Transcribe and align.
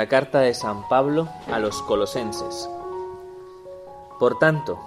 la 0.00 0.08
carta 0.08 0.40
de 0.40 0.54
San 0.54 0.88
Pablo 0.88 1.28
a 1.52 1.58
los 1.58 1.82
colosenses. 1.82 2.70
Por 4.18 4.38
tanto, 4.38 4.78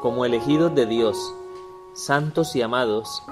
como 0.00 0.24
elegidos 0.24 0.74
de 0.74 0.84
Dios, 0.84 1.16
santos 1.94 2.56
y 2.56 2.62
amados, 2.62 3.22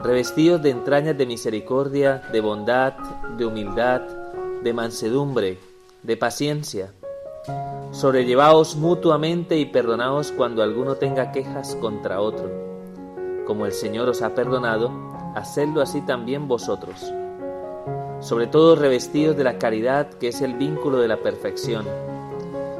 revestidos 0.00 0.62
de 0.62 0.70
entrañas 0.70 1.18
de 1.18 1.26
misericordia, 1.26 2.22
de 2.30 2.40
bondad, 2.40 2.92
de 3.36 3.44
humildad, 3.44 4.02
de 4.62 4.72
mansedumbre, 4.72 5.58
de 6.04 6.16
paciencia, 6.16 6.92
sobrellevaos 7.90 8.76
mutuamente 8.76 9.56
y 9.56 9.66
perdonaos 9.66 10.30
cuando 10.30 10.62
alguno 10.62 10.94
tenga 10.94 11.32
quejas 11.32 11.74
contra 11.80 12.20
otro. 12.20 12.48
Como 13.48 13.66
el 13.66 13.72
Señor 13.72 14.08
os 14.08 14.22
ha 14.22 14.32
perdonado, 14.32 14.92
hacedlo 15.34 15.82
así 15.82 16.02
también 16.02 16.46
vosotros 16.46 17.12
sobre 18.20 18.46
todo 18.46 18.76
revestidos 18.76 19.36
de 19.36 19.44
la 19.44 19.58
caridad 19.58 20.08
que 20.08 20.28
es 20.28 20.40
el 20.40 20.54
vínculo 20.54 20.98
de 20.98 21.08
la 21.08 21.18
perfección, 21.18 21.86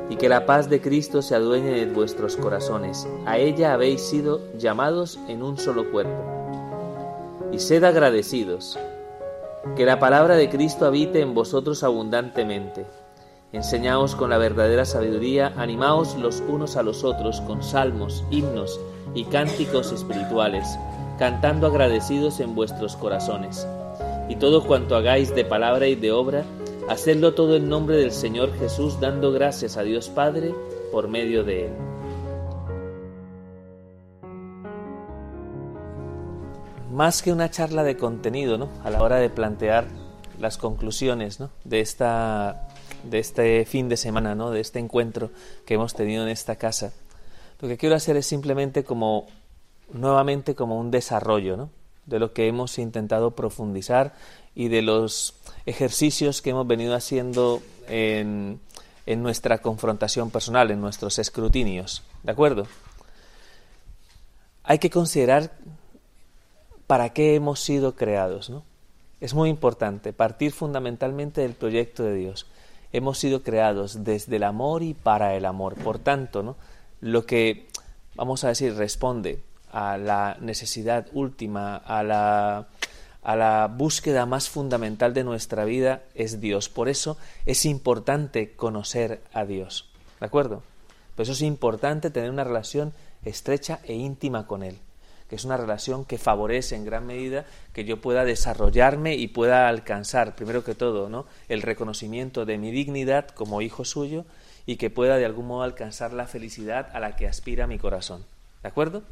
y 0.09 0.17
que 0.17 0.29
la 0.29 0.47
paz 0.47 0.71
de 0.71 0.81
Cristo 0.81 1.21
se 1.21 1.35
adueñe 1.35 1.73
de 1.73 1.87
vuestros 1.87 2.37
corazones. 2.37 3.09
A 3.27 3.39
ella 3.39 3.75
habéis 3.75 4.03
sido 4.03 4.41
llamados 4.57 5.19
en 5.29 5.43
un 5.43 5.59
solo 5.59 5.91
cuerpo. 5.91 6.23
Y 7.53 7.59
sed 7.59 7.83
agradecidos, 7.85 8.79
que 9.75 9.85
la 9.85 9.99
palabra 9.99 10.37
de 10.37 10.49
Cristo 10.49 10.87
habite 10.87 11.21
en 11.21 11.35
vosotros 11.35 11.83
abundantemente. 11.83 12.87
Enseñaos 13.53 14.15
con 14.15 14.31
la 14.31 14.39
verdadera 14.39 14.85
sabiduría, 14.85 15.53
animaos 15.57 16.17
los 16.17 16.43
unos 16.47 16.77
a 16.77 16.83
los 16.83 17.03
otros 17.05 17.41
con 17.43 17.63
salmos, 17.63 18.25
himnos 18.31 18.79
y 19.15 19.25
cánticos 19.25 19.93
espirituales, 19.93 20.79
cantando 21.19 21.67
agradecidos 21.67 22.41
en 22.41 22.55
vuestros 22.55 22.97
corazones 22.97 23.67
y 24.29 24.37
todo 24.37 24.67
cuanto 24.67 24.97
hagáis 24.97 25.35
de 25.35 25.45
palabra 25.45 25.87
y 25.87 25.95
de 25.95 26.13
obra, 26.13 26.45
hacedlo 26.89 27.35
todo 27.35 27.57
en 27.57 27.69
nombre 27.69 27.97
del 27.97 28.13
Señor 28.13 28.53
Jesús, 28.59 28.99
dando 29.01 29.33
gracias 29.33 29.77
a 29.77 29.83
Dios 29.83 30.09
Padre 30.09 30.55
por 30.93 31.09
medio 31.09 31.45
de 31.45 31.67
Él. 31.67 31.73
Más 36.93 37.23
que 37.23 37.31
una 37.31 37.51
charla 37.51 37.85
de 37.85 37.97
contenido, 37.97 38.57
¿no? 38.57 38.69
A 38.83 38.91
la 38.91 39.03
hora 39.03 39.17
de 39.17 39.29
plantear 39.29 39.87
las 40.41 40.59
conclusiones 40.59 41.41
¿no? 41.41 41.51
de, 41.65 41.81
esta, 41.81 42.69
de 43.05 43.19
este 43.19 43.65
fin 43.65 43.89
de 43.89 43.97
semana, 43.97 44.35
¿no? 44.35 44.51
de 44.51 44.61
este 44.61 44.79
encuentro 44.79 45.31
que 45.65 45.75
hemos 45.75 45.95
tenido 45.95 46.23
en 46.23 46.29
esta 46.29 46.57
casa, 46.57 46.93
lo 47.61 47.69
que 47.69 47.77
quiero 47.77 47.95
hacer 47.95 48.17
es 48.17 48.27
simplemente 48.27 48.85
como, 48.85 49.27
nuevamente 49.93 50.55
como 50.55 50.79
un 50.79 50.91
desarrollo, 50.91 51.57
¿no? 51.57 51.71
De 52.07 52.19
lo 52.19 52.33
que 52.33 52.49
hemos 52.49 52.79
intentado 52.79 53.33
profundizar 53.33 54.15
y 54.55 54.69
de 54.69 54.83
los 54.83 55.35
ejercicios 55.67 56.41
que 56.41 56.51
hemos 56.51 56.67
venido 56.67 56.95
haciendo 56.95 57.63
en, 57.89 58.61
en 59.05 59.23
nuestra 59.23 59.59
confrontación 59.59 60.31
personal, 60.31 60.71
en 60.71 60.81
nuestros 60.81 61.19
escrutinios. 61.19 62.03
¿De 62.23 62.33
acuerdo? 62.33 62.67
Hay 64.63 64.79
que 64.79 64.91
considerar 64.91 65.53
para 66.87 67.11
qué 67.11 67.35
hemos 67.35 67.61
sido 67.61 67.95
creados, 67.97 68.51
¿no? 68.51 68.65
Es 69.21 69.35
muy 69.35 69.49
importante 69.49 70.13
partir 70.13 70.53
fundamentalmente 70.53 71.41
del 71.41 71.55
proyecto 71.55 72.03
de 72.03 72.15
Dios. 72.15 72.47
Hemos 72.93 73.19
sido 73.19 73.43
creados 73.43 74.05
desde 74.05 74.37
el 74.37 74.45
amor 74.45 74.83
y 74.83 74.95
para 74.95 75.35
el 75.35 75.47
amor. 75.47 75.75
Por 75.75 75.99
tanto, 75.99 76.43
¿no? 76.43 76.57
lo 77.01 77.27
que, 77.27 77.67
vamos 78.15 78.45
a 78.45 78.49
decir, 78.49 78.75
responde 78.75 79.43
a 79.77 79.99
la 79.99 80.39
necesidad 80.41 81.07
última, 81.13 81.77
a 81.77 82.03
la, 82.03 82.67
a 83.23 83.37
la 83.37 83.67
búsqueda 83.67 84.25
más 84.25 84.49
fundamental 84.49 85.13
de 85.13 85.23
nuestra 85.23 85.67
vida 85.67 86.03
es 86.15 86.41
Dios. 86.41 86.71
Por 86.71 86.89
eso 86.89 87.19
es 87.45 87.67
importante 87.67 88.55
conocer 88.55 89.21
a 89.35 89.45
Dios. 89.45 89.91
¿De 90.19 90.25
acuerdo? 90.25 90.63
Por 91.15 91.25
eso 91.25 91.33
es 91.33 91.43
importante 91.43 92.09
tener 92.09 92.31
una 92.31 92.43
relación 92.43 92.95
estrecha 93.23 93.81
e 93.85 93.93
íntima 93.93 94.47
con 94.47 94.63
Él, 94.63 94.79
que 95.29 95.37
es 95.37 95.45
una 95.45 95.59
relación 95.59 96.07
que 96.07 96.17
favorece 96.17 96.75
en 96.75 96.87
gran 96.87 97.05
medida 97.05 97.45
que 97.75 97.85
yo 97.85 98.01
pueda 98.01 98.25
desarrollarme 98.25 99.17
y 99.17 99.29
pueda 99.29 99.69
alcanzar, 99.69 100.37
primero 100.37 100.65
que 100.65 100.75
todo, 100.75 101.11
¿no? 101.11 101.27
el 101.51 101.61
reconocimiento 101.61 102.47
de 102.47 102.57
mi 102.57 102.71
dignidad 102.71 103.29
como 103.29 103.61
hijo 103.61 103.85
suyo 103.85 104.25
y 104.65 104.77
que 104.77 104.89
pueda 104.89 105.19
de 105.19 105.27
algún 105.27 105.49
modo 105.49 105.65
alcanzar 105.65 106.15
la 106.15 106.27
felicidad 106.27 106.89
a 106.95 107.01
la 107.01 107.15
que 107.15 107.29
aspira 107.29 107.67
mi 107.67 107.77
corazón. 107.77 108.25
¿De 108.63 108.69
acuerdo? 108.69 109.03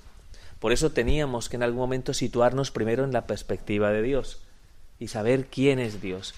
Por 0.65 0.73
eso 0.73 0.93
teníamos 0.93 1.51
que 1.51 1.57
en 1.57 1.63
algún 1.63 1.81
momento 1.81 2.15
situarnos 2.15 2.71
primero 2.71 3.05
en 3.05 3.13
la 3.13 3.27
perspectiva 3.27 3.91
de 3.91 4.01
Dios 4.01 4.41
y 4.99 5.09
saber 5.09 5.49
quién 5.49 5.79
es 5.79 6.01
Dios. 6.01 6.35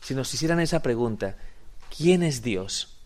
Si 0.00 0.16
nos 0.16 0.34
hicieran 0.34 0.58
esa 0.58 0.82
pregunta, 0.82 1.36
¿quién 1.96 2.24
es 2.24 2.42
Dios? 2.42 2.96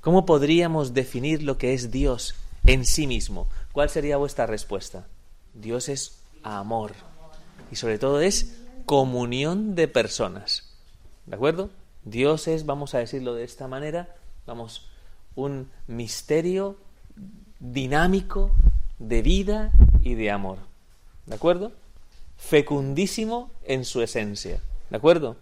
¿Cómo 0.00 0.24
podríamos 0.24 0.94
definir 0.94 1.42
lo 1.42 1.58
que 1.58 1.74
es 1.74 1.90
Dios 1.90 2.34
en 2.64 2.86
sí 2.86 3.06
mismo? 3.06 3.46
¿Cuál 3.72 3.90
sería 3.90 4.16
vuestra 4.16 4.46
respuesta? 4.46 5.06
Dios 5.52 5.90
es 5.90 6.18
amor 6.42 6.92
y 7.70 7.76
sobre 7.76 7.98
todo 7.98 8.22
es 8.22 8.56
comunión 8.86 9.74
de 9.74 9.86
personas. 9.86 10.78
¿De 11.26 11.36
acuerdo? 11.36 11.68
Dios 12.04 12.48
es, 12.48 12.64
vamos 12.64 12.94
a 12.94 13.00
decirlo 13.00 13.34
de 13.34 13.44
esta 13.44 13.68
manera, 13.68 14.16
vamos, 14.46 14.88
un 15.34 15.68
misterio 15.86 16.78
dinámico 17.60 18.50
de 19.08 19.22
vida 19.22 19.72
y 20.02 20.14
de 20.14 20.30
amor. 20.30 20.58
¿De 21.26 21.34
acuerdo? 21.34 21.72
Fecundísimo 22.36 23.50
en 23.64 23.84
su 23.84 24.02
esencia. 24.02 24.60
¿De 24.90 24.96
acuerdo? 24.96 25.36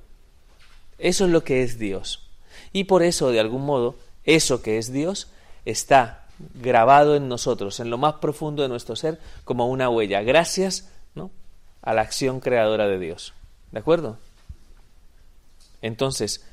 Eso 0.99 1.25
es 1.25 1.31
lo 1.31 1.45
que 1.45 1.63
es 1.63 1.79
Dios. 1.79 2.29
Y 2.73 2.85
por 2.85 3.03
eso, 3.03 3.31
de 3.31 3.41
algún 3.41 3.65
modo, 3.65 3.97
eso 4.25 4.63
que 4.63 4.79
es 4.79 4.93
Dios 4.93 5.29
está 5.65 6.27
grabado 6.55 7.17
en 7.17 7.29
nosotros, 7.29 7.81
en 7.81 7.91
lo 7.91 7.99
más 7.99 8.15
profundo 8.15 8.63
de 8.63 8.69
nuestro 8.69 8.97
ser, 8.97 9.21
como 9.45 9.69
una 9.69 9.89
huella, 9.89 10.23
gracias 10.23 10.89
¿no? 11.15 11.31
a 11.83 11.95
la 11.95 12.03
acción 12.03 12.41
creadora 12.41 12.87
de 12.87 12.99
Dios. 12.99 13.35
¿De 13.71 13.79
acuerdo? 13.79 14.19
Entonces, 15.83 16.45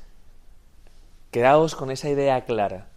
quedaos 1.30 1.74
con 1.74 1.90
esa 1.90 2.08
idea 2.08 2.44
clara. 2.44 2.88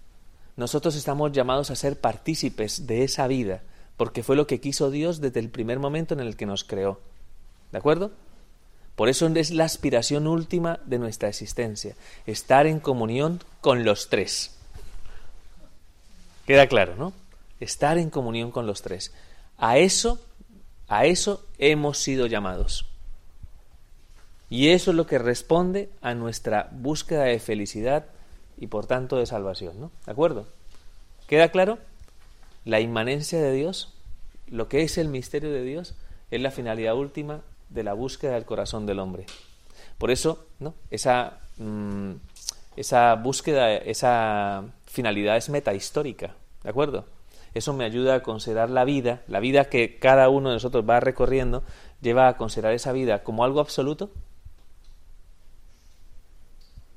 Nosotros 0.56 0.96
estamos 0.96 1.32
llamados 1.32 1.72
a 1.72 1.76
ser 1.76 2.00
partícipes 2.00 2.86
de 2.88 3.04
esa 3.04 3.28
vida, 3.28 3.62
porque 3.98 4.24
fue 4.24 4.36
lo 4.36 4.48
que 4.48 4.60
quiso 4.60 4.92
Dios 4.92 5.22
desde 5.22 5.40
el 5.40 5.50
primer 5.50 5.80
momento 5.80 6.14
en 6.14 6.20
el 6.20 6.36
que 6.36 6.46
nos 6.46 6.64
creó. 6.64 7.00
¿De 7.72 7.78
acuerdo? 7.78 8.12
Por 8.96 9.10
eso 9.10 9.28
es 9.28 9.52
la 9.52 9.66
aspiración 9.66 10.28
última 10.28 10.80
de 10.86 11.00
nuestra 11.00 11.30
existencia, 11.30 11.96
estar 12.28 12.68
en 12.68 12.80
comunión 12.80 13.42
con 13.62 13.84
los 13.84 14.10
tres. 14.10 14.56
Queda 16.46 16.68
claro, 16.68 16.96
¿no? 16.96 17.14
Estar 17.60 17.98
en 17.98 18.10
comunión 18.10 18.52
con 18.52 18.68
los 18.68 18.82
tres. 18.82 19.14
A 19.58 19.78
eso, 19.78 20.20
a 20.88 21.06
eso 21.06 21.44
hemos 21.58 21.98
sido 21.98 22.28
llamados. 22.28 22.86
Y 24.50 24.70
eso 24.70 24.92
es 24.92 24.98
lo 24.98 25.08
que 25.08 25.18
responde 25.18 25.90
a 26.02 26.14
nuestra 26.14 26.70
búsqueda 26.72 27.24
de 27.24 27.40
felicidad 27.40 28.06
y 28.58 28.68
por 28.68 28.86
tanto 28.86 29.18
de 29.18 29.26
salvación, 29.26 29.80
¿no? 29.80 29.92
¿De 30.06 30.12
acuerdo? 30.12 30.46
¿Queda 31.26 31.50
claro? 31.50 31.80
La 32.66 32.80
inmanencia 32.80 33.42
de 33.42 33.52
Dios, 33.52 33.94
lo 34.48 34.68
que 34.70 34.84
es 34.84 34.98
el 34.98 35.10
misterio 35.10 35.52
de 35.52 35.64
Dios, 35.64 35.96
es 36.32 36.42
la 36.42 36.52
finalidad 36.52 36.96
última 36.96 37.42
de 37.70 37.84
la 37.84 37.94
búsqueda 37.94 38.34
del 38.34 38.46
corazón 38.46 38.86
del 38.86 39.00
hombre. 39.00 39.26
Por 39.98 40.12
eso, 40.12 40.46
¿no? 40.60 40.74
esa, 40.90 41.40
mm, 41.58 42.14
esa 42.76 43.16
búsqueda, 43.16 43.74
esa 43.74 44.64
finalidad 44.86 45.38
es 45.38 45.50
metahistórica, 45.50 46.36
¿de 46.64 46.70
acuerdo? 46.70 47.06
Eso 47.54 47.74
me 47.74 47.86
ayuda 47.86 48.16
a 48.16 48.24
considerar 48.24 48.70
la 48.70 48.84
vida, 48.84 49.22
la 49.28 49.40
vida 49.40 49.66
que 49.66 50.00
cada 50.00 50.30
uno 50.30 50.50
de 50.50 50.56
nosotros 50.56 50.86
va 50.90 51.00
recorriendo, 51.00 51.64
lleva 52.02 52.28
a 52.28 52.38
considerar 52.38 52.74
esa 52.74 52.92
vida 52.92 53.24
como 53.24 53.44
algo 53.44 53.60
absoluto. 53.60 54.10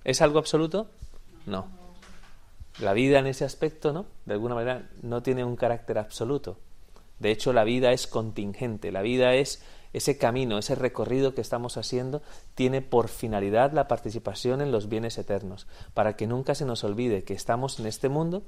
¿Es 0.05 0.23
algo 0.23 0.39
absoluto? 0.39 0.89
No. 1.45 1.69
La 2.79 2.93
vida 2.93 3.19
en 3.19 3.27
ese 3.27 3.45
aspecto, 3.45 3.93
¿no? 3.93 4.07
De 4.27 4.35
alguna 4.35 4.55
manera 4.55 4.89
no 5.03 5.23
tiene 5.23 5.45
un 5.45 5.57
carácter 5.57 5.99
absoluto. 5.99 6.59
De 7.19 7.31
hecho, 7.31 7.53
la 7.53 7.65
vida 7.65 7.93
es 7.93 8.07
contingente, 8.07 8.93
la 8.93 9.01
vida 9.01 9.35
es 9.35 9.63
ese 9.95 10.19
camino, 10.19 10.59
ese 10.59 10.75
recorrido 10.75 11.35
que 11.35 11.41
estamos 11.41 11.79
haciendo, 11.79 12.21
tiene 12.55 12.83
por 12.83 13.09
finalidad 13.09 13.73
la 13.73 13.89
participación 13.89 14.61
en 14.61 14.71
los 14.71 14.91
bienes 14.91 15.17
eternos, 15.17 15.67
para 15.95 16.17
que 16.17 16.27
nunca 16.27 16.55
se 16.55 16.67
nos 16.67 16.85
olvide 16.85 17.25
que 17.25 17.33
estamos 17.33 17.81
en 17.81 17.87
este 17.87 18.11
mundo, 18.11 18.43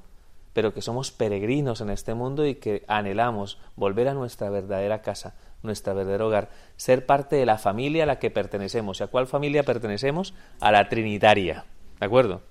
pero 0.53 0.75
que 0.75 0.83
somos 0.83 1.11
peregrinos 1.11 1.81
en 1.81 1.89
este 1.89 2.13
mundo 2.13 2.45
y 2.45 2.55
que 2.55 2.83
anhelamos 2.87 3.57
volver 3.75 4.07
a 4.09 4.13
nuestra 4.13 4.51
verdadera 4.51 5.01
casa, 5.01 5.35
nuestro 5.63 5.95
verdadero 5.95 6.27
hogar, 6.27 6.49
ser 6.77 7.07
parte 7.07 7.35
de 7.35 7.47
la 7.47 7.57
familia 7.57 8.03
a 8.03 8.07
la 8.07 8.19
que 8.19 8.29
pertenecemos. 8.29 8.99
¿Y 8.99 9.03
a 9.03 9.07
cuál 9.07 9.25
familia 9.25 9.63
pertenecemos? 9.63 10.35
A 10.59 10.71
la 10.71 10.87
Trinitaria. 10.87 11.65
¿De 11.99 12.05
acuerdo? 12.05 12.41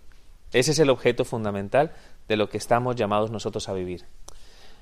Ese 0.53 0.73
es 0.73 0.79
el 0.79 0.91
objeto 0.91 1.25
fundamental 1.25 1.93
de 2.29 2.37
lo 2.37 2.49
que 2.49 2.59
estamos 2.59 2.97
llamados 2.97 3.31
nosotros 3.31 3.69
a 3.69 3.73
vivir. 3.73 4.05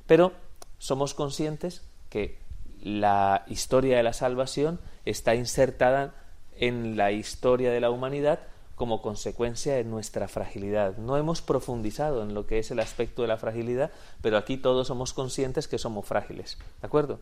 Pero 0.07 0.33
somos 0.79 1.15
conscientes 1.15 1.83
que 2.11 2.39
la 2.83 3.45
historia 3.49 3.97
de 3.97 4.03
la 4.03 4.13
salvación 4.13 4.81
está 5.05 5.35
insertada 5.35 6.15
en 6.57 6.97
la 6.97 7.13
historia 7.13 7.71
de 7.71 7.81
la 7.81 7.91
humanidad 7.91 8.41
como 8.77 9.01
consecuencia 9.01 9.75
de 9.75 9.85
nuestra 9.85 10.29
fragilidad. 10.29 10.99
No 10.99 11.17
hemos 11.17 11.41
profundizado 11.41 12.23
en 12.23 12.35
lo 12.35 12.47
que 12.47 12.59
es 12.59 12.71
el 12.71 12.79
aspecto 12.79 13.23
de 13.23 13.29
la 13.29 13.39
fragilidad, 13.39 13.91
pero 14.21 14.37
aquí 14.37 14.59
todos 14.59 14.87
somos 14.89 15.15
conscientes 15.15 15.67
que 15.67 15.79
somos 15.79 16.05
frágiles, 16.07 16.59
¿de 16.81 16.87
acuerdo? 16.87 17.19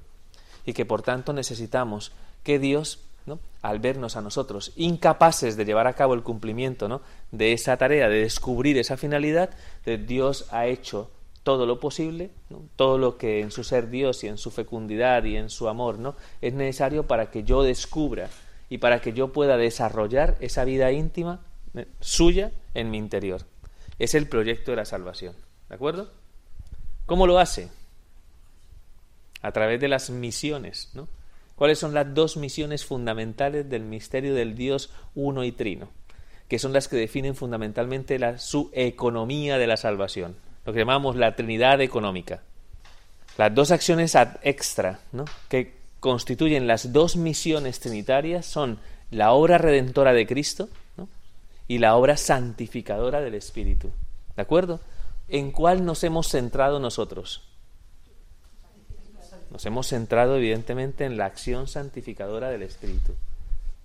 Y 0.67 0.73
que 0.73 0.85
por 0.85 1.03
tanto 1.03 1.33
necesitamos 1.33 2.13
que 2.43 2.59
Dios, 2.59 3.01
al 3.63 3.79
vernos 3.79 4.17
a 4.17 4.21
nosotros 4.21 4.73
incapaces 4.77 5.57
de 5.57 5.65
llevar 5.65 5.87
a 5.87 5.95
cabo 5.95 6.15
el 6.15 6.23
cumplimiento 6.23 7.01
de 7.31 7.53
esa 7.53 7.77
tarea, 7.77 8.09
de 8.09 8.21
descubrir 8.21 8.77
esa 8.79 8.97
finalidad, 8.97 9.51
Dios 10.07 10.47
ha 10.51 10.67
hecho 10.67 11.11
todo 11.45 11.67
lo 11.67 11.79
posible, 11.79 12.31
todo 12.75 12.99
lo 12.99 13.17
que 13.19 13.41
en 13.41 13.51
su 13.51 13.65
ser 13.65 13.91
Dios 13.91 14.25
y 14.25 14.29
en 14.29 14.39
su 14.39 14.51
fecundidad 14.51 15.25
y 15.25 15.37
en 15.37 15.51
su 15.51 15.69
amor 15.69 15.99
¿no? 15.99 16.17
es 16.41 16.55
necesario 16.55 17.07
para 17.07 17.31
que 17.31 17.45
yo 17.45 17.63
descubra 17.63 18.31
y 18.71 18.79
para 18.79 19.01
que 19.01 19.13
yo 19.13 19.33
pueda 19.33 19.57
desarrollar 19.57 20.37
esa 20.41 20.65
vida 20.65 20.91
íntima 20.91 21.41
eh, 21.75 21.87
suya 22.01 22.51
en 22.73 22.91
mi 22.91 22.99
interior. 22.99 23.43
Es 23.99 24.15
el 24.15 24.27
proyecto 24.27 24.73
de 24.73 24.79
la 24.79 24.85
salvación. 24.87 25.35
¿De 25.69 25.75
acuerdo? 25.75 26.11
¿Cómo 27.07 27.27
lo 27.27 27.39
hace? 27.39 27.69
A 29.43 29.53
través 29.53 29.81
de 29.81 29.89
las 29.89 30.09
misiones. 30.09 30.91
¿no? 30.95 31.09
¿Cuáles 31.57 31.79
son 31.79 31.95
las 31.95 32.15
dos 32.15 32.37
misiones 32.37 32.85
fundamentales 32.85 33.69
del 33.69 33.83
misterio 33.83 34.35
del 34.35 34.57
Dios 34.57 34.91
uno 35.15 35.45
y 35.45 35.53
trino? 35.53 35.89
Que 36.49 36.59
son 36.59 36.73
las 36.73 36.89
que 36.89 36.97
definen 36.97 37.37
fundamentalmente 37.37 38.19
la, 38.19 38.39
su 38.39 38.71
economía 38.73 39.57
de 39.57 39.67
la 39.67 39.77
salvación. 39.77 40.37
Lo 40.67 40.73
que 40.73 40.81
llamamos 40.81 41.17
la 41.17 41.37
Trinidad 41.37 41.81
económica. 41.81 42.43
Las 43.39 43.55
dos 43.55 43.71
acciones 43.71 44.17
ad 44.17 44.37
extra, 44.43 45.01
¿no? 45.13 45.25
que 45.49 45.75
constituyen 46.01 46.67
las 46.67 46.93
dos 46.93 47.17
misiones 47.17 47.81
trinitarias 47.81 48.47
son 48.47 48.79
la 49.11 49.33
obra 49.33 49.59
redentora 49.59 50.13
de 50.13 50.27
Cristo 50.27 50.69
y 51.67 51.79
la 51.79 51.97
obra 51.97 52.17
santificadora 52.17 53.21
del 53.21 53.35
Espíritu. 53.35 53.91
¿De 54.37 54.43
acuerdo? 54.43 54.81
¿En 55.29 55.51
cuál 55.51 55.85
nos 55.85 56.05
hemos 56.05 56.29
centrado 56.29 56.79
nosotros? 56.79 57.43
Nos 59.55 59.65
hemos 59.67 59.87
centrado 59.87 60.37
evidentemente 60.37 61.05
en 61.05 61.17
la 61.17 61.27
acción 61.27 61.69
santificadora 61.69 62.51
del 62.51 62.65
Espíritu. 62.65 63.13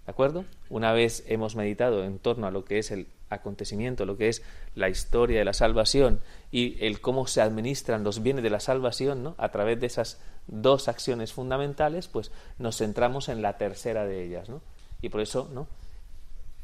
¿De 0.08 0.12
acuerdo? 0.12 0.44
Una 0.68 0.94
vez 0.94 1.24
hemos 1.28 1.56
meditado 1.56 2.04
en 2.04 2.18
torno 2.18 2.48
a 2.48 2.52
lo 2.52 2.66
que 2.66 2.80
es 2.80 2.90
el 2.90 3.06
acontecimiento, 3.30 4.08
lo 4.08 4.18
que 4.18 4.30
es 4.30 4.42
la 4.74 4.90
historia 4.90 5.38
de 5.38 5.46
la 5.46 5.54
salvación 5.54 6.22
y 6.52 6.84
el 6.84 7.02
cómo 7.02 7.28
se 7.28 7.42
administran 7.42 8.04
los 8.04 8.24
bienes 8.24 8.44
de 8.44 8.50
la 8.50 8.60
salvación, 8.60 9.22
¿no? 9.22 9.36
A 9.38 9.50
través 9.50 9.80
de 9.80 9.86
esas 9.86 10.20
dos 10.48 10.88
acciones 10.88 11.34
fundamentales, 11.34 12.08
pues 12.08 12.32
nos 12.58 12.78
centramos 12.78 13.30
en 13.30 13.44
la 13.44 13.60
tercera 13.60 14.08
de 14.08 14.26
ellas, 14.26 14.50
¿no? 14.50 14.62
Y 15.04 15.10
por 15.10 15.22
eso, 15.22 15.48
¿no? 15.54 15.68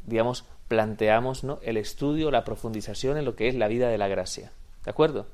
digamos, 0.08 0.46
planteamos 0.68 1.44
¿no? 1.44 1.60
el 1.62 1.78
estudio, 1.78 2.32
la 2.32 2.44
profundización 2.44 3.18
en 3.18 3.26
lo 3.26 3.36
que 3.36 3.50
es 3.50 3.54
la 3.54 3.68
vida 3.68 3.88
de 3.90 4.00
la 4.00 4.08
gracia. 4.08 4.52
¿De 4.84 4.90
acuerdo? 4.90 5.28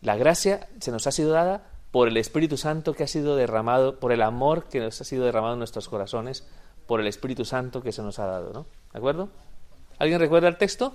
La 0.00 0.14
gracia 0.16 0.68
se 0.78 0.92
nos 0.92 1.08
ha 1.08 1.10
sido 1.10 1.32
dada 1.32 1.64
por 1.90 2.08
el 2.08 2.16
Espíritu 2.16 2.56
Santo 2.56 2.94
que 2.94 3.04
ha 3.04 3.08
sido 3.08 3.36
derramado, 3.36 3.98
por 3.98 4.12
el 4.12 4.22
amor 4.22 4.64
que 4.64 4.80
nos 4.80 5.00
ha 5.00 5.04
sido 5.04 5.24
derramado 5.24 5.54
en 5.54 5.60
nuestros 5.60 5.88
corazones, 5.88 6.46
por 6.86 7.00
el 7.00 7.06
Espíritu 7.06 7.44
Santo 7.44 7.82
que 7.82 7.92
se 7.92 8.02
nos 8.02 8.18
ha 8.18 8.26
dado, 8.26 8.52
¿no? 8.52 8.66
¿De 8.92 8.98
acuerdo? 8.98 9.28
¿Alguien 9.98 10.20
recuerda 10.20 10.48
el 10.48 10.56
texto? 10.56 10.94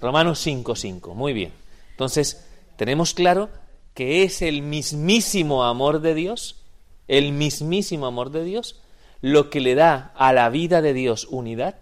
Romanos 0.00 0.46
5.5. 0.46 1.14
Muy 1.14 1.32
bien. 1.32 1.52
Entonces, 1.90 2.46
tenemos 2.76 3.14
claro 3.14 3.48
que 3.94 4.22
es 4.22 4.42
el 4.42 4.62
mismísimo 4.62 5.64
amor 5.64 6.00
de 6.00 6.14
Dios, 6.14 6.62
el 7.08 7.32
mismísimo 7.32 8.06
amor 8.06 8.30
de 8.30 8.44
Dios, 8.44 8.80
lo 9.20 9.50
que 9.50 9.60
le 9.60 9.74
da 9.74 10.12
a 10.14 10.32
la 10.32 10.48
vida 10.50 10.80
de 10.82 10.92
Dios 10.92 11.26
unidad, 11.30 11.76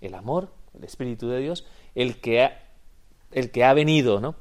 el 0.00 0.14
amor, 0.14 0.48
el 0.76 0.84
Espíritu 0.84 1.28
de 1.28 1.38
Dios, 1.38 1.64
el 1.94 2.20
que 2.20 2.42
ha, 2.42 2.62
el 3.30 3.52
que 3.52 3.64
ha 3.64 3.72
venido 3.72 4.20
¿no? 4.20 4.34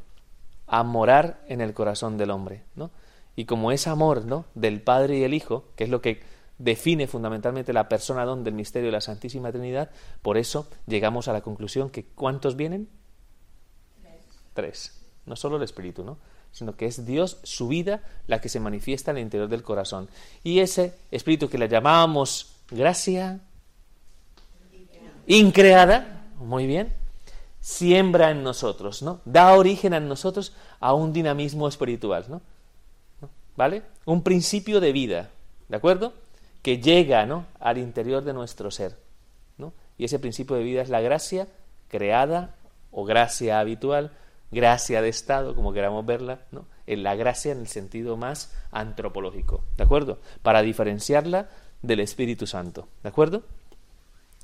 A 0.74 0.82
morar 0.82 1.40
en 1.48 1.62
el 1.62 1.76
corazón 1.76 2.18
del 2.18 2.32
hombre. 2.32 2.64
¿no? 2.76 2.90
Y 3.36 3.46
como 3.46 3.72
es 3.72 3.86
amor 3.86 4.26
¿no? 4.26 4.46
del 4.56 4.82
Padre 4.82 5.20
y 5.20 5.24
el 5.24 5.36
Hijo, 5.36 5.66
que 5.76 5.84
es 5.84 5.90
lo 5.92 6.02
que 6.02 6.24
define 6.58 7.06
fundamentalmente 7.06 7.74
la 7.74 7.88
persona 7.88 8.26
donde 8.26 8.50
el 8.50 8.56
misterio 8.56 8.88
de 8.88 8.94
la 8.94 9.02
Santísima 9.02 9.52
Trinidad, 9.52 9.92
por 10.24 10.36
eso 10.36 10.68
llegamos 10.88 11.28
a 11.28 11.34
la 11.34 11.42
conclusión 11.42 11.92
que 11.92 12.06
¿cuántos 12.06 12.56
vienen? 12.56 12.90
Tres. 14.56 15.00
No 15.28 15.36
solo 15.36 15.58
el 15.58 15.64
Espíritu, 15.64 16.04
¿no? 16.04 16.18
sino 16.52 16.76
que 16.76 16.88
es 16.88 17.06
Dios, 17.06 17.38
su 17.44 17.68
vida, 17.68 18.02
la 18.26 18.42
que 18.42 18.50
se 18.50 18.60
manifiesta 18.60 19.12
en 19.12 19.18
el 19.18 19.24
interior 19.24 19.50
del 19.50 19.62
corazón. 19.62 20.10
Y 20.44 20.60
ese 20.60 20.96
espíritu 21.12 21.50
que 21.50 21.60
le 21.60 21.70
llamábamos 21.70 22.56
gracia 22.72 23.42
increada, 25.28 26.32
muy 26.40 26.66
bien, 26.66 26.94
siembra 27.64 28.30
en 28.30 28.44
nosotros, 28.44 29.02
¿no? 29.02 29.22
Da 29.24 29.56
origen 29.56 29.94
en 29.94 30.10
nosotros 30.10 30.54
a 30.82 30.94
un 30.94 31.14
dinamismo 31.14 31.68
espiritual, 31.68 32.26
¿no? 32.28 32.42
¿Vale? 33.56 33.84
Un 34.06 34.22
principio 34.22 34.82
de 34.82 34.92
vida, 34.92 35.30
¿de 35.70 35.78
acuerdo? 35.78 36.14
Que 36.62 36.80
llega, 36.80 37.26
¿no? 37.26 37.46
Al 37.60 37.78
interior 37.78 38.24
de 38.24 38.34
nuestro 38.34 38.70
ser, 38.70 38.98
¿no? 39.58 39.74
Y 39.98 40.06
ese 40.06 40.20
principio 40.20 40.58
de 40.58 40.64
vida 40.64 40.82
es 40.82 40.90
la 40.90 41.02
gracia 41.02 41.48
creada 41.88 42.56
o 42.92 43.06
gracia 43.06 43.60
habitual 43.60 44.12
gracia 44.54 45.02
de 45.02 45.10
Estado, 45.10 45.56
como 45.56 45.74
queramos 45.74 46.06
verla, 46.06 46.40
¿no? 46.52 46.66
en 46.86 47.04
la 47.04 47.16
gracia 47.16 47.52
en 47.52 47.60
el 47.60 47.68
sentido 47.68 48.16
más 48.18 48.54
antropológico, 48.72 49.64
¿de 49.78 49.84
acuerdo? 49.84 50.20
Para 50.42 50.62
diferenciarla 50.62 51.50
del 51.82 52.00
Espíritu 52.00 52.46
Santo, 52.46 52.88
¿de 53.02 53.10
acuerdo? 53.10 53.44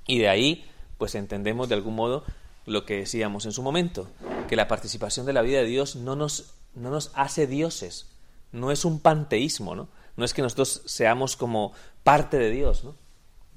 Y 0.07 0.19
de 0.19 0.30
ahí, 0.30 0.66
pues 0.98 1.16
entendemos 1.16 1.69
de 1.69 1.75
algún 1.75 1.95
modo 1.95 2.24
lo 2.69 2.86
que 2.86 2.98
decíamos 2.98 3.45
en 3.45 3.51
su 3.51 3.62
momento, 3.62 4.07
que 4.48 4.56
la 4.56 4.68
participación 4.68 5.25
de 5.25 5.33
la 5.33 5.42
vida 5.42 5.60
de 5.60 5.66
Dios 5.66 5.95
no 5.95 6.16
nos, 6.16 6.54
no 6.75 6.89
nos 6.89 7.12
hace 7.16 7.48
dioses, 7.48 8.07
no 8.51 8.71
es 8.71 8.86
un 8.86 9.00
panteísmo, 9.00 9.75
¿no? 9.75 9.89
No 10.16 10.25
es 10.25 10.33
que 10.33 10.42
nosotros 10.42 10.81
seamos 10.86 11.36
como 11.36 11.74
parte 12.04 12.38
de 12.38 12.51
Dios, 12.51 12.83
¿no? 12.83 12.95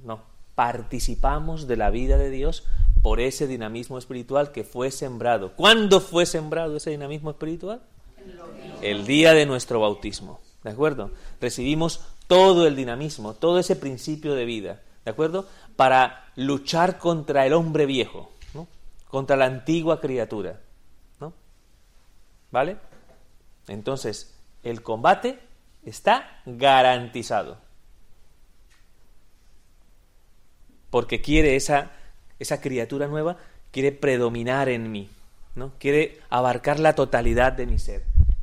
No, 0.04 0.22
participamos 0.54 1.66
de 1.66 1.76
la 1.76 1.90
vida 1.90 2.18
de 2.18 2.30
Dios 2.30 2.64
por 3.02 3.20
ese 3.20 3.46
dinamismo 3.46 3.98
espiritual 3.98 4.52
que 4.52 4.64
fue 4.64 4.90
sembrado. 4.90 5.52
¿Cuándo 5.56 6.00
fue 6.00 6.24
sembrado 6.26 6.76
ese 6.76 6.90
dinamismo 6.90 7.30
espiritual? 7.30 7.82
El 8.80 9.06
día 9.06 9.34
de 9.34 9.46
nuestro 9.46 9.80
bautismo. 9.80 10.40
¿De 10.62 10.70
acuerdo? 10.70 11.10
Recibimos 11.40 12.00
todo 12.28 12.66
el 12.66 12.76
dinamismo, 12.76 13.34
todo 13.34 13.58
ese 13.58 13.76
principio 13.76 14.34
de 14.34 14.44
vida. 14.44 14.80
¿De 15.04 15.10
acuerdo? 15.10 15.46
Para 15.74 16.30
luchar 16.36 16.98
contra 16.98 17.44
el 17.44 17.52
hombre 17.52 17.86
viejo. 17.86 18.31
Contra 19.12 19.36
la 19.36 19.44
antigua 19.44 20.00
criatura. 20.00 20.58
¿no? 21.20 21.34
¿Vale? 22.50 22.78
Entonces, 23.68 24.34
el 24.62 24.82
combate 24.82 25.38
está 25.84 26.40
garantizado. 26.46 27.58
Porque 30.88 31.20
quiere 31.20 31.56
esa 31.56 31.92
esa 32.38 32.60
criatura 32.60 33.06
nueva 33.06 33.36
quiere 33.70 33.92
predominar 33.92 34.70
en 34.70 34.90
mí, 34.90 35.10
¿no? 35.54 35.72
Quiere 35.78 36.20
abarcar 36.30 36.80
la 36.80 36.94
totalidad 36.94 37.52
de 37.52 37.66
mi 37.66 37.78
ser 37.78 38.02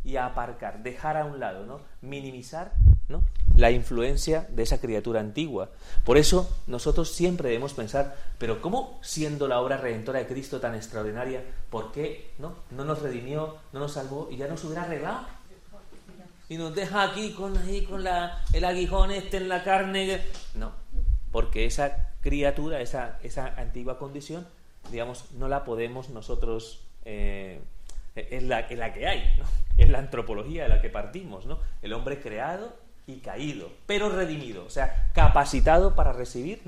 y 0.09 0.17
aparcar, 0.17 0.81
dejar 0.81 1.17
a 1.17 1.25
un 1.25 1.39
lado, 1.39 1.65
¿no? 1.67 1.81
Minimizar, 2.01 2.73
¿no? 3.07 3.21
La 3.55 3.69
influencia 3.69 4.47
de 4.49 4.63
esa 4.63 4.81
criatura 4.81 5.19
antigua. 5.19 5.69
Por 6.03 6.17
eso 6.17 6.49
nosotros 6.65 7.11
siempre 7.11 7.49
debemos 7.49 7.73
pensar, 7.73 8.15
pero 8.39 8.59
¿cómo 8.59 8.99
siendo 9.03 9.47
la 9.47 9.59
obra 9.59 9.77
redentora 9.77 10.17
de 10.17 10.25
Cristo 10.25 10.59
tan 10.59 10.73
extraordinaria, 10.73 11.43
por 11.69 11.91
qué 11.91 12.31
no, 12.39 12.55
no 12.71 12.85
nos 12.85 13.03
redimió, 13.03 13.57
no 13.71 13.79
nos 13.79 13.93
salvó 13.93 14.29
y 14.31 14.37
ya 14.37 14.47
nos 14.47 14.63
hubiera 14.63 14.83
arreglado? 14.83 15.27
Y 16.47 16.57
nos 16.57 16.73
deja 16.73 17.03
aquí 17.03 17.33
con, 17.33 17.55
ahí, 17.55 17.85
con 17.85 18.03
la, 18.03 18.43
el 18.53 18.65
aguijón 18.65 19.11
este 19.11 19.37
en 19.37 19.47
la 19.47 19.63
carne. 19.63 20.21
No, 20.55 20.71
porque 21.31 21.65
esa 21.67 22.09
criatura, 22.21 22.81
esa, 22.81 23.19
esa 23.21 23.45
antigua 23.45 23.99
condición, 23.99 24.47
digamos, 24.91 25.31
no 25.33 25.47
la 25.47 25.63
podemos 25.63 26.09
nosotros, 26.09 26.81
eh, 27.05 27.61
es, 28.31 28.43
la, 28.43 28.67
que 28.67 29.07
hay, 29.07 29.35
¿no? 29.37 29.45
es 29.77 29.89
la 29.89 29.99
antropología 29.99 30.63
de 30.63 30.69
la 30.69 30.81
que 30.81 30.89
partimos, 30.89 31.45
el 31.81 31.93
hombre 31.93 32.19
creado 32.19 32.75
y 33.07 33.19
caído, 33.19 33.71
pero 33.85 34.09
redimido, 34.09 34.65
o 34.65 34.69
sea, 34.69 35.09
capacitado 35.13 35.95
para 35.95 36.13
recibir 36.13 36.61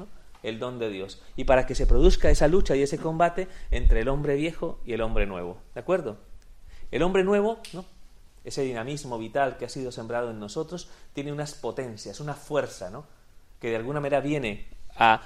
el 0.44 0.60
don 0.60 0.80
de 0.80 0.90
Dios 0.90 1.22
y 1.36 1.44
para 1.44 1.66
que 1.66 1.76
se 1.76 1.86
produzca 1.86 2.30
esa 2.30 2.48
lucha 2.48 2.76
y 2.76 2.82
ese 2.82 2.98
combate 2.98 3.48
entre 3.70 4.02
el 4.02 4.08
hombre 4.08 4.36
viejo 4.36 4.80
y 4.86 4.94
el 4.94 5.02
hombre 5.02 5.28
nuevo, 5.28 5.58
¿de 5.76 5.82
acuerdo? 5.82 6.18
El 6.90 7.04
hombre 7.04 7.24
nuevo, 7.24 7.60
ese 8.44 8.64
dinamismo 8.64 9.20
vital 9.20 9.58
que 9.58 9.66
ha 9.66 9.70
sido 9.70 9.92
sembrado 9.92 10.32
en 10.32 10.40
nosotros, 10.40 10.90
tiene 11.14 11.32
unas 11.32 11.54
potencias, 11.54 12.20
una 12.20 12.34
fuerza, 12.34 12.90
¿no? 12.90 13.06
que 13.60 13.70
de 13.70 13.76
alguna 13.76 14.00
manera 14.00 14.22
viene 14.22 14.66
a 14.96 15.22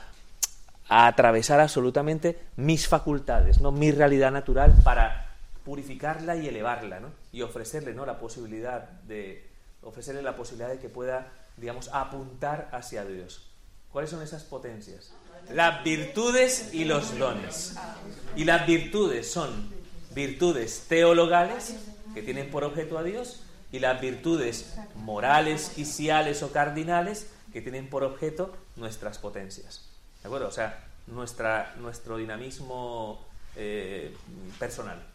a 0.87 1.07
atravesar 1.07 1.59
absolutamente 1.59 2.39
mis 2.55 2.87
facultades, 2.87 3.59
¿no? 3.59 3.71
mi 3.71 3.91
realidad 3.91 4.31
natural 4.31 4.73
para 4.83 5.24
purificarla 5.65 6.37
y 6.37 6.47
elevarla, 6.47 6.99
¿no? 6.99 7.11
y 7.33 7.41
ofrecerle 7.41 7.93
¿no? 7.93 8.05
la 8.05 8.19
posibilidad 8.19 8.83
de 9.01 9.49
ofrecerle 9.85 10.21
la 10.21 10.35
posibilidad 10.35 10.69
de 10.69 10.79
que 10.79 10.89
pueda, 10.89 11.31
digamos, 11.57 11.89
apuntar 11.93 12.69
hacia 12.71 13.05
Dios. 13.05 13.47
¿Cuáles 13.91 14.09
son 14.09 14.21
esas 14.21 14.43
potencias? 14.43 15.13
Las 15.51 15.83
virtudes 15.83 16.73
y 16.73 16.85
los 16.85 17.17
dones. 17.17 17.75
Y 18.35 18.45
las 18.45 18.65
virtudes 18.65 19.31
son 19.31 19.71
virtudes 20.13 20.85
teologales, 20.87 21.75
que 22.13 22.23
tienen 22.23 22.49
por 22.49 22.63
objeto 22.63 22.97
a 22.97 23.03
Dios, 23.03 23.43
y 23.71 23.79
las 23.79 24.01
virtudes 24.01 24.75
morales, 24.95 25.69
quiciales 25.75 26.41
o 26.41 26.51
cardinales, 26.51 27.31
que 27.53 27.61
tienen 27.61 27.89
por 27.89 28.03
objeto 28.03 28.55
nuestras 28.75 29.19
potencias. 29.19 29.87
¿De 30.23 30.27
acuerdo? 30.27 30.47
O 30.47 30.51
sea, 30.51 30.83
nuestra, 31.07 31.75
nuestro 31.77 32.17
dinamismo 32.17 33.23
eh, 33.55 34.15
personal. 34.57 35.14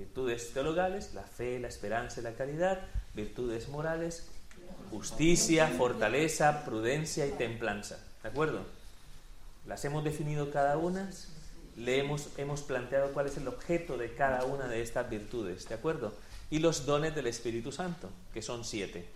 Virtudes 0.00 0.54
teologales, 0.54 1.12
la 1.12 1.24
fe, 1.24 1.60
la 1.60 1.68
esperanza 1.68 2.20
y 2.20 2.22
la 2.22 2.32
caridad. 2.32 2.80
Virtudes 3.14 3.68
morales, 3.68 4.26
justicia, 4.90 5.68
fortaleza, 5.68 6.64
prudencia 6.64 7.26
y 7.26 7.32
templanza. 7.32 7.98
¿De 8.22 8.30
acuerdo? 8.30 8.64
Las 9.66 9.84
hemos 9.84 10.02
definido 10.02 10.50
cada 10.50 10.78
una, 10.78 11.10
le 11.76 11.98
hemos, 11.98 12.30
hemos 12.38 12.62
planteado 12.62 13.12
cuál 13.12 13.26
es 13.26 13.36
el 13.36 13.46
objeto 13.46 13.98
de 13.98 14.14
cada 14.14 14.46
una 14.46 14.68
de 14.68 14.80
estas 14.80 15.10
virtudes, 15.10 15.68
¿de 15.68 15.74
acuerdo? 15.74 16.14
Y 16.48 16.60
los 16.60 16.86
dones 16.86 17.14
del 17.14 17.26
Espíritu 17.26 17.70
Santo, 17.70 18.08
que 18.32 18.40
son 18.40 18.64
siete. 18.64 19.06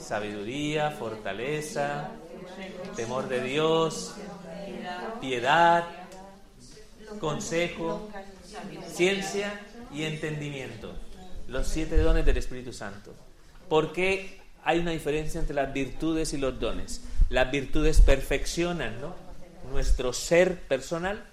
Sabiduría, 0.00 0.90
fortaleza, 0.92 2.12
temor 2.96 3.28
de 3.28 3.42
Dios, 3.42 4.14
piedad, 5.20 5.84
consejo, 7.20 8.08
ciencia 8.88 9.60
y 9.92 10.04
entendimiento. 10.04 10.94
Los 11.48 11.68
siete 11.68 11.96
dones 11.98 12.24
del 12.24 12.36
Espíritu 12.36 12.72
Santo. 12.72 13.14
¿Por 13.68 13.92
qué 13.92 14.40
hay 14.64 14.78
una 14.78 14.90
diferencia 14.90 15.40
entre 15.40 15.54
las 15.54 15.72
virtudes 15.72 16.32
y 16.32 16.38
los 16.38 16.58
dones? 16.58 17.02
Las 17.28 17.50
virtudes 17.50 18.00
perfeccionan 18.00 18.94
nuestro 19.70 20.12
ser 20.12 20.60
personal 20.60 21.24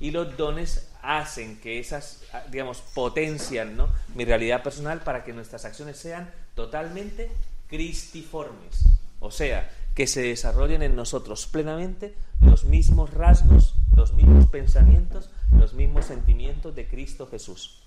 y 0.00 0.10
los 0.10 0.36
dones 0.36 0.88
hacen 1.02 1.60
que 1.60 1.78
esas, 1.78 2.22
digamos, 2.50 2.82
potencian 2.94 3.76
¿no? 3.76 3.88
mi 4.14 4.24
realidad 4.24 4.62
personal 4.62 5.00
para 5.00 5.24
que 5.24 5.32
nuestras 5.32 5.64
acciones 5.64 5.96
sean 5.96 6.30
totalmente 6.54 7.30
cristiformes. 7.68 8.84
O 9.20 9.30
sea, 9.30 9.70
que 9.94 10.06
se 10.06 10.22
desarrollen 10.22 10.82
en 10.82 10.94
nosotros 10.94 11.46
plenamente 11.46 12.14
los 12.40 12.64
mismos 12.64 13.12
rasgos, 13.14 13.74
los 13.96 14.12
mismos 14.14 14.46
pensamientos, 14.46 15.30
los 15.52 15.74
mismos 15.74 16.06
sentimientos 16.06 16.74
de 16.74 16.86
Cristo 16.86 17.26
Jesús. 17.26 17.82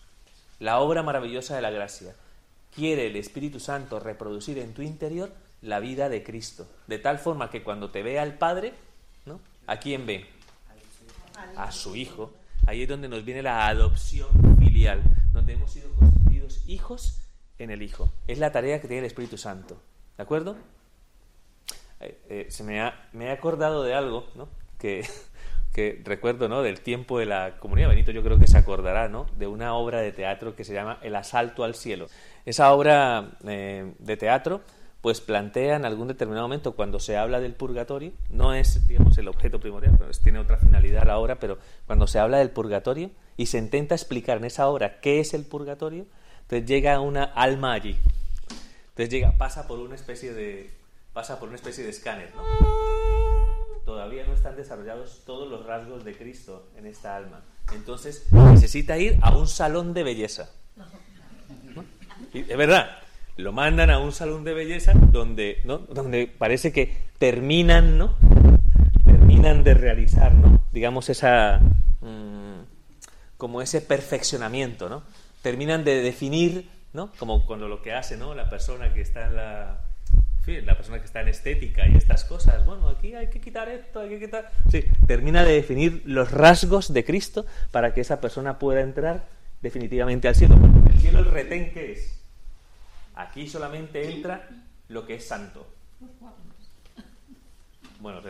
La 0.59 0.79
obra 0.79 1.03
maravillosa 1.03 1.55
de 1.55 1.61
la 1.61 1.71
gracia. 1.71 2.15
Quiere 2.73 3.07
el 3.07 3.15
Espíritu 3.15 3.59
Santo 3.59 3.99
reproducir 3.99 4.57
en 4.59 4.73
tu 4.73 4.81
interior 4.81 5.31
la 5.61 5.79
vida 5.79 6.09
de 6.09 6.23
Cristo, 6.23 6.67
de 6.87 6.99
tal 6.99 7.19
forma 7.19 7.49
que 7.49 7.63
cuando 7.63 7.91
te 7.91 8.01
vea 8.03 8.23
el 8.23 8.33
Padre, 8.33 8.73
¿no? 9.25 9.39
¿A 9.67 9.77
quién 9.77 10.05
ve? 10.05 10.25
A 11.55 11.71
su 11.71 11.95
Hijo. 11.95 12.31
Ahí 12.65 12.83
es 12.83 12.89
donde 12.89 13.09
nos 13.09 13.25
viene 13.25 13.41
la 13.41 13.67
adopción 13.67 14.29
filial, 14.59 15.01
donde 15.33 15.53
hemos 15.53 15.71
sido 15.71 15.91
constituidos 15.95 16.63
hijos 16.67 17.21
en 17.57 17.71
el 17.71 17.81
Hijo. 17.81 18.11
Es 18.27 18.39
la 18.39 18.51
tarea 18.51 18.81
que 18.81 18.87
tiene 18.87 18.99
el 18.99 19.05
Espíritu 19.05 19.37
Santo. 19.37 19.77
¿De 20.17 20.23
acuerdo? 20.23 20.55
Eh, 21.99 22.19
eh, 22.29 22.47
se 22.49 22.63
me 22.63 22.81
ha, 22.81 23.09
me 23.13 23.25
he 23.25 23.31
acordado 23.31 23.83
de 23.83 23.93
algo, 23.93 24.27
¿no? 24.35 24.47
Que, 24.79 25.07
que 25.73 26.01
recuerdo, 26.03 26.49
¿no? 26.49 26.61
Del 26.61 26.81
tiempo 26.81 27.19
de 27.19 27.25
la 27.25 27.57
comunidad. 27.59 27.89
Benito 27.89 28.11
yo 28.11 28.23
creo 28.23 28.37
que 28.37 28.47
se 28.47 28.57
acordará, 28.57 29.07
¿no? 29.07 29.27
De 29.37 29.47
una 29.47 29.73
obra 29.73 30.01
de 30.01 30.11
teatro 30.11 30.55
que 30.55 30.63
se 30.63 30.73
llama 30.73 30.99
El 31.01 31.15
asalto 31.15 31.63
al 31.63 31.75
cielo. 31.75 32.07
Esa 32.45 32.73
obra 32.73 33.31
eh, 33.47 33.93
de 33.99 34.17
teatro 34.17 34.61
pues 35.01 35.19
plantea 35.19 35.75
en 35.75 35.85
algún 35.85 36.07
determinado 36.07 36.47
momento 36.47 36.75
cuando 36.75 36.99
se 36.99 37.17
habla 37.17 37.39
del 37.39 37.53
purgatorio, 37.53 38.11
no 38.29 38.53
es 38.53 38.87
digamos 38.87 39.17
el 39.17 39.27
objeto 39.27 39.59
primordial, 39.59 39.97
tiene 40.23 40.37
otra 40.37 40.57
finalidad 40.57 41.05
la 41.05 41.17
obra, 41.17 41.39
pero 41.39 41.57
cuando 41.87 42.05
se 42.05 42.19
habla 42.19 42.37
del 42.37 42.51
purgatorio 42.51 43.09
y 43.35 43.47
se 43.47 43.57
intenta 43.57 43.95
explicar 43.95 44.37
en 44.37 44.45
esa 44.45 44.67
obra 44.67 44.99
qué 44.99 45.19
es 45.19 45.33
el 45.33 45.43
purgatorio, 45.43 46.05
entonces 46.41 46.67
llega 46.67 46.99
una 46.99 47.23
alma 47.23 47.73
allí. 47.73 47.97
Entonces 48.89 49.09
llega, 49.09 49.31
pasa 49.37 49.67
por 49.67 49.79
una 49.79 49.95
especie 49.95 50.33
de 50.33 50.69
pasa 51.13 51.39
por 51.39 51.49
una 51.49 51.57
especie 51.57 51.83
de 51.83 51.89
escáner, 51.89 52.31
¿no? 52.35 52.43
Todavía 53.91 54.25
no 54.25 54.31
están 54.31 54.55
desarrollados 54.55 55.23
todos 55.25 55.51
los 55.51 55.65
rasgos 55.65 56.05
de 56.05 56.15
Cristo 56.15 56.69
en 56.77 56.85
esta 56.85 57.17
alma. 57.17 57.41
Entonces 57.73 58.25
necesita 58.31 58.97
ir 58.97 59.17
a 59.21 59.35
un 59.35 59.49
salón 59.49 59.93
de 59.93 60.03
belleza. 60.03 60.49
es 62.33 62.57
verdad, 62.57 62.99
lo 63.35 63.51
mandan 63.51 63.89
a 63.89 63.99
un 63.99 64.13
salón 64.13 64.45
de 64.45 64.53
belleza 64.53 64.93
donde, 64.93 65.59
¿no? 65.65 65.79
donde 65.79 66.25
parece 66.25 66.71
que 66.71 67.09
terminan, 67.17 67.97
¿no? 67.97 68.15
Terminan 69.03 69.61
de 69.65 69.73
realizar, 69.73 70.33
¿no? 70.33 70.61
Digamos, 70.71 71.09
esa. 71.09 71.59
Mm, 71.99 72.61
como 73.35 73.61
ese 73.61 73.81
perfeccionamiento, 73.81 74.87
¿no? 74.87 75.03
Terminan 75.41 75.83
de 75.83 76.01
definir, 76.01 76.69
¿no? 76.93 77.11
Como 77.19 77.45
cuando 77.45 77.67
lo 77.67 77.81
que 77.81 77.91
hace, 77.91 78.15
¿no? 78.15 78.35
La 78.35 78.49
persona 78.49 78.93
que 78.93 79.01
está 79.01 79.27
en 79.27 79.35
la. 79.35 79.81
La 80.47 80.75
persona 80.75 80.99
que 80.99 81.05
está 81.05 81.21
en 81.21 81.27
estética 81.27 81.87
y 81.87 81.95
estas 81.95 82.25
cosas. 82.25 82.65
Bueno, 82.65 82.89
aquí 82.89 83.15
hay 83.15 83.27
que 83.27 83.39
quitar 83.39 83.69
esto, 83.69 83.99
hay 83.99 84.09
que 84.09 84.19
quitar. 84.19 84.51
Sí, 84.69 84.83
termina 85.07 85.43
de 85.43 85.53
definir 85.53 86.01
los 86.05 86.31
rasgos 86.31 86.93
de 86.93 87.05
Cristo 87.05 87.45
para 87.71 87.93
que 87.93 88.01
esa 88.01 88.19
persona 88.19 88.59
pueda 88.59 88.81
entrar 88.81 89.27
definitivamente 89.61 90.27
al 90.27 90.35
cielo. 90.35 90.57
El 90.91 90.99
cielo, 90.99 91.19
el 91.19 91.25
retén, 91.25 91.71
¿qué 91.71 91.93
es? 91.93 92.19
Aquí 93.15 93.47
solamente 93.47 94.11
entra 94.11 94.49
lo 94.89 95.05
que 95.05 95.15
es 95.15 95.27
santo. 95.27 95.67
Bueno, 97.99 98.21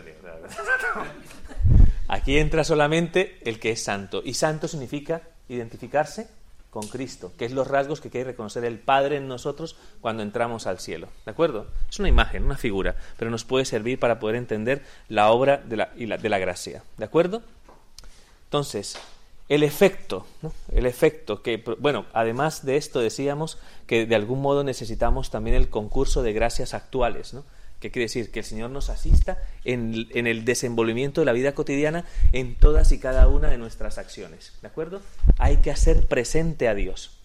aquí 2.09 2.37
entra 2.37 2.65
solamente 2.65 3.39
el 3.45 3.59
que 3.59 3.71
es 3.71 3.81
santo. 3.81 4.21
Y 4.23 4.33
santo 4.33 4.67
significa 4.67 5.21
identificarse 5.47 6.27
con 6.71 6.87
Cristo, 6.87 7.33
que 7.37 7.45
es 7.45 7.51
los 7.51 7.67
rasgos 7.67 7.99
que 7.99 8.09
quiere 8.09 8.31
reconocer 8.31 8.63
el 8.63 8.79
Padre 8.79 9.17
en 9.17 9.27
nosotros 9.27 9.75
cuando 9.99 10.23
entramos 10.23 10.65
al 10.67 10.79
cielo. 10.79 11.09
¿De 11.25 11.31
acuerdo? 11.31 11.67
Es 11.89 11.99
una 11.99 12.07
imagen, 12.07 12.45
una 12.45 12.57
figura, 12.57 12.95
pero 13.17 13.29
nos 13.29 13.43
puede 13.43 13.65
servir 13.65 13.99
para 13.99 14.19
poder 14.19 14.37
entender 14.37 14.81
la 15.09 15.31
obra 15.31 15.57
de 15.57 15.75
la, 15.75 15.87
de 15.95 16.29
la 16.29 16.39
gracia. 16.39 16.83
¿De 16.97 17.03
acuerdo? 17.03 17.43
Entonces, 18.45 18.97
el 19.49 19.63
efecto, 19.63 20.25
el 20.71 20.85
efecto 20.85 21.43
que, 21.43 21.61
bueno, 21.79 22.05
además 22.13 22.65
de 22.65 22.77
esto 22.77 23.01
decíamos 23.01 23.57
que 23.85 24.05
de 24.05 24.15
algún 24.15 24.41
modo 24.41 24.63
necesitamos 24.63 25.29
también 25.29 25.57
el 25.57 25.69
concurso 25.69 26.23
de 26.23 26.31
gracias 26.31 26.73
actuales, 26.73 27.33
¿no? 27.33 27.43
¿Qué 27.81 27.89
quiere 27.89 28.05
decir? 28.05 28.29
Que 28.29 28.39
el 28.39 28.45
Señor 28.45 28.69
nos 28.69 28.91
asista 28.91 29.43
en, 29.65 30.07
el 30.13 30.45
desenvolvimiento 30.45 31.19
de 31.19 31.25
la 31.25 31.31
vida 31.31 31.53
cotidiana 31.53 32.05
en 32.31 32.53
todas 32.53 32.91
y 32.91 32.99
cada 32.99 33.27
una 33.27 33.49
de 33.49 33.57
nuestras 33.57 33.97
acciones, 33.97 34.53
¿de 34.61 34.67
acuerdo? 34.67 35.01
Hay 35.39 35.57
que 35.57 35.71
hacer 35.71 36.05
presente 36.05 36.67
a 36.67 36.75
Dios. 36.75 37.17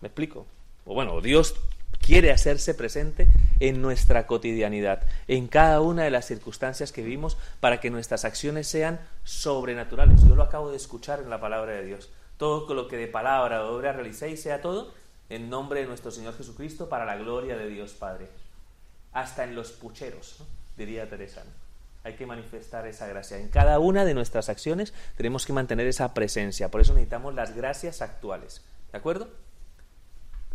¿Me 0.00 0.06
explico? 0.06 0.46
O 0.86 0.94
bueno, 0.94 1.20
Dios 1.20 1.56
quiere 2.00 2.30
hacerse 2.30 2.74
presente 2.74 3.26
en 3.58 3.82
nuestra 3.82 4.28
cotidianidad, 4.28 5.02
en 5.26 5.48
cada 5.48 5.80
una 5.80 6.04
de 6.04 6.12
las 6.12 6.26
circunstancias 6.26 6.92
que 6.92 7.02
vivimos, 7.02 7.36
para 7.58 7.80
que 7.80 7.90
nuestras 7.90 8.24
acciones 8.24 8.68
sean 8.68 9.00
sobrenaturales. 9.24 10.22
Yo 10.28 10.36
lo 10.36 10.44
acabo 10.44 10.70
de 10.70 10.76
escuchar 10.76 11.18
en 11.18 11.28
la 11.28 11.40
palabra 11.40 11.72
de 11.72 11.84
Dios. 11.84 12.08
Todo 12.36 12.72
lo 12.72 12.86
que 12.86 12.96
de 12.96 13.08
palabra 13.08 13.64
o 13.64 13.74
obra 13.74 13.92
realicéis 13.92 14.40
sea 14.40 14.60
todo 14.60 14.94
en 15.28 15.50
nombre 15.50 15.80
de 15.80 15.86
nuestro 15.86 16.12
Señor 16.12 16.36
Jesucristo 16.36 16.88
para 16.88 17.04
la 17.04 17.16
gloria 17.16 17.56
de 17.56 17.68
Dios 17.68 17.94
Padre. 17.94 18.28
Hasta 19.12 19.44
en 19.44 19.54
los 19.54 19.72
pucheros, 19.72 20.42
diría 20.76 21.08
Teresa. 21.08 21.42
Hay 22.04 22.14
que 22.14 22.26
manifestar 22.26 22.86
esa 22.86 23.06
gracia. 23.06 23.38
En 23.38 23.48
cada 23.48 23.78
una 23.78 24.04
de 24.04 24.14
nuestras 24.14 24.48
acciones 24.48 24.94
tenemos 25.16 25.44
que 25.44 25.52
mantener 25.52 25.86
esa 25.86 26.14
presencia. 26.14 26.70
Por 26.70 26.80
eso 26.80 26.94
necesitamos 26.94 27.34
las 27.34 27.54
gracias 27.54 28.02
actuales. 28.02 28.62
¿De 28.92 28.98
acuerdo? 28.98 29.28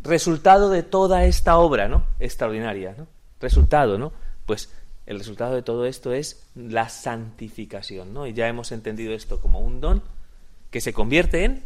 resultado 0.03 0.69
de 0.69 0.83
toda 0.83 1.23
esta 1.25 1.57
obra, 1.57 1.87
¿no? 1.87 2.03
Extraordinaria, 2.19 2.93
¿no? 2.97 3.07
Resultado, 3.39 3.97
¿no? 3.97 4.11
Pues 4.45 4.69
el 5.05 5.17
resultado 5.17 5.55
de 5.55 5.61
todo 5.61 5.85
esto 5.85 6.13
es 6.13 6.45
la 6.55 6.89
santificación, 6.89 8.13
¿no? 8.13 8.27
Y 8.27 8.33
ya 8.33 8.47
hemos 8.47 8.71
entendido 8.71 9.13
esto 9.13 9.39
como 9.39 9.59
un 9.59 9.81
don 9.81 10.03
que 10.69 10.81
se 10.81 10.93
convierte 10.93 11.45
en 11.45 11.63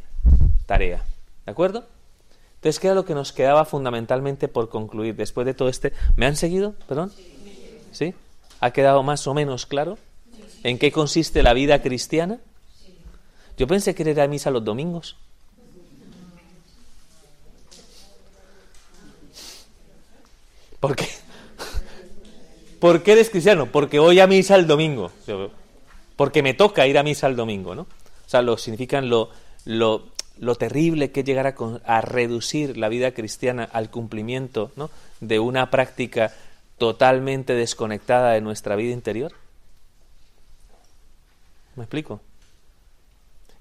tarea, 0.65 1.03
¿de 1.45 1.51
acuerdo? 1.51 1.87
Entonces, 2.57 2.79
¿qué 2.79 2.87
era 2.87 2.95
lo 2.95 3.05
que 3.05 3.13
nos 3.13 3.33
quedaba 3.33 3.65
fundamentalmente 3.65 4.47
por 4.47 4.69
concluir 4.69 5.15
después 5.15 5.45
de 5.45 5.53
todo 5.53 5.69
este? 5.69 5.93
¿Me 6.15 6.25
han 6.25 6.35
seguido? 6.35 6.73
¿Perdón? 6.87 7.13
¿Sí? 7.91 8.15
¿Ha 8.59 8.71
quedado 8.71 9.03
más 9.03 9.27
o 9.27 9.33
menos 9.33 9.65
claro? 9.67 9.97
¿En 10.63 10.79
qué 10.79 10.91
consiste 10.91 11.43
la 11.43 11.53
vida 11.53 11.81
cristiana? 11.81 12.39
Yo 13.57 13.67
pensé 13.67 13.93
que 13.93 14.09
era 14.09 14.27
misa 14.27 14.49
los 14.49 14.65
domingos. 14.65 15.15
¿Por 20.79 20.95
qué? 20.95 21.07
¿Por 22.79 23.03
qué 23.03 23.13
eres 23.13 23.29
cristiano? 23.29 23.67
Porque 23.71 23.99
voy 23.99 24.19
a 24.19 24.27
misa 24.27 24.55
el 24.55 24.65
domingo. 24.65 25.11
Porque 26.15 26.41
me 26.41 26.55
toca 26.55 26.87
ir 26.87 26.97
a 26.97 27.03
misa 27.03 27.27
el 27.27 27.35
domingo, 27.35 27.75
¿no? 27.75 27.83
O 27.83 28.29
sea, 28.29 28.41
lo 28.41 28.57
significan 28.57 29.09
lo, 29.09 29.29
lo, 29.65 30.07
lo 30.39 30.55
terrible 30.55 31.11
que 31.11 31.21
es 31.21 31.25
llegar 31.25 31.55
a, 31.85 32.01
reducir 32.01 32.77
la 32.77 32.89
vida 32.89 33.11
cristiana 33.11 33.63
al 33.63 33.89
cumplimiento 33.89 34.71
de 35.19 35.39
una 35.39 35.69
práctica 35.69 36.33
totalmente 36.77 37.53
desconectada 37.53 38.33
de 38.33 38.41
nuestra 38.41 38.75
vida 38.75 38.93
interior. 38.93 39.33
¿Me 41.75 41.83
explico? 41.83 42.21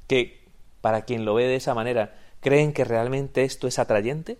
Que 0.06 0.40
para 0.80 1.02
quien 1.02 1.24
lo 1.24 1.34
ve 1.34 1.44
de 1.44 1.56
esa 1.56 1.74
manera, 1.74 2.14
¿creen 2.40 2.72
que 2.72 2.84
realmente 2.84 3.44
esto 3.44 3.66
es 3.66 3.78
atrayente? 3.78 4.38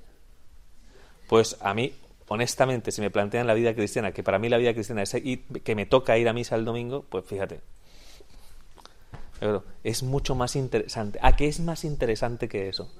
Pues 1.29 1.57
a 1.61 1.75
mí, 1.75 1.93
honestamente, 2.29 2.93
si 2.93 3.01
me 3.01 3.11
plantean 3.11 3.47
la 3.47 3.55
vida 3.55 3.75
cristiana, 3.75 4.13
que 4.13 4.23
para 4.23 4.39
mí 4.39 4.49
la 4.49 4.59
vida 4.59 4.73
cristiana 4.73 5.03
es 5.03 5.11
que 5.13 5.75
me 5.75 5.87
toca 5.87 6.17
ir 6.19 6.29
a 6.29 6.33
misa 6.33 6.57
el 6.57 6.65
domingo, 6.65 7.05
pues 7.09 7.25
fíjate. 7.25 7.61
Es 9.85 10.03
mucho 10.03 10.35
más 10.35 10.57
interesante. 10.57 11.19
¿A 11.23 11.37
qué 11.37 11.49
es 11.49 11.61
más 11.61 11.85
interesante 11.85 12.49
que 12.49 12.69
eso? 12.69 12.91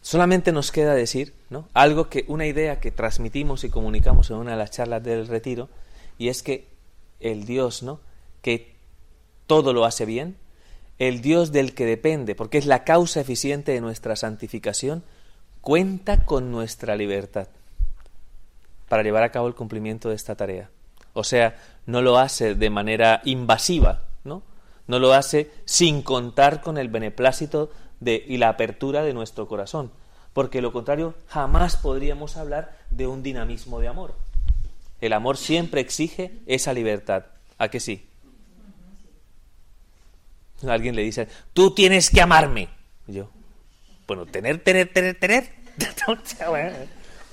Solamente 0.00 0.52
nos 0.52 0.70
queda 0.70 0.94
decir, 0.94 1.34
¿no? 1.50 1.68
Algo 1.74 2.08
que, 2.08 2.24
una 2.28 2.46
idea 2.46 2.78
que 2.78 2.92
transmitimos 2.92 3.64
y 3.64 3.70
comunicamos 3.70 4.30
en 4.30 4.36
una 4.36 4.52
de 4.52 4.58
las 4.58 4.70
charlas 4.70 5.02
del 5.02 5.26
retiro, 5.26 5.68
y 6.18 6.28
es 6.28 6.42
que 6.42 6.68
el 7.18 7.44
Dios, 7.44 7.82
¿no? 7.82 8.00
Que 8.40 8.76
todo 9.46 9.72
lo 9.72 9.84
hace 9.84 10.04
bien, 10.04 10.36
el 10.98 11.20
Dios 11.22 11.52
del 11.52 11.74
que 11.74 11.86
depende, 11.86 12.34
porque 12.34 12.58
es 12.58 12.66
la 12.66 12.84
causa 12.84 13.20
eficiente 13.20 13.72
de 13.72 13.80
nuestra 13.80 14.16
santificación, 14.16 15.02
cuenta 15.60 16.24
con 16.24 16.52
nuestra 16.52 16.94
libertad 16.96 17.48
para 18.88 19.02
llevar 19.02 19.24
a 19.24 19.32
cabo 19.32 19.48
el 19.48 19.54
cumplimiento 19.54 20.08
de 20.08 20.14
esta 20.14 20.36
tarea. 20.36 20.70
O 21.12 21.24
sea, 21.24 21.56
no 21.86 22.02
lo 22.02 22.18
hace 22.18 22.54
de 22.54 22.70
manera 22.70 23.20
invasiva, 23.24 24.04
¿no? 24.22 24.42
No 24.86 24.98
lo 24.98 25.12
hace 25.12 25.50
sin 25.64 26.02
contar 26.02 26.60
con 26.60 26.78
el 26.78 26.88
beneplácito 26.88 27.70
de, 28.00 28.24
y 28.26 28.36
la 28.36 28.50
apertura 28.50 29.02
de 29.02 29.14
nuestro 29.14 29.48
corazón, 29.48 29.90
porque 30.32 30.60
lo 30.60 30.72
contrario 30.72 31.14
jamás 31.28 31.76
podríamos 31.76 32.36
hablar 32.36 32.76
de 32.90 33.06
un 33.06 33.22
dinamismo 33.22 33.80
de 33.80 33.88
amor. 33.88 34.14
El 35.00 35.12
amor 35.12 35.36
siempre 35.36 35.80
exige 35.80 36.38
esa 36.46 36.72
libertad. 36.72 37.26
¿A 37.58 37.68
que 37.68 37.80
sí? 37.80 38.06
Alguien 40.66 40.96
le 40.96 41.02
dice, 41.02 41.28
tú 41.52 41.72
tienes 41.72 42.10
que 42.10 42.20
amarme. 42.20 42.68
yo, 43.06 43.28
bueno, 44.06 44.24
tener, 44.26 44.62
tener, 44.62 44.92
tener, 44.92 45.18
tener. 45.18 45.50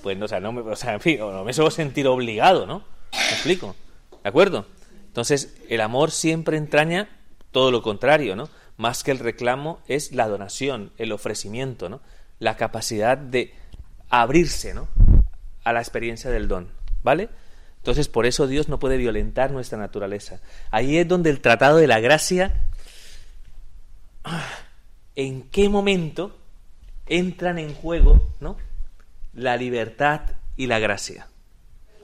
pues 0.04 0.18
no, 0.18 0.26
o 0.26 0.28
sea, 0.28 0.40
no 0.40 0.52
me, 0.52 0.62
o 0.62 0.76
sea, 0.76 0.94
en 0.96 1.02
fin, 1.02 1.20
no 1.20 1.44
me 1.44 1.54
suelo 1.54 1.72
sentir 1.72 2.08
obligado, 2.08 2.66
¿no? 2.66 2.84
¿Me 3.14 3.30
explico? 3.30 3.76
¿De 4.24 4.30
acuerdo? 4.30 4.66
Entonces, 5.08 5.56
el 5.70 5.80
amor 5.82 6.12
siempre 6.12 6.58
entraña 6.58 7.08
todo 7.54 7.72
lo 7.72 7.82
contrario, 7.82 8.36
¿no? 8.36 8.50
Más 8.76 9.04
que 9.04 9.12
el 9.12 9.20
reclamo 9.20 9.80
es 9.88 10.12
la 10.12 10.28
donación, 10.28 10.92
el 10.98 11.14
ofrecimiento, 11.14 11.88
¿no? 11.88 12.02
La 12.40 12.58
capacidad 12.58 13.18
de 13.18 13.54
abrirse, 14.10 14.74
¿no? 14.74 14.90
A 15.64 15.72
la 15.72 15.80
experiencia 15.80 16.30
del 16.30 16.50
don, 16.50 16.68
¿vale? 17.04 17.30
Entonces, 17.78 18.10
por 18.10 18.26
eso 18.26 18.48
Dios 18.48 18.68
no 18.68 18.80
puede 18.80 18.98
violentar 18.98 19.52
nuestra 19.52 19.78
naturaleza. 19.78 20.42
Ahí 20.72 20.98
es 20.98 21.08
donde 21.08 21.30
el 21.30 21.42
tratado 21.42 21.78
de 21.78 21.88
la 21.88 22.00
gracia 22.00 22.66
en 25.16 25.44
qué 25.44 25.70
momento 25.70 26.38
entran 27.08 27.60
en 27.60 27.74
juego 27.74 28.30
¿no? 28.40 28.58
la 29.34 29.58
libertad 29.58 30.22
y 30.56 30.68
la 30.68 30.80
gracia. 30.80 31.28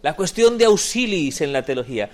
La 0.01 0.15
cuestión 0.15 0.57
de 0.57 0.65
auxilis 0.65 1.41
en 1.41 1.51
la 1.51 1.63
teología. 1.63 2.09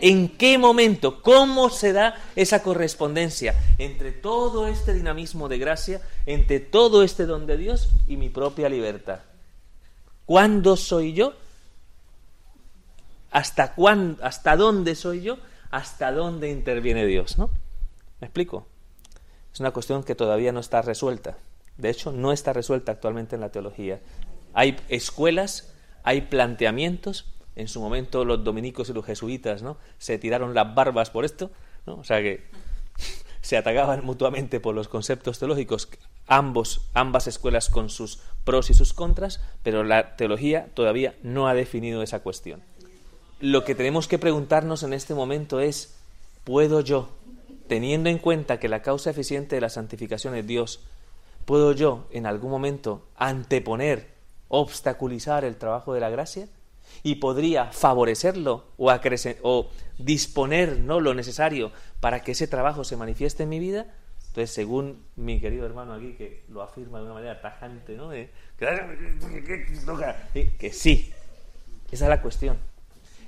¿En 0.00 0.28
qué 0.36 0.58
momento? 0.58 1.22
¿Cómo 1.22 1.68
se 1.70 1.92
da 1.92 2.14
esa 2.36 2.62
correspondencia 2.62 3.54
entre 3.78 4.12
todo 4.12 4.68
este 4.68 4.94
dinamismo 4.94 5.48
de 5.48 5.58
gracia, 5.58 6.00
entre 6.26 6.60
todo 6.60 7.02
este 7.02 7.26
don 7.26 7.46
de 7.46 7.56
Dios 7.56 7.90
y 8.06 8.16
mi 8.16 8.28
propia 8.28 8.68
libertad? 8.68 9.20
¿Cuándo 10.24 10.76
soy 10.76 11.12
yo? 11.12 11.34
¿Hasta, 13.32 13.74
cuándo, 13.74 14.24
¿Hasta 14.24 14.56
dónde 14.56 14.94
soy 14.94 15.22
yo? 15.22 15.38
¿Hasta 15.70 16.12
dónde 16.12 16.50
interviene 16.50 17.06
Dios? 17.06 17.38
¿No? 17.38 17.50
¿Me 18.20 18.26
explico? 18.26 18.66
es 19.52 19.60
una 19.60 19.72
cuestión 19.72 20.04
que 20.04 20.14
todavía 20.14 20.52
no 20.52 20.60
está 20.60 20.82
resuelta. 20.82 21.36
De 21.76 21.90
hecho, 21.90 22.12
no 22.12 22.32
está 22.32 22.52
resuelta 22.52 22.92
actualmente 22.92 23.34
en 23.34 23.40
la 23.40 23.50
teología. 23.50 24.00
Hay 24.52 24.76
escuelas, 24.88 25.72
hay 26.02 26.22
planteamientos. 26.22 27.26
En 27.56 27.68
su 27.68 27.80
momento 27.80 28.24
los 28.24 28.42
dominicos 28.44 28.88
y 28.88 28.92
los 28.92 29.04
jesuitas 29.04 29.62
¿no? 29.62 29.76
se 29.98 30.18
tiraron 30.18 30.54
las 30.54 30.74
barbas 30.74 31.10
por 31.10 31.24
esto. 31.24 31.50
¿no? 31.86 31.96
O 31.96 32.04
sea 32.04 32.22
que 32.22 32.44
se 33.40 33.56
atacaban 33.56 34.04
mutuamente 34.04 34.60
por 34.60 34.74
los 34.74 34.88
conceptos 34.88 35.38
teológicos, 35.38 35.88
ambos, 36.26 36.88
ambas 36.94 37.26
escuelas 37.26 37.68
con 37.68 37.90
sus 37.90 38.20
pros 38.44 38.70
y 38.70 38.74
sus 38.74 38.92
contras, 38.92 39.40
pero 39.62 39.84
la 39.84 40.16
teología 40.16 40.68
todavía 40.74 41.14
no 41.22 41.48
ha 41.48 41.54
definido 41.54 42.02
esa 42.02 42.20
cuestión. 42.20 42.62
Lo 43.40 43.64
que 43.64 43.74
tenemos 43.74 44.08
que 44.08 44.18
preguntarnos 44.18 44.82
en 44.82 44.92
este 44.92 45.14
momento 45.14 45.60
es, 45.60 45.96
¿puedo 46.44 46.80
yo 46.80 47.10
teniendo 47.70 48.10
en 48.10 48.18
cuenta 48.18 48.58
que 48.58 48.68
la 48.68 48.82
causa 48.82 49.10
eficiente 49.10 49.54
de 49.54 49.60
la 49.60 49.68
santificación 49.68 50.34
es 50.34 50.44
Dios, 50.44 50.80
¿puedo 51.44 51.70
yo 51.70 52.08
en 52.10 52.26
algún 52.26 52.50
momento 52.50 53.06
anteponer, 53.14 54.08
obstaculizar 54.50 55.46
el 55.46 55.56
trabajo 55.56 55.94
de 55.94 56.00
la 56.00 56.10
gracia? 56.10 56.46
Y 57.02 57.14
podría 57.14 57.72
favorecerlo 57.72 58.66
o, 58.76 58.92
o 59.42 59.70
disponer 59.98 60.78
¿no? 60.80 61.00
lo 61.00 61.14
necesario 61.14 61.72
para 62.00 62.20
que 62.20 62.32
ese 62.32 62.46
trabajo 62.46 62.84
se 62.84 62.98
manifieste 62.98 63.44
en 63.44 63.48
mi 63.48 63.58
vida. 63.58 63.86
Entonces, 64.28 64.50
según 64.50 65.02
mi 65.16 65.40
querido 65.40 65.64
hermano 65.64 65.94
aquí, 65.94 66.12
que 66.12 66.44
lo 66.48 66.62
afirma 66.62 66.98
de 66.98 67.04
una 67.04 67.14
manera 67.14 67.40
tajante, 67.40 67.96
¿no? 67.96 68.10
que 70.58 70.72
sí, 70.72 71.12
esa 71.90 72.04
es 72.04 72.08
la 72.10 72.20
cuestión. 72.20 72.58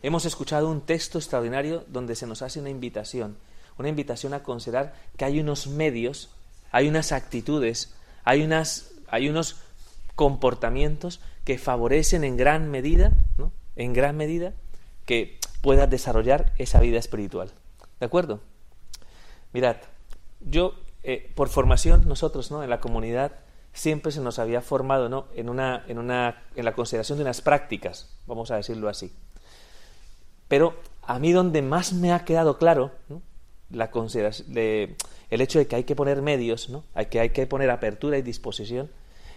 Hemos 0.02 0.26
escuchado 0.26 0.68
un 0.68 0.82
texto 0.82 1.18
extraordinario 1.18 1.84
donde 1.88 2.14
se 2.14 2.26
nos 2.26 2.42
hace 2.42 2.60
una 2.60 2.68
invitación 2.68 3.38
una 3.78 3.88
invitación 3.88 4.34
a 4.34 4.42
considerar 4.42 4.94
que 5.16 5.24
hay 5.24 5.40
unos 5.40 5.66
medios, 5.66 6.30
hay 6.70 6.88
unas 6.88 7.12
actitudes, 7.12 7.94
hay, 8.24 8.42
unas, 8.42 8.92
hay 9.08 9.28
unos 9.28 9.56
comportamientos 10.14 11.20
que 11.44 11.58
favorecen 11.58 12.24
en 12.24 12.36
gran 12.36 12.70
medida, 12.70 13.12
¿no? 13.38 13.52
en 13.76 13.92
gran 13.92 14.16
medida, 14.16 14.52
que 15.06 15.38
puedas 15.60 15.88
desarrollar 15.88 16.52
esa 16.58 16.80
vida 16.80 16.98
espiritual. 16.98 17.52
¿De 18.00 18.06
acuerdo? 18.06 18.40
Mirad, 19.52 19.76
yo, 20.40 20.74
eh, 21.02 21.30
por 21.34 21.48
formación, 21.48 22.06
nosotros, 22.06 22.50
¿no? 22.50 22.62
En 22.62 22.70
la 22.70 22.80
comunidad 22.80 23.32
siempre 23.72 24.12
se 24.12 24.20
nos 24.20 24.38
había 24.38 24.60
formado, 24.60 25.08
¿no? 25.08 25.26
En 25.34 25.48
una, 25.48 25.84
en 25.88 25.98
una, 25.98 26.44
en 26.56 26.64
la 26.64 26.74
consideración 26.74 27.18
de 27.18 27.24
unas 27.24 27.40
prácticas, 27.40 28.14
vamos 28.26 28.50
a 28.50 28.56
decirlo 28.56 28.88
así. 28.88 29.12
Pero 30.48 30.74
a 31.02 31.18
mí 31.18 31.32
donde 31.32 31.62
más 31.62 31.92
me 31.92 32.12
ha 32.12 32.24
quedado 32.24 32.58
claro, 32.58 32.92
¿no? 33.08 33.22
la 33.70 33.90
el 35.30 35.40
hecho 35.40 35.58
de 35.58 35.66
que 35.66 35.76
hay 35.76 35.84
que 35.84 35.96
poner 35.96 36.20
medios, 36.20 36.68
¿no? 36.68 36.84
hay, 36.94 37.06
que 37.06 37.20
hay 37.20 37.30
que 37.30 37.46
poner 37.46 37.70
apertura 37.70 38.18
y 38.18 38.22
disposición, 38.22 38.90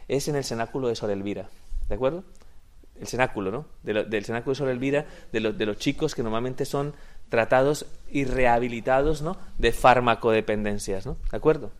es 0.08 0.28
en 0.28 0.36
el 0.36 0.44
cenáculo 0.44 0.88
de 0.88 0.96
Sor 0.96 1.12
Elvira. 1.12 1.50
¿De 1.90 1.96
acuerdo? 1.96 2.24
El 3.00 3.08
cenáculo, 3.08 3.52
¿no? 3.52 3.66
del 3.84 4.26
cenáculo 4.26 4.54
de 4.54 4.58
Sor 4.58 4.70
Elvira, 4.70 5.06
de, 5.32 5.52
de 5.52 5.66
los 5.66 5.78
chicos 5.78 6.16
que 6.16 6.24
normalmente 6.24 6.66
son 6.66 6.94
tratados 7.30 7.86
y 8.10 8.26
rehabilitados, 8.26 9.22
¿no? 9.22 9.38
De 9.58 9.72
farmacodependencias, 9.72 11.06
¿no? 11.06 11.18
¿De 11.32 11.38
acuerdo? 11.38 11.72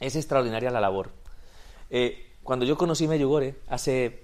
Es 0.00 0.16
extraordinaria 0.16 0.70
la 0.70 0.80
labor. 0.80 1.10
Eh, 1.90 2.32
cuando 2.42 2.64
yo 2.64 2.76
conocí 2.76 3.06
Meyugore, 3.06 3.56
hace, 3.68 4.20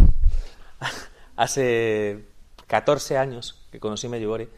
hace 1.36 2.24
14 2.66 3.18
años 3.18 3.62
que 3.70 3.80
conocí 3.80 4.08
Meyugore, 4.08 4.48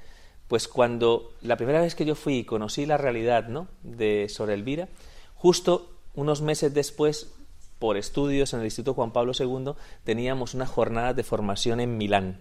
pues 0.49 0.69
cuando 0.69 1.35
la 1.43 1.57
primera 1.57 1.81
vez 1.81 1.95
que 1.95 2.05
yo 2.05 2.15
fui 2.15 2.39
y 2.39 2.45
conocí 2.45 2.87
la 2.87 2.97
realidad 2.97 3.49
¿no? 3.49 3.69
de 3.83 4.29
Sor 4.29 4.51
Elvira, 4.51 4.89
justo 5.35 5.91
unos 6.15 6.43
meses 6.43 6.73
después, 6.73 7.33
por 7.79 7.97
estudios 7.97 8.53
en 8.53 8.61
el 8.61 8.67
Instituto 8.67 8.95
Juan 8.95 9.13
Pablo 9.13 9.33
II, 9.39 9.73
teníamos 10.05 10.55
una 10.55 10.67
jornada 10.67 11.15
de 11.15 11.23
formación 11.23 11.81
en 11.81 11.97
Milán. 11.97 12.41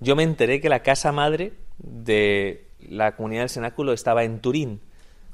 Yo 0.00 0.14
me 0.14 0.22
enteré 0.22 0.60
que 0.60 0.68
la 0.68 0.82
casa 0.82 1.10
madre 1.12 1.52
de 1.78 2.68
la 2.80 3.16
comunidad 3.16 3.42
del 3.42 3.50
cenáculo 3.50 3.92
estaba 3.92 4.24
en 4.24 4.40
Turín, 4.40 4.80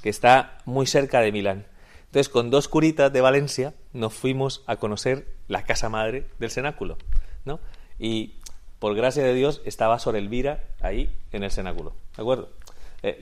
que 0.03 0.09
está 0.09 0.59
muy 0.65 0.87
cerca 0.87 1.21
de 1.21 1.33
Milán. 1.33 1.67
Entonces, 2.07 2.31
con 2.31 2.51
dos 2.51 2.69
curitas 2.69 3.13
de 3.13 3.21
Valencia, 3.21 3.75
nos 3.93 4.15
fuimos 4.15 4.63
a 4.67 4.77
conocer 4.77 5.27
la 5.47 5.65
casa 5.65 5.89
madre 5.89 6.27
del 6.39 6.51
cenáculo. 6.51 6.97
Y 7.99 8.35
por 8.79 8.95
gracia 8.95 9.25
de 9.25 9.35
Dios, 9.35 9.61
estaba 9.65 9.99
Sor 9.99 10.17
Elvira 10.17 10.65
ahí 10.81 11.11
en 11.33 11.43
el 11.43 11.51
cenáculo. 11.51 11.95
¿De 12.17 12.23
acuerdo? 12.23 12.51
Eh, 13.03 13.19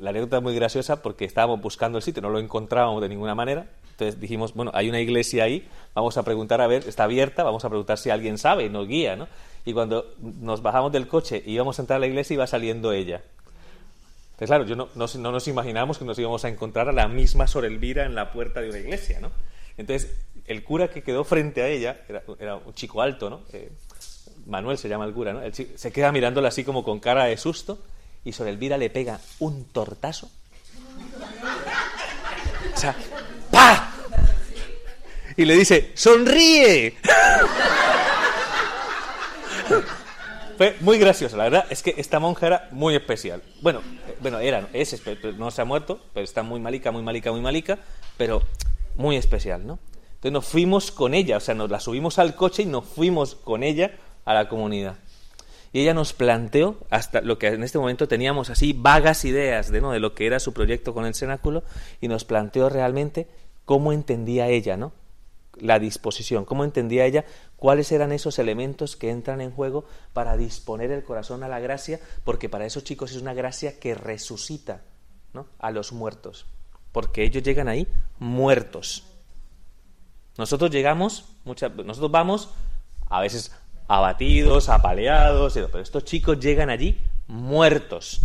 la, 0.00 0.10
anécdota 0.10 0.38
es 0.38 0.42
muy 0.42 0.54
graciosa 0.54 1.02
porque 1.02 1.24
estábamos 1.24 1.60
buscando 1.60 1.98
el 1.98 2.02
sitio, 2.02 2.22
no 2.22 2.30
lo 2.30 2.38
encontrábamos 2.38 3.02
de 3.02 3.08
ninguna 3.08 3.34
manera. 3.34 3.66
Entonces 4.02 4.20
dijimos, 4.20 4.54
bueno, 4.54 4.72
hay 4.74 4.88
una 4.88 5.00
iglesia 5.00 5.44
ahí, 5.44 5.68
vamos 5.94 6.16
a 6.16 6.24
preguntar 6.24 6.60
a 6.60 6.66
ver, 6.66 6.88
está 6.88 7.04
abierta, 7.04 7.44
vamos 7.44 7.64
a 7.64 7.68
preguntar 7.68 7.98
si 7.98 8.10
alguien 8.10 8.36
sabe 8.36 8.68
nos 8.68 8.88
guía, 8.88 9.14
¿no? 9.14 9.28
Y 9.64 9.72
cuando 9.72 10.12
nos 10.20 10.60
bajamos 10.60 10.90
del 10.90 11.06
coche 11.06 11.40
y 11.46 11.52
íbamos 11.52 11.78
a 11.78 11.82
entrar 11.82 11.98
a 11.98 12.00
la 12.00 12.08
iglesia, 12.08 12.34
iba 12.34 12.46
saliendo 12.48 12.92
ella. 12.92 13.22
Entonces, 14.32 14.48
claro, 14.48 14.64
yo 14.64 14.74
no, 14.74 14.88
no, 14.96 15.32
nos 15.32 15.46
imaginamos 15.46 15.98
que 15.98 16.04
nos 16.04 16.18
íbamos 16.18 16.44
a 16.44 16.48
encontrar 16.48 16.88
a 16.88 16.92
la 16.92 17.06
misma 17.06 17.46
Sor 17.46 17.64
Elvira 17.64 18.04
en 18.04 18.16
la 18.16 18.32
puerta 18.32 18.60
de 18.60 18.70
una 18.70 18.78
iglesia, 18.78 19.20
¿no? 19.20 19.30
Entonces, 19.76 20.16
el 20.46 20.64
cura 20.64 20.88
que 20.88 21.04
quedó 21.04 21.22
frente 21.22 21.62
a 21.62 21.68
ella, 21.68 22.00
era, 22.40 22.56
un 22.56 22.74
chico 22.74 23.02
alto, 23.02 23.30
¿no? 23.30 23.42
Eh, 23.52 23.70
Manuel 24.46 24.78
se 24.78 24.88
llama 24.88 25.04
el 25.04 25.12
cura, 25.12 25.32
¿no? 25.32 25.40
se 25.52 25.92
queda 25.92 26.10
mirándola 26.10 26.48
así 26.48 26.64
como 26.64 26.82
con 26.82 26.98
cara 26.98 27.26
de 27.26 27.36
susto 27.36 27.78
y 28.24 28.32
Sor 28.32 28.48
Elvira 28.48 28.76
le 28.76 28.90
pega 28.90 29.20
un 29.38 29.66
tortazo. 29.66 30.28
O 32.74 32.76
sea, 32.76 32.96
¡pa! 33.52 33.91
Y 35.36 35.44
le 35.44 35.56
dice, 35.56 35.92
¡sonríe! 35.94 36.94
Fue 40.56 40.76
muy 40.80 40.98
gracioso, 40.98 41.36
la 41.36 41.44
verdad 41.44 41.66
es 41.70 41.82
que 41.82 41.94
esta 41.96 42.20
monja 42.20 42.46
era 42.46 42.68
muy 42.72 42.94
especial. 42.94 43.42
Bueno, 43.62 43.80
eh, 44.08 44.16
bueno, 44.20 44.38
era, 44.38 44.68
es, 44.72 45.02
no 45.36 45.50
se 45.50 45.62
ha 45.62 45.64
muerto, 45.64 46.00
pero 46.12 46.24
está 46.24 46.42
muy 46.42 46.60
malica, 46.60 46.92
muy 46.92 47.02
malica, 47.02 47.32
muy 47.32 47.40
malica, 47.40 47.78
pero 48.16 48.42
muy 48.96 49.16
especial, 49.16 49.66
¿no? 49.66 49.78
Entonces 50.14 50.32
nos 50.32 50.46
fuimos 50.46 50.92
con 50.92 51.14
ella, 51.14 51.38
o 51.38 51.40
sea, 51.40 51.54
nos 51.54 51.70
la 51.70 51.80
subimos 51.80 52.18
al 52.18 52.36
coche 52.36 52.62
y 52.62 52.66
nos 52.66 52.84
fuimos 52.84 53.34
con 53.34 53.62
ella 53.62 53.92
a 54.24 54.34
la 54.34 54.48
comunidad. 54.48 54.96
Y 55.72 55.80
ella 55.80 55.94
nos 55.94 56.12
planteó, 56.12 56.76
hasta 56.90 57.22
lo 57.22 57.38
que 57.38 57.48
en 57.48 57.62
este 57.62 57.78
momento 57.78 58.06
teníamos 58.06 58.50
así 58.50 58.72
vagas 58.72 59.24
ideas 59.24 59.72
de, 59.72 59.80
¿no? 59.80 59.90
de 59.90 60.00
lo 60.00 60.14
que 60.14 60.26
era 60.26 60.38
su 60.38 60.52
proyecto 60.52 60.92
con 60.92 61.06
el 61.06 61.14
cenáculo, 61.14 61.64
y 62.00 62.08
nos 62.08 62.24
planteó 62.24 62.68
realmente 62.68 63.26
cómo 63.64 63.92
entendía 63.92 64.48
ella, 64.48 64.76
¿no? 64.76 64.92
La 65.62 65.78
disposición, 65.78 66.44
cómo 66.44 66.64
entendía 66.64 67.04
ella 67.04 67.24
cuáles 67.54 67.92
eran 67.92 68.10
esos 68.10 68.40
elementos 68.40 68.96
que 68.96 69.10
entran 69.10 69.40
en 69.40 69.52
juego 69.52 69.84
para 70.12 70.36
disponer 70.36 70.90
el 70.90 71.04
corazón 71.04 71.44
a 71.44 71.48
la 71.48 71.60
gracia, 71.60 72.00
porque 72.24 72.48
para 72.48 72.66
esos 72.66 72.82
chicos 72.82 73.12
es 73.12 73.22
una 73.22 73.32
gracia 73.32 73.78
que 73.78 73.94
resucita 73.94 74.82
a 75.60 75.70
los 75.70 75.92
muertos, 75.92 76.46
porque 76.90 77.22
ellos 77.22 77.44
llegan 77.44 77.68
ahí 77.68 77.86
muertos. 78.18 79.04
Nosotros 80.36 80.72
llegamos, 80.72 81.26
nosotros 81.44 82.10
vamos 82.10 82.50
a 83.08 83.20
veces 83.20 83.52
abatidos, 83.86 84.68
apaleados, 84.68 85.54
pero 85.54 85.78
estos 85.78 86.04
chicos 86.04 86.40
llegan 86.40 86.70
allí 86.70 86.98
muertos, 87.28 88.22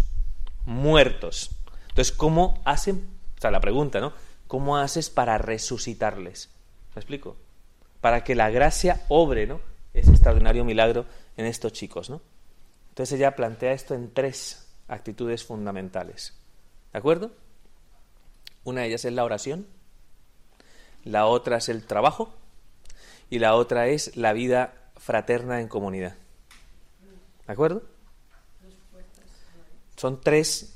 muertos. 0.66 1.52
Entonces, 1.90 2.12
¿cómo 2.16 2.60
hacen? 2.66 3.08
O 3.38 3.42
sea, 3.42 3.52
la 3.52 3.60
pregunta, 3.60 4.00
¿no? 4.00 4.12
¿Cómo 4.48 4.78
haces 4.78 5.12
para 5.12 5.38
resucitarles? 5.38 6.50
¿Me 6.98 7.02
explico? 7.02 7.38
Para 8.02 8.24
que 8.24 8.34
la 8.34 8.50
gracia 8.50 9.06
obre, 9.08 9.46
¿no? 9.46 9.62
Ese 9.94 10.10
extraordinario 10.10 10.66
milagro 10.66 11.06
en 11.38 11.46
estos 11.46 11.72
chicos, 11.72 12.10
¿no? 12.10 12.22
Entonces 12.90 13.20
ella 13.20 13.36
plantea 13.36 13.74
esto 13.74 13.94
en 13.94 14.12
tres 14.12 14.68
actitudes 14.88 15.46
fundamentales. 15.46 16.34
¿De 16.92 16.98
acuerdo? 16.98 17.30
Una 18.64 18.82
de 18.82 18.88
ellas 18.88 19.06
es 19.06 19.14
la 19.14 19.24
oración, 19.24 19.68
la 21.04 21.28
otra 21.28 21.58
es 21.58 21.70
el 21.70 21.86
trabajo 21.86 22.34
y 23.30 23.38
la 23.38 23.54
otra 23.54 23.90
es 23.90 24.18
la 24.18 24.34
vida 24.34 24.74
fraterna 24.96 25.62
en 25.62 25.68
comunidad. 25.68 26.16
¿De 27.46 27.54
acuerdo? 27.54 27.84
Son 29.98 30.20
tres 30.20 30.76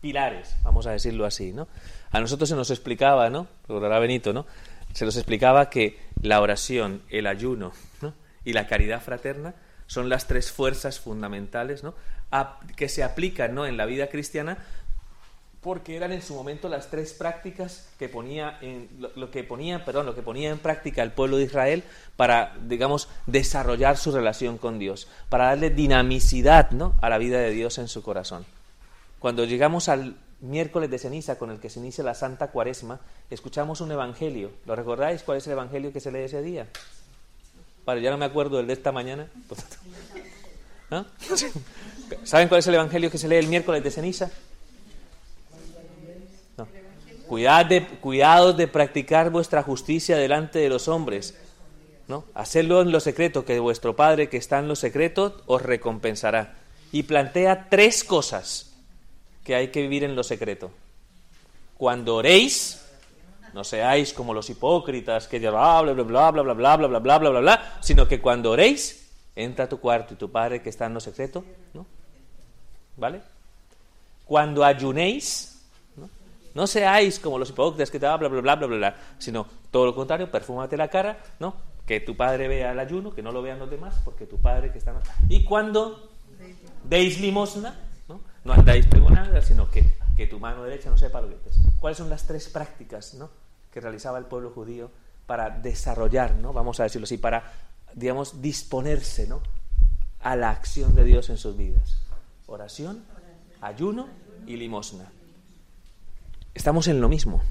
pilares, 0.00 0.56
vamos 0.62 0.86
a 0.86 0.92
decirlo 0.92 1.26
así, 1.26 1.52
¿no? 1.52 1.68
A 2.14 2.20
nosotros 2.20 2.48
se 2.48 2.54
nos 2.54 2.70
explicaba, 2.70 3.28
¿no? 3.28 3.48
Lo 3.66 3.80
Benito, 3.80 4.32
¿no? 4.32 4.46
Se 4.92 5.04
nos 5.04 5.16
explicaba 5.16 5.68
que 5.68 5.98
la 6.22 6.40
oración, 6.40 7.02
el 7.10 7.26
ayuno 7.26 7.72
y 8.44 8.52
la 8.52 8.68
caridad 8.68 9.02
fraterna 9.02 9.54
son 9.88 10.08
las 10.08 10.28
tres 10.28 10.52
fuerzas 10.52 11.00
fundamentales, 11.00 11.82
¿no? 11.82 11.94
que 12.76 12.88
se 12.88 13.02
aplican, 13.02 13.54
¿no? 13.54 13.66
En 13.66 13.76
la 13.76 13.84
vida 13.84 14.06
cristiana 14.08 14.58
porque 15.60 15.96
eran 15.96 16.12
en 16.12 16.22
su 16.22 16.34
momento 16.34 16.68
las 16.68 16.88
tres 16.88 17.14
prácticas 17.14 17.88
que 17.98 18.08
ponía 18.08 18.58
en 18.60 18.88
lo, 19.16 19.30
que 19.32 19.42
ponía, 19.42 19.84
perdón, 19.84 20.06
lo 20.06 20.14
que 20.14 20.22
ponía 20.22 20.50
en 20.50 20.58
práctica 20.58 21.02
el 21.02 21.10
pueblo 21.10 21.38
de 21.38 21.44
Israel 21.44 21.82
para, 22.16 22.54
digamos, 22.68 23.08
desarrollar 23.26 23.96
su 23.96 24.12
relación 24.12 24.58
con 24.58 24.78
Dios, 24.78 25.08
para 25.28 25.46
darle 25.46 25.70
dinamicidad, 25.70 26.70
¿no? 26.70 26.94
a 27.00 27.08
la 27.08 27.18
vida 27.18 27.40
de 27.40 27.50
Dios 27.50 27.78
en 27.78 27.88
su 27.88 28.02
corazón. 28.02 28.46
Cuando 29.18 29.46
llegamos 29.46 29.88
al 29.88 30.16
miércoles 30.40 30.90
de 30.90 30.98
ceniza 30.98 31.38
con 31.38 31.50
el 31.50 31.58
que 31.58 31.70
se 31.70 31.80
inicia 31.80 32.04
la 32.04 32.14
Santa 32.14 32.48
Cuaresma, 32.48 33.00
escuchamos 33.30 33.80
un 33.80 33.92
evangelio. 33.92 34.50
¿Lo 34.66 34.76
recordáis 34.76 35.22
cuál 35.22 35.38
es 35.38 35.46
el 35.46 35.52
evangelio 35.52 35.92
que 35.92 36.00
se 36.00 36.12
lee 36.12 36.20
ese 36.20 36.42
día? 36.42 36.66
Vale, 37.84 38.00
ya 38.00 38.10
no 38.10 38.18
me 38.18 38.24
acuerdo 38.24 38.56
del 38.56 38.66
de 38.66 38.72
esta 38.72 38.92
mañana. 38.92 39.28
¿Ah? 40.90 41.04
¿Saben 42.24 42.48
cuál 42.48 42.60
es 42.60 42.66
el 42.66 42.74
evangelio 42.74 43.10
que 43.10 43.18
se 43.18 43.28
lee 43.28 43.36
el 43.36 43.48
miércoles 43.48 43.82
de 43.82 43.90
ceniza? 43.90 44.30
Cuidad 47.26 47.64
de, 47.66 47.86
cuidados 47.86 48.56
de 48.56 48.68
practicar 48.68 49.30
vuestra 49.30 49.62
justicia 49.62 50.16
delante 50.16 50.58
de 50.58 50.68
los 50.68 50.88
hombres. 50.88 51.34
¿no? 52.06 52.24
Hacedlo 52.34 52.82
en 52.82 52.92
lo 52.92 53.00
secreto, 53.00 53.46
que 53.46 53.58
vuestro 53.58 53.96
Padre 53.96 54.28
que 54.28 54.36
está 54.36 54.58
en 54.58 54.68
lo 54.68 54.76
secreto 54.76 55.42
os 55.46 55.62
recompensará. 55.62 56.56
Y 56.92 57.04
plantea 57.04 57.68
tres 57.70 58.04
cosas 58.04 58.73
que 59.44 59.54
hay 59.54 59.68
que 59.68 59.82
vivir 59.82 60.02
en 60.04 60.16
lo 60.16 60.24
secreto. 60.24 60.70
Cuando 61.76 62.16
oréis, 62.16 62.84
no 63.52 63.62
seáis 63.62 64.12
como 64.12 64.34
los 64.34 64.48
hipócritas 64.50 65.28
que 65.28 65.38
bla 65.38 65.82
bla 65.82 65.92
bla 65.92 66.02
bla 66.02 66.30
bla 66.30 66.42
bla 66.42 66.54
bla 66.54 66.76
bla 66.78 66.88
bla 66.88 66.98
bla 66.98 67.18
bla 67.18 67.30
bla 67.30 67.40
bla, 67.40 67.78
sino 67.80 68.08
que 68.08 68.20
cuando 68.20 68.50
oréis, 68.50 69.12
entra 69.36 69.66
a 69.66 69.68
tu 69.68 69.78
cuarto 69.78 70.14
y 70.14 70.16
tu 70.16 70.30
Padre 70.30 70.62
que 70.62 70.70
está 70.70 70.86
en 70.86 70.94
lo 70.94 71.00
secreto, 71.00 71.44
¿no? 71.74 71.86
¿Vale? 72.96 73.20
Cuando 74.24 74.64
ayunéis, 74.64 75.62
no 76.54 76.66
seáis 76.66 77.18
como 77.18 77.38
los 77.38 77.50
hipócritas 77.50 77.90
que 77.90 77.98
te 77.98 78.06
bla, 78.06 78.16
bla, 78.16 78.28
bla, 78.28 78.40
bla, 78.40 78.54
bla, 78.56 78.76
bla, 78.76 78.96
sino 79.18 79.46
todo 79.70 79.86
lo 79.86 79.94
contrario, 79.94 80.30
perfúmate 80.30 80.76
la 80.76 80.88
cara, 80.88 81.18
¿no? 81.40 81.54
Que 81.84 82.00
tu 82.00 82.16
padre 82.16 82.48
vea 82.48 82.72
el 82.72 82.78
ayuno, 82.78 83.12
que 83.12 83.22
no 83.22 83.32
lo 83.32 83.42
vean 83.42 83.58
los 83.58 83.68
demás, 83.68 84.00
porque 84.04 84.24
tu 84.24 84.38
padre 84.38 84.72
que 84.72 84.78
está... 84.78 84.94
Y 85.28 85.44
cuando 85.44 86.10
deis 86.84 87.20
limosna, 87.20 87.78
¿no? 88.44 88.52
Andáis 88.52 88.86
pregonando, 88.86 89.40
sino 89.42 89.70
que, 89.70 89.84
que 90.16 90.26
tu 90.26 90.38
mano 90.38 90.64
derecha 90.64 90.90
no 90.90 90.98
sepa 90.98 91.20
lo 91.20 91.28
que 91.28 91.50
es. 91.50 91.58
¿Cuáles 91.80 91.98
son 91.98 92.10
las 92.10 92.26
tres 92.26 92.48
prácticas, 92.48 93.14
¿no? 93.14 93.30
Que 93.72 93.80
realizaba 93.80 94.18
el 94.18 94.26
pueblo 94.26 94.50
judío 94.50 94.90
para 95.26 95.50
desarrollar, 95.50 96.34
¿no? 96.36 96.52
Vamos 96.52 96.80
a 96.80 96.84
decirlo 96.84 97.04
así, 97.04 97.18
para, 97.18 97.52
digamos, 97.94 98.40
disponerse, 98.40 99.26
¿no? 99.26 99.40
A 100.20 100.36
la 100.36 100.50
acción 100.50 100.94
de 100.94 101.04
Dios 101.04 101.30
en 101.30 101.36
sus 101.36 101.56
vidas. 101.56 101.98
Oración, 102.46 103.04
ayuno 103.60 104.08
y 104.46 104.56
limosna 104.56 105.10
estamos 106.54 106.86
en 106.88 107.00
lo 107.00 107.08
mismo. 107.08 107.42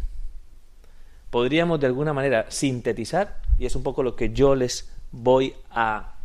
Podríamos 1.30 1.80
de 1.80 1.88
alguna 1.88 2.14
manera 2.14 2.46
sintetizar, 2.50 3.42
y 3.60 3.66
es 3.66 3.76
un 3.76 3.84
poco 3.84 4.02
lo 4.02 4.16
que 4.16 4.32
yo 4.34 4.56
les 4.56 4.90
voy 5.12 5.56
a 5.70 6.16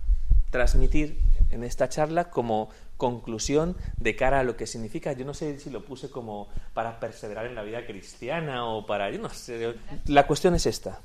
transmitir 0.51 1.21
en 1.51 1.65
esta 1.65 1.89
charla 1.89 2.31
como 2.31 2.71
conclusión 2.99 3.77
de 3.97 4.15
cara 4.15 4.41
a 4.41 4.43
lo 4.43 4.57
que 4.57 4.67
significa, 4.67 5.13
yo 5.13 5.25
no 5.25 5.33
sé 5.33 5.59
si 5.59 5.71
lo 5.71 5.85
puse 5.85 6.11
como 6.11 6.49
para 6.75 7.01
perseverar 7.01 7.47
en 7.47 7.55
la 7.55 7.63
vida 7.63 7.87
cristiana 7.87 8.67
o 8.67 8.85
para, 8.85 9.11
yo 9.11 9.19
no 9.19 9.31
sé, 9.31 9.75
la 10.05 10.27
cuestión 10.27 10.55
es 10.55 10.67
esta. 10.67 11.01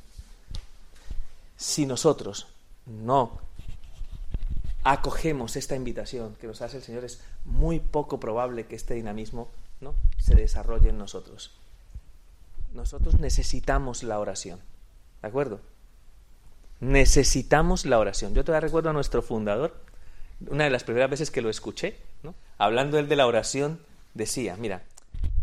Si 1.55 1.85
nosotros 1.85 2.47
no 2.85 3.39
acogemos 4.83 5.55
esta 5.55 5.77
invitación 5.77 6.35
que 6.35 6.47
nos 6.47 6.61
hace 6.61 6.77
el 6.77 6.83
Señor, 6.83 7.05
es 7.05 7.21
muy 7.45 7.79
poco 7.79 8.19
probable 8.19 8.65
que 8.65 8.75
este 8.75 8.95
dinamismo 8.95 9.49
¿no? 9.79 9.95
se 10.17 10.35
desarrolle 10.35 10.89
en 10.89 10.97
nosotros 10.97 11.51
nosotros 12.73 13.19
necesitamos 13.19 14.03
la 14.03 14.19
oración. 14.19 14.59
¿De 15.21 15.27
acuerdo? 15.27 15.61
Necesitamos 16.79 17.85
la 17.85 17.99
oración. 17.99 18.33
Yo 18.33 18.43
todavía 18.43 18.67
recuerdo 18.67 18.89
a 18.89 18.93
nuestro 18.93 19.21
fundador, 19.21 19.75
una 20.49 20.65
de 20.65 20.69
las 20.69 20.83
primeras 20.83 21.09
veces 21.09 21.31
que 21.31 21.41
lo 21.41 21.49
escuché, 21.49 21.97
¿no? 22.23 22.35
hablando 22.57 22.97
él 22.99 23.07
de 23.07 23.15
la 23.15 23.27
oración, 23.27 23.79
decía, 24.13 24.55
mira, 24.57 24.83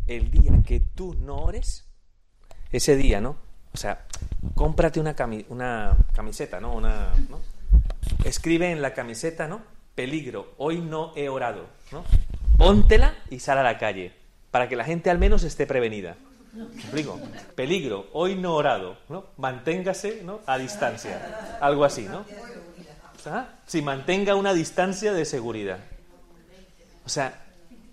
el 0.06 0.30
día 0.30 0.52
que 0.66 0.80
tú 0.80 1.14
no 1.14 1.36
ores, 1.36 1.86
ese 2.72 2.96
día, 2.96 3.20
¿no? 3.20 3.36
O 3.72 3.76
sea, 3.76 4.06
cómprate 4.54 5.00
una, 5.00 5.14
una 5.48 5.96
camiseta, 6.12 6.60
¿no? 6.60 6.74
Una, 6.74 7.12
¿no? 7.28 7.40
Escribe 8.24 8.70
en 8.70 8.82
la 8.82 8.94
camiseta, 8.94 9.46
¿no? 9.46 9.62
Peligro, 9.94 10.54
hoy 10.58 10.80
no 10.80 11.12
he 11.16 11.28
orado, 11.28 11.66
¿no? 11.92 12.04
Póntela 12.56 13.14
y 13.30 13.40
sal 13.40 13.58
a 13.58 13.62
la 13.62 13.78
calle, 13.78 14.12
para 14.50 14.68
que 14.68 14.76
la 14.76 14.84
gente 14.84 15.10
al 15.10 15.18
menos 15.18 15.44
esté 15.44 15.66
prevenida. 15.66 16.16
Peligro, 17.54 18.08
hoy 18.12 18.34
no 18.34 18.54
orado, 18.54 18.98
¿no? 19.08 19.26
Manténgase 19.36 20.22
¿no? 20.24 20.40
a 20.46 20.58
distancia. 20.58 21.58
Algo 21.60 21.84
así, 21.84 22.02
¿no? 22.02 22.24
Si 23.66 23.82
mantenga 23.82 24.34
una 24.34 24.54
distancia 24.54 25.12
de 25.12 25.24
seguridad. 25.24 25.78
O 27.04 27.08
sea, 27.08 27.42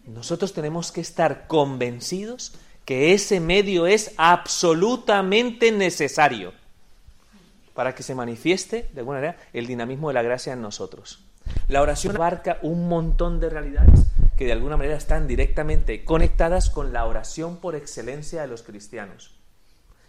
nosotros 0.06 0.54
tenemos 0.54 0.92
que 0.92 1.02
estar 1.02 1.48
convencidos 1.48 2.54
que 2.86 3.14
ese 3.14 3.40
medio 3.40 3.88
es 3.88 4.14
absolutamente 4.18 5.72
necesario 5.72 6.54
para 7.74 7.94
que 7.94 8.04
se 8.04 8.16
manifieste, 8.16 8.90
de 8.94 9.02
alguna 9.02 9.20
manera, 9.20 9.38
el 9.54 9.68
dinamismo 9.68 10.08
de 10.08 10.14
la 10.14 10.22
gracia 10.24 10.54
en 10.54 10.62
nosotros. 10.62 11.20
La 11.68 11.82
oración 11.82 12.16
abarca 12.16 12.60
un 12.62 12.88
montón 12.88 13.40
de 13.40 13.50
realidades 13.50 14.06
que 14.38 14.46
de 14.46 14.52
alguna 14.52 14.78
manera 14.78 14.96
están 14.96 15.28
directamente 15.28 16.06
conectadas 16.06 16.70
con 16.70 16.94
la 16.94 17.06
oración 17.06 17.58
por 17.58 17.76
excelencia 17.76 18.42
de 18.42 18.48
los 18.48 18.64
cristianos. 18.64 19.36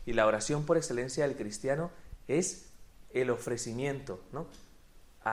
Y 0.06 0.12
la 0.12 0.26
oración 0.26 0.64
por 0.64 0.76
excelencia 0.76 1.26
del 1.26 1.36
cristiano 1.36 1.90
es 2.28 2.66
el 3.12 3.30
ofrecimiento 3.30 4.20
¿no? 4.32 4.46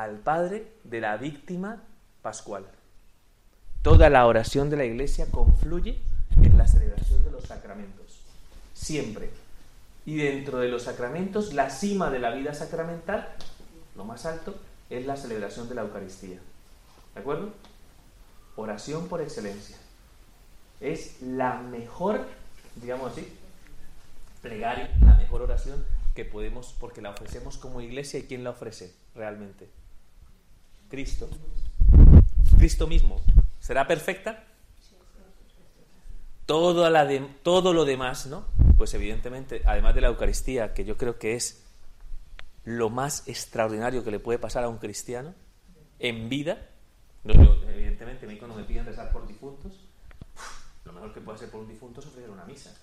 Al 0.01 0.19
Padre 0.19 0.73
de 0.83 1.01
la 1.01 1.17
víctima 1.17 1.83
pascual. 2.21 2.65
Toda 3.81 4.09
la 4.09 4.25
oración 4.25 4.69
de 4.69 4.77
la 4.77 4.85
iglesia 4.85 5.27
confluye 5.31 5.99
en 6.41 6.57
la 6.57 6.67
celebración 6.67 7.23
de 7.23 7.31
los 7.31 7.43
sacramentos. 7.43 8.21
Siempre. 8.73 9.29
Y 10.05 10.17
dentro 10.17 10.59
de 10.59 10.69
los 10.69 10.83
sacramentos, 10.83 11.53
la 11.53 11.69
cima 11.69 12.09
de 12.09 12.19
la 12.19 12.31
vida 12.31 12.53
sacramental, 12.53 13.35
lo 13.95 14.05
más 14.05 14.25
alto, 14.25 14.55
es 14.89 15.05
la 15.05 15.15
celebración 15.15 15.69
de 15.69 15.75
la 15.75 15.81
Eucaristía. 15.83 16.39
¿De 17.13 17.21
acuerdo? 17.21 17.53
Oración 18.55 19.07
por 19.07 19.21
excelencia. 19.21 19.77
Es 20.81 21.21
la 21.21 21.59
mejor, 21.61 22.25
digamos 22.75 23.13
así, 23.13 23.27
plegaria, 24.41 24.91
la 25.01 25.15
mejor 25.15 25.41
oración 25.43 25.85
que 26.13 26.25
podemos, 26.25 26.75
porque 26.79 27.01
la 27.01 27.11
ofrecemos 27.11 27.57
como 27.57 27.81
iglesia 27.81 28.19
y 28.19 28.23
¿quién 28.23 28.43
la 28.43 28.51
ofrece 28.51 28.93
realmente? 29.15 29.69
Cristo. 30.89 31.29
Cristo 32.57 32.87
mismo. 32.87 33.21
¿Será 33.59 33.87
perfecta? 33.87 34.43
Todo, 36.45 36.89
la 36.89 37.05
de, 37.05 37.19
todo 37.41 37.73
lo 37.73 37.85
demás, 37.85 38.27
¿no? 38.27 38.45
Pues 38.77 38.93
evidentemente, 38.93 39.61
además 39.65 39.95
de 39.95 40.01
la 40.01 40.07
Eucaristía, 40.09 40.73
que 40.73 40.85
yo 40.85 40.97
creo 40.97 41.17
que 41.17 41.33
es 41.33 41.63
lo 42.63 42.89
más 42.89 43.27
extraordinario 43.27 44.03
que 44.03 44.11
le 44.11 44.19
puede 44.19 44.37
pasar 44.37 44.63
a 44.63 44.69
un 44.69 44.77
cristiano 44.77 45.33
en 45.99 46.29
vida, 46.29 46.69
evidentemente, 47.23 48.25
a 48.25 48.29
mí 48.29 48.37
cuando 48.37 48.55
me 48.55 48.63
piden 48.63 48.85
rezar 48.85 49.11
por 49.11 49.27
difuntos, 49.27 49.73
lo 50.83 50.93
mejor 50.93 51.13
que 51.13 51.21
puede 51.21 51.37
hacer 51.37 51.49
por 51.49 51.61
un 51.61 51.67
difunto 51.67 51.99
es 51.99 52.07
ofrecer 52.07 52.29
una 52.29 52.45
misa. 52.45 52.75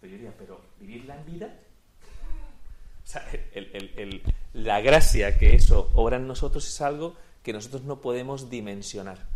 Pero 0.00 0.12
yo 0.12 0.16
diría, 0.16 0.34
pero 0.38 0.60
vivirla 0.78 1.16
en 1.16 1.26
vida, 1.26 1.60
sea, 3.10 3.26
la 4.52 4.80
gracia 4.80 5.38
que 5.38 5.54
eso 5.54 5.90
obra 5.94 6.16
en 6.16 6.26
nosotros 6.26 6.66
es 6.66 6.80
algo 6.80 7.16
que 7.42 7.52
nosotros 7.52 7.82
no 7.82 8.00
podemos 8.00 8.50
dimensionar. 8.50 9.26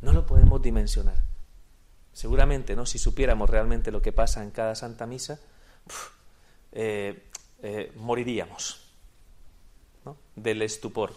No 0.00 0.12
lo 0.12 0.26
podemos 0.26 0.60
dimensionar. 0.60 1.22
Seguramente, 2.12 2.76
¿no? 2.76 2.86
Si 2.86 2.98
supiéramos 2.98 3.50
realmente 3.50 3.90
lo 3.90 4.02
que 4.02 4.12
pasa 4.12 4.42
en 4.42 4.50
cada 4.50 4.74
Santa 4.74 5.06
Misa, 5.06 5.40
eh, 6.72 7.30
eh, 7.62 7.92
moriríamos 7.96 8.80
del 10.36 10.62
estupor, 10.62 11.14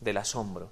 del 0.00 0.16
asombro. 0.16 0.70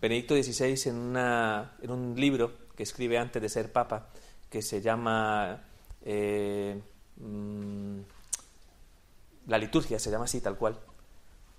Benedicto 0.00 0.34
XVI, 0.34 0.90
en 0.90 1.90
un 1.90 2.14
libro 2.16 2.68
que 2.76 2.82
escribe 2.84 3.18
antes 3.18 3.42
de 3.42 3.48
ser 3.48 3.72
papa, 3.72 4.08
que 4.48 4.62
se 4.62 4.80
llama 4.80 5.60
eh, 6.02 6.80
mm, 7.16 8.00
La 9.48 9.56
liturgia, 9.56 9.98
se 9.98 10.10
llama 10.10 10.26
así 10.26 10.42
tal 10.42 10.56
cual, 10.58 10.78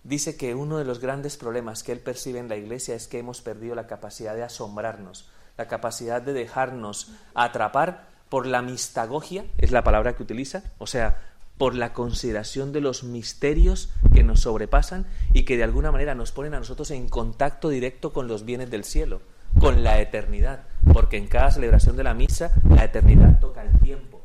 dice 0.03 0.37
que 0.37 0.53
uno 0.53 0.77
de 0.77 0.85
los 0.85 0.99
grandes 0.99 1.37
problemas 1.37 1.81
que 1.81 1.91
él 1.91 1.99
percibe 1.99 2.37
en 2.37 2.47
la 2.47 2.55
Iglesia 2.55 2.93
es 2.93 3.07
que 3.07 3.17
hemos 3.17 3.41
perdido 3.41 3.73
la 3.73 3.87
capacidad 3.87 4.35
de 4.35 4.43
asombrarnos, 4.43 5.27
la 5.57 5.67
capacidad 5.67 6.21
de 6.21 6.33
dejarnos 6.33 7.11
atrapar 7.33 8.07
por 8.29 8.45
la 8.45 8.61
mistagogia, 8.61 9.43
es 9.57 9.71
la 9.71 9.83
palabra 9.83 10.15
que 10.15 10.21
utiliza, 10.21 10.63
o 10.77 10.85
sea, 10.85 11.19
por 11.57 11.73
la 11.73 11.91
consideración 11.91 12.71
de 12.71 12.79
los 12.79 13.03
misterios 13.03 13.89
que 14.13 14.23
nos 14.23 14.41
sobrepasan 14.41 15.07
y 15.33 15.43
que 15.43 15.57
de 15.57 15.63
alguna 15.63 15.91
manera 15.91 16.13
nos 16.13 16.31
ponen 16.31 16.53
a 16.53 16.59
nosotros 16.59 16.91
en 16.91 17.09
contacto 17.09 17.69
directo 17.69 18.13
con 18.13 18.27
los 18.27 18.45
bienes 18.45 18.69
del 18.69 18.83
cielo, 18.83 19.21
con 19.59 19.83
la 19.83 19.99
eternidad, 19.99 20.67
porque 20.93 21.17
en 21.17 21.27
cada 21.27 21.49
celebración 21.49 21.97
de 21.97 22.03
la 22.03 22.13
misa 22.13 22.53
la 22.69 22.85
eternidad 22.85 23.39
toca 23.39 23.63
el 23.63 23.77
tiempo. 23.79 24.21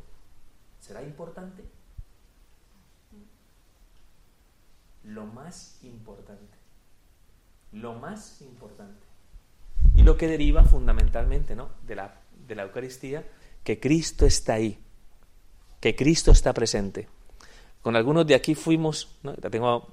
¿Será 0.80 1.02
importante? 1.02 1.73
Lo 5.04 5.26
más 5.26 5.78
importante. 5.82 6.56
Lo 7.72 7.94
más 7.94 8.40
importante. 8.40 9.04
Y 9.94 10.02
lo 10.02 10.16
que 10.16 10.28
deriva 10.28 10.64
fundamentalmente 10.64 11.54
¿no? 11.54 11.70
de, 11.86 11.96
la, 11.96 12.14
de 12.46 12.54
la 12.54 12.62
Eucaristía, 12.64 13.24
que 13.62 13.78
Cristo 13.80 14.26
está 14.26 14.54
ahí, 14.54 14.78
que 15.80 15.94
Cristo 15.94 16.30
está 16.30 16.52
presente. 16.52 17.08
Con 17.82 17.96
algunos 17.96 18.26
de 18.26 18.34
aquí 18.34 18.54
fuimos, 18.54 19.16
¿no? 19.22 19.34
la 19.40 19.50
tengo 19.50 19.92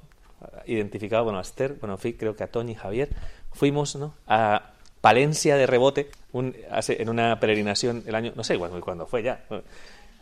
identificado, 0.65 1.24
bueno, 1.24 1.39
a 1.39 1.41
Esther, 1.41 1.76
bueno, 1.76 1.97
fui, 1.97 2.13
creo 2.13 2.36
que 2.36 2.43
a 2.43 2.52
Tony 2.52 2.71
y 2.71 2.76
Javier, 2.76 3.10
fuimos 3.52 3.95
¿no? 3.95 4.13
a 4.28 4.71
Palencia 5.02 5.56
de 5.56 5.65
rebote 5.65 6.12
un, 6.32 6.56
en 6.88 7.10
una 7.10 7.39
peregrinación 7.39 8.04
el 8.06 8.15
año, 8.15 8.34
no 8.36 8.43
sé 8.43 8.58
cuándo 8.58 9.08
fue 9.08 9.24
ya. 9.24 9.45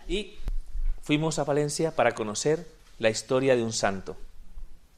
Y 0.08 0.36
fuimos 1.02 1.38
a 1.38 1.46
Palencia 1.46 1.96
para 1.96 2.14
conocer 2.14 2.66
la 2.98 3.10
historia 3.10 3.56
de 3.56 3.64
un 3.64 3.74
santo, 3.74 4.16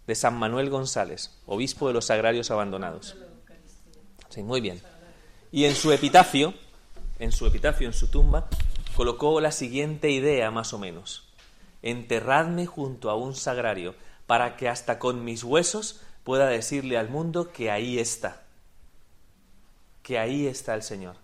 de 0.07 0.15
San 0.15 0.37
Manuel 0.37 0.69
González, 0.69 1.31
obispo 1.45 1.87
de 1.87 1.93
los 1.93 2.05
Sagrarios 2.05 2.51
Abandonados. 2.51 3.15
Sí, 4.29 4.43
muy 4.43 4.61
bien. 4.61 4.81
Y 5.51 5.65
en 5.65 5.75
su 5.75 5.91
epitafio, 5.91 6.53
en 7.19 7.31
su 7.31 7.45
epitafio, 7.45 7.87
en 7.87 7.93
su 7.93 8.07
tumba, 8.07 8.47
colocó 8.95 9.39
la 9.41 9.51
siguiente 9.51 10.09
idea 10.09 10.51
más 10.51 10.73
o 10.73 10.79
menos 10.79 11.31
enterradme 11.81 12.65
junto 12.65 13.09
a 13.09 13.15
un 13.15 13.35
sagrario, 13.35 13.95
para 14.27 14.55
que 14.55 14.69
hasta 14.69 14.99
con 14.99 15.25
mis 15.25 15.43
huesos 15.43 16.01
pueda 16.23 16.47
decirle 16.47 16.97
al 16.97 17.09
mundo 17.09 17.51
que 17.51 17.71
ahí 17.71 17.99
está, 17.99 18.43
que 20.03 20.19
ahí 20.19 20.47
está 20.47 20.73
el 20.73 20.83
Señor. 20.83 21.15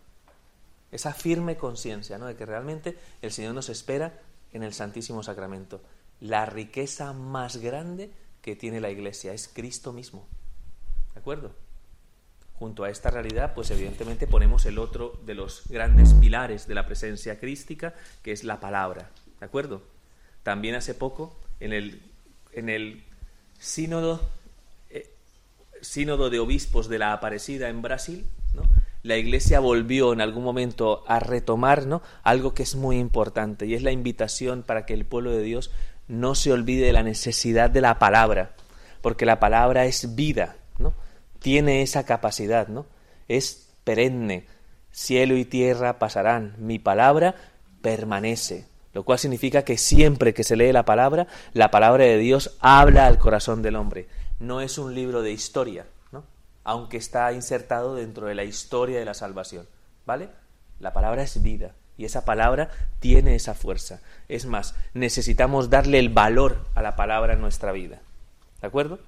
Esa 0.92 1.14
firme 1.14 1.58
conciencia 1.58 2.18
¿no? 2.18 2.26
de 2.26 2.36
que 2.36 2.46
realmente 2.46 2.98
el 3.22 3.32
Señor 3.32 3.54
nos 3.54 3.70
espera 3.70 4.20
en 4.52 4.64
el 4.64 4.74
Santísimo 4.74 5.22
Sacramento. 5.22 5.82
La 6.20 6.46
riqueza 6.46 7.14
más 7.14 7.58
grande 7.58 8.12
que 8.48 8.56
tiene 8.56 8.80
la 8.80 8.90
Iglesia 8.90 9.34
es 9.34 9.50
Cristo 9.50 9.92
mismo. 9.92 10.26
¿De 11.14 11.20
acuerdo? 11.20 11.52
Junto 12.54 12.86
a 12.86 12.90
esta 12.90 13.12
realidad, 13.12 13.54
pues 13.54 13.72
evidentemente 13.72 14.26
ponemos 14.26 14.66
el 14.66 14.80
otro 14.80 15.20
de 15.26 15.36
los 15.36 15.64
grandes 15.68 16.14
pilares 16.14 16.66
de 16.66 16.74
la 16.74 16.86
presencia 16.86 17.42
crística, 17.42 17.94
que 18.24 18.32
es 18.32 18.46
la 18.46 18.62
palabra. 18.62 19.10
¿De 19.42 19.46
acuerdo? 19.46 19.82
También 20.44 20.76
hace 20.76 20.94
poco, 20.94 21.38
en 21.60 21.74
el, 21.74 22.02
en 22.54 22.70
el 22.70 23.04
sínodo, 23.60 24.22
eh, 24.92 25.14
sínodo 25.82 26.30
de 26.30 26.40
obispos 26.40 26.88
de 26.88 27.00
la 27.00 27.12
Aparecida 27.12 27.68
en 27.68 27.82
Brasil, 27.82 28.26
la 29.04 29.18
Iglesia 29.18 29.60
volvió 29.60 30.14
en 30.14 30.22
algún 30.22 30.46
momento 30.46 31.04
a 31.08 31.20
retomar 31.20 31.86
¿no? 31.86 32.02
algo 32.24 32.54
que 32.54 32.64
es 32.64 32.76
muy 32.76 32.98
importante 32.98 33.66
y 33.66 33.74
es 33.74 33.84
la 33.84 33.92
invitación 33.92 34.64
para 34.64 34.86
que 34.86 34.94
el 34.94 35.06
pueblo 35.06 35.32
de 35.32 35.42
Dios 35.42 35.70
no 36.08 36.36
se 36.36 36.52
olvide 36.52 36.86
de 36.86 36.94
la 36.94 37.04
necesidad 37.04 37.70
de 37.70 37.82
la 37.82 38.00
palabra, 38.00 38.56
porque 39.02 39.26
la 39.26 39.40
palabra 39.40 39.86
es 39.86 40.16
vida, 40.16 40.56
¿no? 40.78 40.94
tiene 41.40 41.82
esa 41.82 42.06
capacidad, 42.06 42.68
¿no? 42.68 42.86
es 43.28 43.70
perenne, 43.84 44.46
cielo 44.92 45.38
y 45.38 45.46
tierra 45.46 46.00
pasarán, 46.00 46.56
mi 46.58 46.80
palabra 46.80 47.36
permanece 47.82 48.66
lo 48.98 49.04
cual 49.04 49.20
significa 49.20 49.62
que 49.62 49.78
siempre 49.78 50.34
que 50.34 50.44
se 50.44 50.56
lee 50.56 50.72
la 50.72 50.84
palabra, 50.84 51.28
la 51.54 51.70
palabra 51.70 52.06
de 52.06 52.18
Dios 52.18 52.58
habla 52.62 53.06
al 53.06 53.20
corazón 53.20 53.62
del 53.62 53.76
hombre. 53.76 54.08
No 54.40 54.60
es 54.60 54.80
un 54.80 54.96
libro 54.96 55.22
de 55.22 55.32
historia, 55.32 55.86
¿no? 56.12 56.24
aunque 56.64 56.98
está 56.98 57.32
insertado 57.32 57.94
dentro 57.94 58.26
de 58.26 58.34
la 58.34 58.44
historia 58.44 58.98
de 58.98 59.06
la 59.06 59.14
salvación. 59.14 59.68
¿Vale? 60.08 60.30
La 60.80 60.94
palabra 60.94 61.22
es 61.22 61.44
vida 61.44 61.76
y 61.98 62.06
esa 62.06 62.26
palabra 62.26 62.70
tiene 63.00 63.36
esa 63.36 63.54
fuerza. 63.54 64.00
Es 64.28 64.46
más, 64.46 64.76
necesitamos 64.94 65.70
darle 65.70 66.00
el 66.00 66.10
valor 66.10 66.66
a 66.76 66.82
la 66.82 66.96
palabra 66.96 67.34
en 67.34 67.42
nuestra 67.42 67.72
vida. 67.72 68.00
¿De 68.62 68.68
acuerdo? 68.68 69.00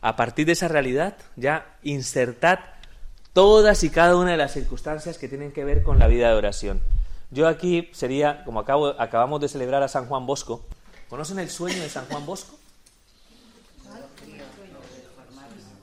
A 0.00 0.16
partir 0.16 0.46
de 0.46 0.52
esa 0.52 0.68
realidad, 0.68 1.16
ya 1.36 1.76
insertad 1.82 2.60
todas 3.32 3.84
y 3.84 3.90
cada 3.90 4.16
una 4.16 4.32
de 4.32 4.36
las 4.36 4.52
circunstancias 4.52 5.18
que 5.18 5.28
tienen 5.28 5.52
que 5.52 5.64
ver 5.64 5.82
con 5.82 5.98
la 5.98 6.06
vida 6.06 6.28
de 6.28 6.34
oración. 6.34 6.80
Yo 7.30 7.46
aquí 7.46 7.90
sería, 7.92 8.44
como 8.44 8.60
acabamos 8.60 9.40
de 9.40 9.48
celebrar 9.48 9.82
a 9.82 9.88
San 9.88 10.06
Juan 10.06 10.26
Bosco, 10.26 10.64
¿conocen 11.08 11.38
el 11.38 11.50
sueño 11.50 11.82
de 11.82 11.88
San 11.88 12.06
Juan 12.06 12.24
Bosco? 12.24 12.58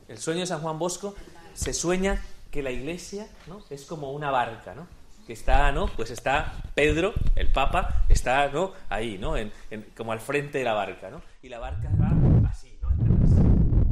El 0.08 0.18
sueño 0.18 0.42
de 0.42 0.48
San 0.48 0.62
Juan 0.62 0.80
Bosco 0.80 1.16
se 1.54 1.74
sueña 1.74 2.22
que 2.52 2.64
la 2.64 2.72
iglesia 2.72 3.28
¿no? 3.48 3.62
es 3.70 3.86
como 3.86 4.12
una 4.14 4.32
barca, 4.32 4.74
¿no? 4.74 4.88
Que 5.26 5.34
está, 5.34 5.72
¿no? 5.72 5.88
Pues 5.88 6.12
está 6.12 6.54
Pedro, 6.76 7.14
el 7.36 7.52
Papa, 7.52 8.06
está, 8.10 8.48
¿no? 8.50 8.74
Ahí, 8.90 9.18
¿no? 9.18 9.36
En, 9.38 9.52
como 9.98 10.12
al 10.12 10.20
frente 10.20 10.60
de 10.60 10.64
la 10.64 10.74
barca, 10.74 11.10
¿no? 11.10 11.22
Y 11.42 11.50
la 11.50 11.60
barca 11.60 11.90
va 12.00 12.50
así, 12.50 12.78
¿no? 12.82 12.90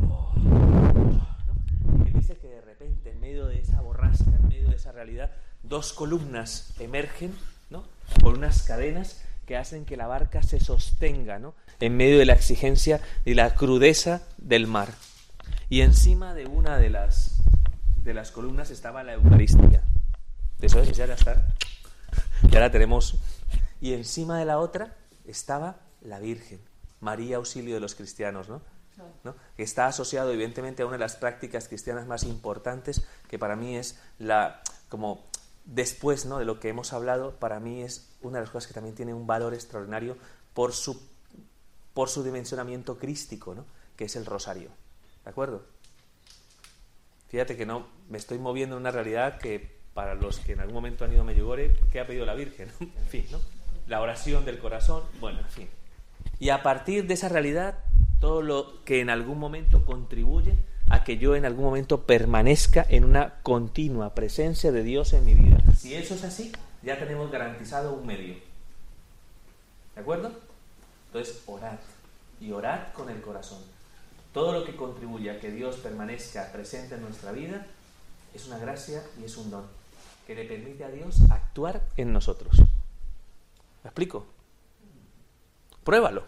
Oh, 0.10 0.34
Y 2.06 2.12
dice 2.12 2.38
que 2.38 2.48
de 2.48 2.62
repente, 2.62 3.12
en 3.12 3.20
medio 3.20 3.48
de 3.48 3.60
esa 3.60 3.82
borrasca, 3.82 4.30
en 4.30 4.48
medio 4.48 4.70
de 4.70 4.76
esa 4.76 4.92
realidad, 4.92 5.32
dos 5.64 5.94
columnas 5.94 6.74
emergen, 6.80 7.34
¿no? 7.70 7.84
Por 8.22 8.38
unas 8.38 8.64
cadenas 8.64 9.24
que 9.48 9.58
hacen 9.58 9.86
que 9.86 9.98
la 9.98 10.08
barca 10.08 10.44
se 10.44 10.60
sostenga, 10.60 11.40
¿no? 11.40 11.56
En 11.80 11.98
medio 11.98 12.20
de 12.20 12.26
la 12.26 12.34
exigencia 12.34 13.02
y 13.26 13.34
la 13.34 13.56
crudeza 13.56 14.22
del 14.38 14.68
mar. 14.68 14.90
Y 15.70 15.82
encima 15.82 16.34
de 16.36 16.46
una 16.46 16.78
de 16.78 16.92
las, 16.92 17.42
de 18.04 18.14
las 18.14 18.32
columnas 18.32 18.70
estaba 18.70 19.04
la 19.04 19.14
Eucaristía. 19.14 19.82
Eso 20.64 20.80
es, 20.80 20.96
ya 20.96 21.04
está. 21.04 21.46
Ya 22.50 22.62
la 22.62 22.72
tenemos. 22.72 23.16
Y 23.82 23.92
encima 23.92 24.40
de 24.40 24.46
la 24.46 24.60
otra 24.60 24.96
estaba 25.26 25.82
la 26.00 26.20
Virgen, 26.20 26.62
María 27.02 27.36
Auxilio 27.36 27.74
de 27.74 27.82
los 27.82 27.96
cristianos, 27.96 28.48
¿no? 28.48 28.62
que 29.58 29.64
está 29.64 29.88
asociado 29.88 30.32
evidentemente 30.32 30.82
a 30.82 30.86
una 30.86 30.94
de 30.94 31.00
las 31.00 31.18
prácticas 31.18 31.68
cristianas 31.68 32.08
más 32.08 32.24
importantes, 32.24 33.04
que 33.28 33.38
para 33.38 33.58
mí 33.58 33.76
es 33.76 34.00
la, 34.20 34.62
como 34.88 35.26
después 35.66 36.26
¿no? 36.26 36.40
de 36.40 36.46
lo 36.46 36.62
que 36.62 36.70
hemos 36.70 36.94
hablado, 36.94 37.32
para 37.40 37.60
mí 37.60 37.82
es 37.82 38.08
una 38.22 38.38
de 38.38 38.46
las 38.46 38.50
cosas 38.50 38.70
que 38.70 38.74
también 38.74 38.96
tiene 38.96 39.14
un 39.14 39.28
valor 39.28 39.54
extraordinario 39.54 40.16
por 40.54 40.72
su, 40.72 40.98
por 41.94 42.08
su 42.08 42.24
dimensionamiento 42.24 42.98
crístico, 42.98 43.54
¿no? 43.54 43.66
que 43.98 44.06
es 44.06 44.16
el 44.16 44.26
rosario. 44.26 44.70
¿De 45.26 45.30
acuerdo? 45.30 45.66
Fíjate 47.28 47.58
que 47.58 47.66
no 47.66 47.86
me 48.08 48.18
estoy 48.18 48.40
moviendo 48.40 48.78
en 48.78 48.82
una 48.82 48.92
realidad 48.92 49.40
que 49.40 49.83
para 49.94 50.16
los 50.16 50.40
que 50.40 50.54
en 50.54 50.60
algún 50.60 50.76
momento 50.76 51.06
han 51.06 51.14
ido 51.14 51.22
a 51.22 51.26
Medjugorje, 51.26 51.76
¿qué 51.92 52.00
ha 52.00 52.08
pedido 52.08 52.26
la 52.26 52.34
Virgen? 52.34 52.70
en 52.80 53.06
fin, 53.08 53.26
¿no? 53.32 53.40
La 53.88 54.02
oración 54.02 54.46
del 54.46 54.60
corazón, 54.60 55.04
bueno, 55.20 55.40
en 55.40 55.50
fin. 55.50 55.70
Y 56.40 56.50
a 56.50 56.64
partir 56.64 57.06
de 57.06 57.14
esa 57.14 57.30
realidad, 57.30 57.80
todo 58.20 58.42
lo 58.42 58.84
que 58.86 59.02
en 59.02 59.10
algún 59.10 59.38
momento 59.38 59.86
contribuye 59.86 60.56
a 60.90 61.04
que 61.04 61.18
yo 61.18 61.36
en 61.36 61.46
algún 61.46 61.66
momento 61.66 62.04
permanezca 62.04 62.86
en 62.88 63.04
una 63.04 63.42
continua 63.42 64.16
presencia 64.16 64.72
de 64.72 64.84
Dios 64.84 65.14
en 65.14 65.26
mi 65.26 65.34
vida. 65.34 65.58
Si 65.78 65.94
eso 65.94 66.16
es 66.16 66.24
así, 66.24 66.52
ya 66.82 66.98
tenemos 66.98 67.32
garantizado 67.32 67.94
un 67.94 68.06
medio. 68.06 68.36
¿De 69.96 70.02
acuerdo? 70.02 70.32
Entonces, 71.08 71.42
orad. 71.46 71.80
Y 72.40 72.52
orad 72.52 72.94
con 72.94 73.10
el 73.10 73.22
corazón. 73.22 73.60
Todo 74.34 74.52
lo 74.54 74.66
que 74.66 74.76
contribuye 74.76 75.30
a 75.30 75.40
que 75.40 75.52
Dios 75.52 75.78
permanezca 75.78 76.52
presente 76.52 76.96
en 76.96 77.02
nuestra 77.02 77.32
vida 77.32 77.68
es 78.34 78.48
una 78.48 78.58
gracia 78.58 79.04
y 79.22 79.26
es 79.26 79.38
un 79.38 79.52
don 79.52 79.64
que 80.26 80.36
le 80.36 80.46
permite 80.46 80.84
a 80.84 80.90
Dios 80.90 81.22
actuar 81.30 81.82
en 81.98 82.14
nosotros. 82.14 82.60
¿Me 83.84 83.90
explico? 83.90 84.26
Pruébalo. 85.84 86.24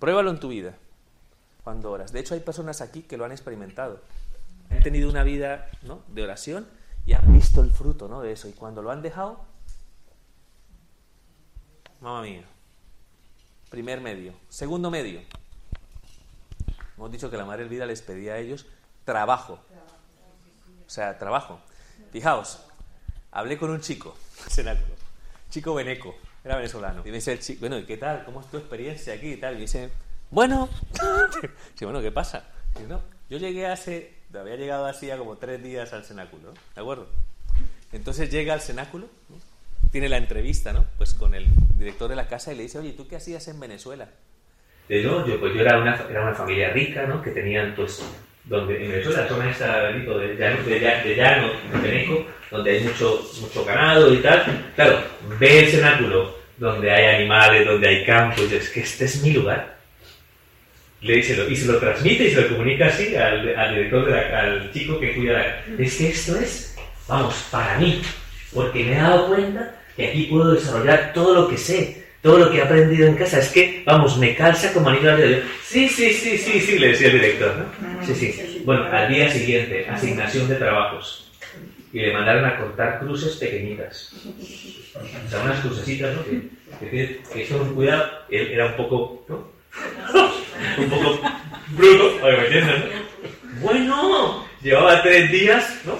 Pruébalo 0.00 0.30
en 0.30 0.40
tu 0.40 0.48
vida 0.48 0.76
cuando 1.62 1.90
oras. 1.90 2.12
De 2.12 2.20
hecho, 2.20 2.34
hay 2.34 2.40
personas 2.40 2.80
aquí 2.80 3.02
que 3.02 3.16
lo 3.16 3.24
han 3.24 3.32
experimentado. 3.32 4.00
Han 4.70 4.82
tenido 4.82 5.08
una 5.08 5.22
vida 5.22 5.70
¿no? 5.82 6.02
de 6.08 6.22
oración 6.22 6.66
y 7.06 7.12
han 7.14 7.32
visto 7.32 7.62
el 7.62 7.70
fruto 7.70 8.08
¿no? 8.08 8.20
de 8.20 8.32
eso. 8.32 8.48
Y 8.48 8.52
cuando 8.52 8.82
lo 8.82 8.90
han 8.90 9.02
dejado, 9.02 9.40
mamá 12.00 12.22
mía. 12.22 12.44
Primer 13.70 14.00
medio. 14.00 14.34
Segundo 14.48 14.90
medio. 14.90 15.20
Hemos 16.96 17.10
dicho 17.10 17.30
que 17.30 17.36
la 17.36 17.44
Madre 17.44 17.66
Vida 17.66 17.86
les 17.86 18.02
pedía 18.02 18.34
a 18.34 18.38
ellos 18.38 18.66
trabajo. 19.04 19.58
O 20.86 20.90
sea, 20.90 21.18
trabajo. 21.18 21.60
Fijaos, 22.14 22.64
hablé 23.32 23.58
con 23.58 23.70
un 23.70 23.80
chico, 23.80 24.16
cenáculo, 24.48 24.94
chico 25.50 25.74
veneco, 25.74 26.14
era 26.44 26.54
venezolano. 26.54 27.02
Y 27.04 27.08
me 27.08 27.16
dice 27.16 27.32
el 27.32 27.40
chico, 27.40 27.58
bueno, 27.58 27.76
¿y 27.76 27.82
qué 27.86 27.96
tal? 27.96 28.24
¿Cómo 28.24 28.40
es 28.40 28.46
tu 28.46 28.56
experiencia 28.56 29.14
aquí 29.14 29.30
y? 29.32 29.44
Y 29.44 29.54
dice, 29.56 29.90
bueno, 30.30 30.68
bueno, 31.80 32.00
¿qué 32.00 32.12
pasa? 32.12 32.44
no, 32.88 33.02
yo 33.28 33.38
llegué 33.38 33.66
hace, 33.66 34.14
había 34.32 34.54
llegado 34.54 34.86
así 34.86 35.10
a 35.10 35.18
como 35.18 35.38
tres 35.38 35.60
días 35.60 35.92
al 35.92 36.04
cenáculo, 36.04 36.54
¿de 36.76 36.80
acuerdo? 36.80 37.08
Entonces 37.90 38.30
llega 38.30 38.54
al 38.54 38.60
cenáculo, 38.60 39.08
tiene 39.90 40.08
la 40.08 40.18
entrevista, 40.18 40.72
¿no? 40.72 40.84
Pues 40.96 41.14
con 41.14 41.34
el 41.34 41.48
director 41.76 42.08
de 42.08 42.14
la 42.14 42.28
casa 42.28 42.52
y 42.52 42.56
le 42.56 42.62
dice, 42.62 42.78
oye, 42.78 42.92
¿tú 42.92 43.08
qué 43.08 43.16
hacías 43.16 43.48
en 43.48 43.58
Venezuela? 43.58 44.08
No, 44.88 45.26
yo, 45.26 45.40
pues 45.40 45.52
yo 45.52 45.62
era 45.62 45.80
una, 45.80 45.96
era 46.08 46.22
una 46.22 46.34
familia 46.34 46.70
rica, 46.70 47.08
¿no? 47.08 47.20
Que 47.20 47.32
tenían, 47.32 47.74
pues, 47.74 48.04
donde 48.44 48.84
en 48.84 48.90
Venezuela, 48.90 49.22
la 49.22 49.28
zona 49.28 49.50
esta 49.50 49.88
de 49.88 50.36
llano, 50.38 50.62
de, 50.64 50.74
de, 50.74 51.16
llano, 51.16 51.48
de 51.82 52.26
donde 52.50 52.70
hay 52.70 52.80
mucho, 52.82 53.26
mucho 53.40 53.64
ganado 53.64 54.12
y 54.12 54.18
tal. 54.18 54.44
Claro, 54.76 54.98
ve 55.38 55.60
el 55.60 55.68
cenáculo 55.68 56.38
donde 56.58 56.90
hay 56.90 57.16
animales, 57.16 57.66
donde 57.66 57.88
hay 57.88 58.04
campos, 58.04 58.50
y 58.50 58.54
es 58.54 58.68
que 58.68 58.80
este 58.80 59.06
es 59.06 59.22
mi 59.22 59.32
lugar. 59.32 59.74
Le 61.00 61.16
dice, 61.16 61.36
y 61.48 61.56
se 61.56 61.66
lo 61.66 61.78
transmite 61.78 62.24
y 62.24 62.30
se 62.30 62.42
lo 62.42 62.48
comunica 62.48 62.86
así 62.86 63.14
al, 63.16 63.54
al 63.56 63.74
director, 63.74 64.06
de 64.06 64.18
al 64.18 64.72
chico 64.72 64.98
que 64.98 65.14
cuida 65.14 65.32
la... 65.32 65.82
Es 65.82 65.96
que 65.96 66.08
esto 66.08 66.36
es, 66.36 66.76
vamos, 67.08 67.34
para 67.50 67.78
mí, 67.78 68.00
porque 68.54 68.84
me 68.84 68.92
he 68.92 68.96
dado 68.96 69.28
cuenta 69.28 69.74
que 69.96 70.08
aquí 70.08 70.24
puedo 70.24 70.54
desarrollar 70.54 71.12
todo 71.12 71.34
lo 71.34 71.48
que 71.48 71.58
sé, 71.58 72.03
todo 72.24 72.38
lo 72.38 72.50
que 72.50 72.56
he 72.56 72.62
aprendido 72.62 73.06
en 73.06 73.16
casa. 73.16 73.38
Es 73.38 73.50
que, 73.50 73.82
vamos, 73.84 74.16
me 74.16 74.34
calza 74.34 74.72
como 74.72 74.88
anillo 74.88 75.10
al 75.10 75.18
dedo. 75.18 75.42
Sí, 75.62 75.86
sí, 75.90 76.10
sí, 76.14 76.38
sí, 76.38 76.58
sí, 76.58 76.78
le 76.78 76.88
decía 76.88 77.08
el 77.08 77.20
director, 77.20 77.54
¿no? 77.54 78.06
Sí, 78.06 78.14
sí. 78.14 78.62
Bueno, 78.64 78.84
al 78.90 79.12
día 79.12 79.30
siguiente, 79.30 79.86
asignación 79.86 80.48
de 80.48 80.54
trabajos. 80.54 81.30
Y 81.92 81.98
le 81.98 82.14
mandaron 82.14 82.46
a 82.46 82.56
cortar 82.56 82.98
cruces 83.00 83.36
pequeñitas. 83.36 84.14
O 84.96 85.30
sea, 85.30 85.42
unas 85.44 85.60
crucecitas, 85.60 86.16
¿no? 86.16 86.24
Que, 86.24 86.88
que, 86.88 87.20
que 87.30 87.42
eso, 87.42 87.58
cuidado, 87.74 88.10
él 88.30 88.52
era 88.52 88.66
un 88.68 88.76
poco, 88.78 89.26
¿no? 89.28 89.52
un 90.78 90.88
poco 90.88 91.20
bruto, 91.72 92.20
para 92.22 92.48
que 92.48 92.54
me 92.54 92.62
¿no? 92.62 92.84
Bueno, 93.60 94.48
llevaba 94.62 95.02
tres 95.02 95.30
días, 95.30 95.78
¿no? 95.84 95.98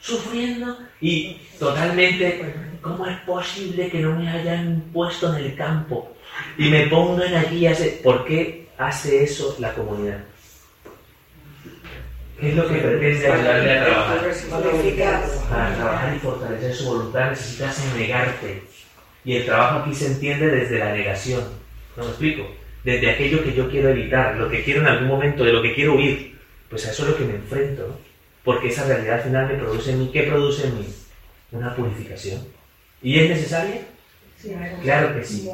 Sufriendo 0.00 0.78
y 1.00 1.38
totalmente 1.58 2.73
¿Cómo 2.84 3.06
es 3.06 3.18
posible 3.20 3.88
que 3.88 4.00
no 4.00 4.14
me 4.14 4.28
hayan 4.28 4.84
puesto 4.92 5.34
en 5.34 5.42
el 5.42 5.56
campo 5.56 6.14
y 6.58 6.68
me 6.68 6.86
pongan 6.88 7.34
aquí 7.34 7.66
a 7.66 7.70
hacer... 7.70 8.02
¿Por 8.02 8.26
qué 8.26 8.68
hace 8.76 9.24
eso 9.24 9.56
la 9.58 9.72
comunidad? 9.72 10.22
¿Qué 12.38 12.50
es 12.50 12.56
lo 12.56 12.68
que 12.68 12.74
pretende 12.74 13.26
ayudarle 13.26 13.78
a 13.78 13.84
trabajar? 13.86 14.20
Para 15.48 15.74
trabajar 15.76 16.14
y 16.14 16.18
fortalecer 16.18 16.74
su 16.74 16.84
voluntad 16.84 17.30
necesitas 17.30 17.94
negarte. 17.96 18.62
Y 19.24 19.36
el 19.36 19.46
trabajo 19.46 19.78
aquí 19.78 19.94
se 19.94 20.08
entiende 20.08 20.46
desde 20.48 20.78
la 20.78 20.92
negación. 20.92 21.42
¿No 21.96 22.04
me 22.04 22.10
explico? 22.10 22.46
Desde 22.84 23.12
aquello 23.12 23.42
que 23.42 23.54
yo 23.54 23.70
quiero 23.70 23.88
evitar, 23.88 24.36
lo 24.36 24.50
que 24.50 24.62
quiero 24.62 24.82
en 24.82 24.88
algún 24.88 25.08
momento, 25.08 25.42
de 25.42 25.54
lo 25.54 25.62
que 25.62 25.74
quiero 25.74 25.94
huir. 25.94 26.38
Pues 26.68 26.86
a 26.86 26.90
eso 26.90 27.04
es 27.04 27.08
lo 27.12 27.16
que 27.16 27.24
me 27.24 27.36
enfrento, 27.36 27.88
¿no? 27.88 27.96
Porque 28.44 28.68
esa 28.68 28.84
realidad 28.84 29.24
final 29.24 29.46
me 29.46 29.54
produce 29.54 29.92
en 29.92 30.00
mí. 30.00 30.10
¿Qué 30.12 30.24
produce 30.24 30.66
en 30.66 30.80
mí? 30.80 30.86
Una 31.52 31.74
purificación. 31.74 32.53
¿Y 33.04 33.20
es 33.20 33.28
necesaria? 33.28 33.82
Claro 34.82 35.14
que 35.14 35.24
sí. 35.24 35.48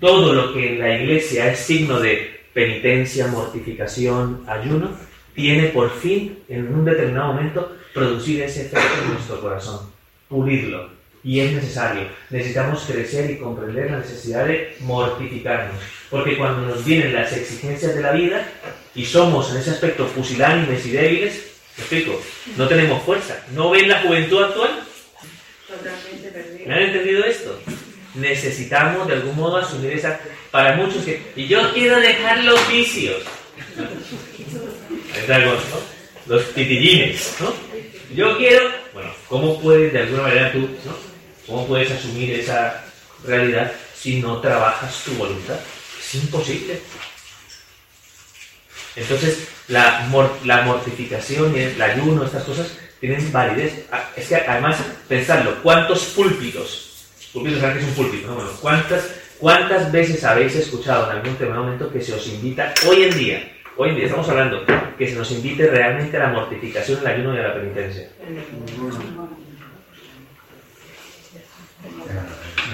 Todo 0.00 0.34
lo 0.34 0.52
que 0.52 0.72
en 0.72 0.78
la 0.80 1.00
iglesia 1.00 1.52
es 1.52 1.60
signo 1.60 2.00
de 2.00 2.40
penitencia, 2.52 3.28
mortificación, 3.28 4.42
ayuno, 4.46 4.90
tiene 5.34 5.68
por 5.68 5.90
fin, 5.90 6.38
en 6.48 6.74
un 6.74 6.84
determinado 6.84 7.32
momento, 7.32 7.76
producir 7.94 8.42
ese 8.42 8.66
efecto 8.66 9.04
en 9.04 9.14
nuestro 9.14 9.40
corazón, 9.40 9.88
pulirlo. 10.28 10.90
Y 11.22 11.40
es 11.40 11.52
necesario. 11.52 12.08
Necesitamos 12.30 12.84
crecer 12.84 13.30
y 13.30 13.38
comprender 13.38 13.90
la 13.90 13.98
necesidad 13.98 14.46
de 14.46 14.76
mortificarnos. 14.80 15.76
Porque 16.10 16.36
cuando 16.36 16.66
nos 16.66 16.84
vienen 16.84 17.14
las 17.14 17.32
exigencias 17.32 17.94
de 17.94 18.02
la 18.02 18.12
vida 18.12 18.48
y 18.94 19.04
somos 19.04 19.50
en 19.50 19.58
ese 19.58 19.70
aspecto 19.70 20.06
pusilánimes 20.08 20.86
y 20.86 20.90
débiles, 20.90 21.52
¿me 21.76 21.82
explico? 21.82 22.20
No 22.56 22.68
tenemos 22.68 23.02
fuerza. 23.02 23.44
¿No 23.54 23.70
ven 23.70 23.88
la 23.88 24.02
juventud 24.02 24.42
actual? 24.42 24.85
¿Me 26.66 26.74
han 26.74 26.82
entendido 26.82 27.24
esto? 27.24 27.60
Necesitamos 28.14 29.06
de 29.06 29.14
algún 29.14 29.36
modo 29.36 29.58
asumir 29.58 29.92
esa... 29.92 30.18
Para 30.50 30.76
muchos 30.76 31.04
que... 31.04 31.22
Y 31.36 31.46
yo 31.46 31.72
quiero 31.74 32.00
dejar 32.00 32.44
los 32.44 32.68
vicios. 32.68 33.22
Los 36.26 36.42
pitillines, 36.44 37.34
¿no? 37.40 37.52
Yo 38.14 38.36
quiero... 38.38 38.70
Bueno, 38.94 39.10
¿cómo 39.28 39.60
puedes 39.60 39.92
de 39.92 40.00
alguna 40.00 40.22
manera 40.22 40.52
tú, 40.52 40.60
¿no? 40.60 40.96
¿Cómo 41.46 41.66
puedes 41.66 41.90
asumir 41.90 42.40
esa 42.40 42.84
realidad 43.24 43.72
si 43.94 44.20
no 44.20 44.40
trabajas 44.40 45.02
tu 45.04 45.12
voluntad? 45.12 45.58
Es 46.00 46.14
imposible. 46.14 46.80
Entonces, 48.96 49.46
la, 49.68 50.08
la 50.44 50.62
mortificación 50.62 51.54
el 51.56 51.80
ayuno, 51.80 52.24
estas 52.24 52.44
cosas, 52.44 52.68
tienen 53.00 53.32
validez. 53.32 53.86
Ah, 53.90 54.08
es 54.16 54.28
que 54.28 54.36
además, 54.36 54.78
pensadlo, 55.08 55.62
¿cuántos 55.62 56.04
púlpitos? 56.06 57.06
Púlpitos, 57.32 57.60
¿sabes 57.60 57.76
qué 57.76 57.82
es 57.82 57.88
un 57.88 57.94
púlpito? 57.94 58.34
Bueno, 58.34 58.50
¿cuántas, 58.60 59.10
¿cuántas 59.38 59.92
veces 59.92 60.24
habéis 60.24 60.54
escuchado 60.56 61.10
en 61.10 61.18
algún 61.18 61.54
momento 61.54 61.92
que 61.92 62.00
se 62.00 62.14
os 62.14 62.26
invita 62.28 62.72
hoy 62.88 63.04
en 63.04 63.18
día, 63.18 63.52
hoy 63.76 63.90
en 63.90 63.96
día 63.96 64.06
estamos 64.06 64.28
hablando, 64.28 64.64
que 64.96 65.08
se 65.08 65.14
nos 65.14 65.30
invite 65.32 65.66
realmente 65.66 66.16
a 66.16 66.20
la 66.20 66.28
mortificación, 66.28 67.00
el 67.00 67.06
ayuno 67.06 67.34
y 67.34 67.38
a 67.38 67.42
la 67.42 67.54
penitencia? 67.54 68.08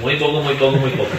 Muy 0.01 0.16
poco, 0.16 0.41
muy 0.41 0.55
poco, 0.55 0.77
muy 0.77 0.91
poco. 0.91 1.11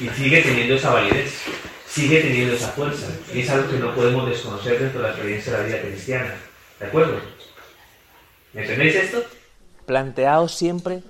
Y 0.00 0.08
sigue 0.10 0.42
teniendo 0.42 0.74
esa 0.74 0.92
validez, 0.92 1.42
sigue 1.86 2.20
teniendo 2.20 2.54
esa 2.54 2.68
fuerza. 2.68 3.06
Y 3.32 3.40
es 3.40 3.50
algo 3.50 3.70
que 3.70 3.78
no 3.78 3.94
podemos 3.94 4.28
desconocer 4.28 4.78
dentro 4.78 5.00
de 5.00 5.08
la 5.08 5.12
experiencia 5.12 5.52
de 5.52 5.58
la 5.58 5.64
vida 5.64 5.80
cristiana. 5.80 6.34
¿De 6.78 6.86
acuerdo? 6.86 7.20
¿Me 8.56 8.62
entendéis 8.62 8.94
esto? 8.94 9.22
Planteaos 9.84 10.54
siempre 10.54 11.02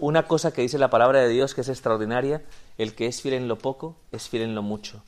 una 0.00 0.26
cosa 0.26 0.54
que 0.54 0.62
dice 0.62 0.78
la 0.78 0.88
palabra 0.88 1.20
de 1.20 1.28
Dios 1.28 1.54
que 1.54 1.60
es 1.60 1.68
extraordinaria, 1.68 2.40
el 2.78 2.94
que 2.94 3.06
es 3.06 3.20
fiel 3.20 3.34
en 3.34 3.48
lo 3.48 3.58
poco 3.58 3.96
es 4.12 4.30
fiel 4.30 4.44
en 4.44 4.54
lo 4.54 4.62
mucho. 4.62 5.02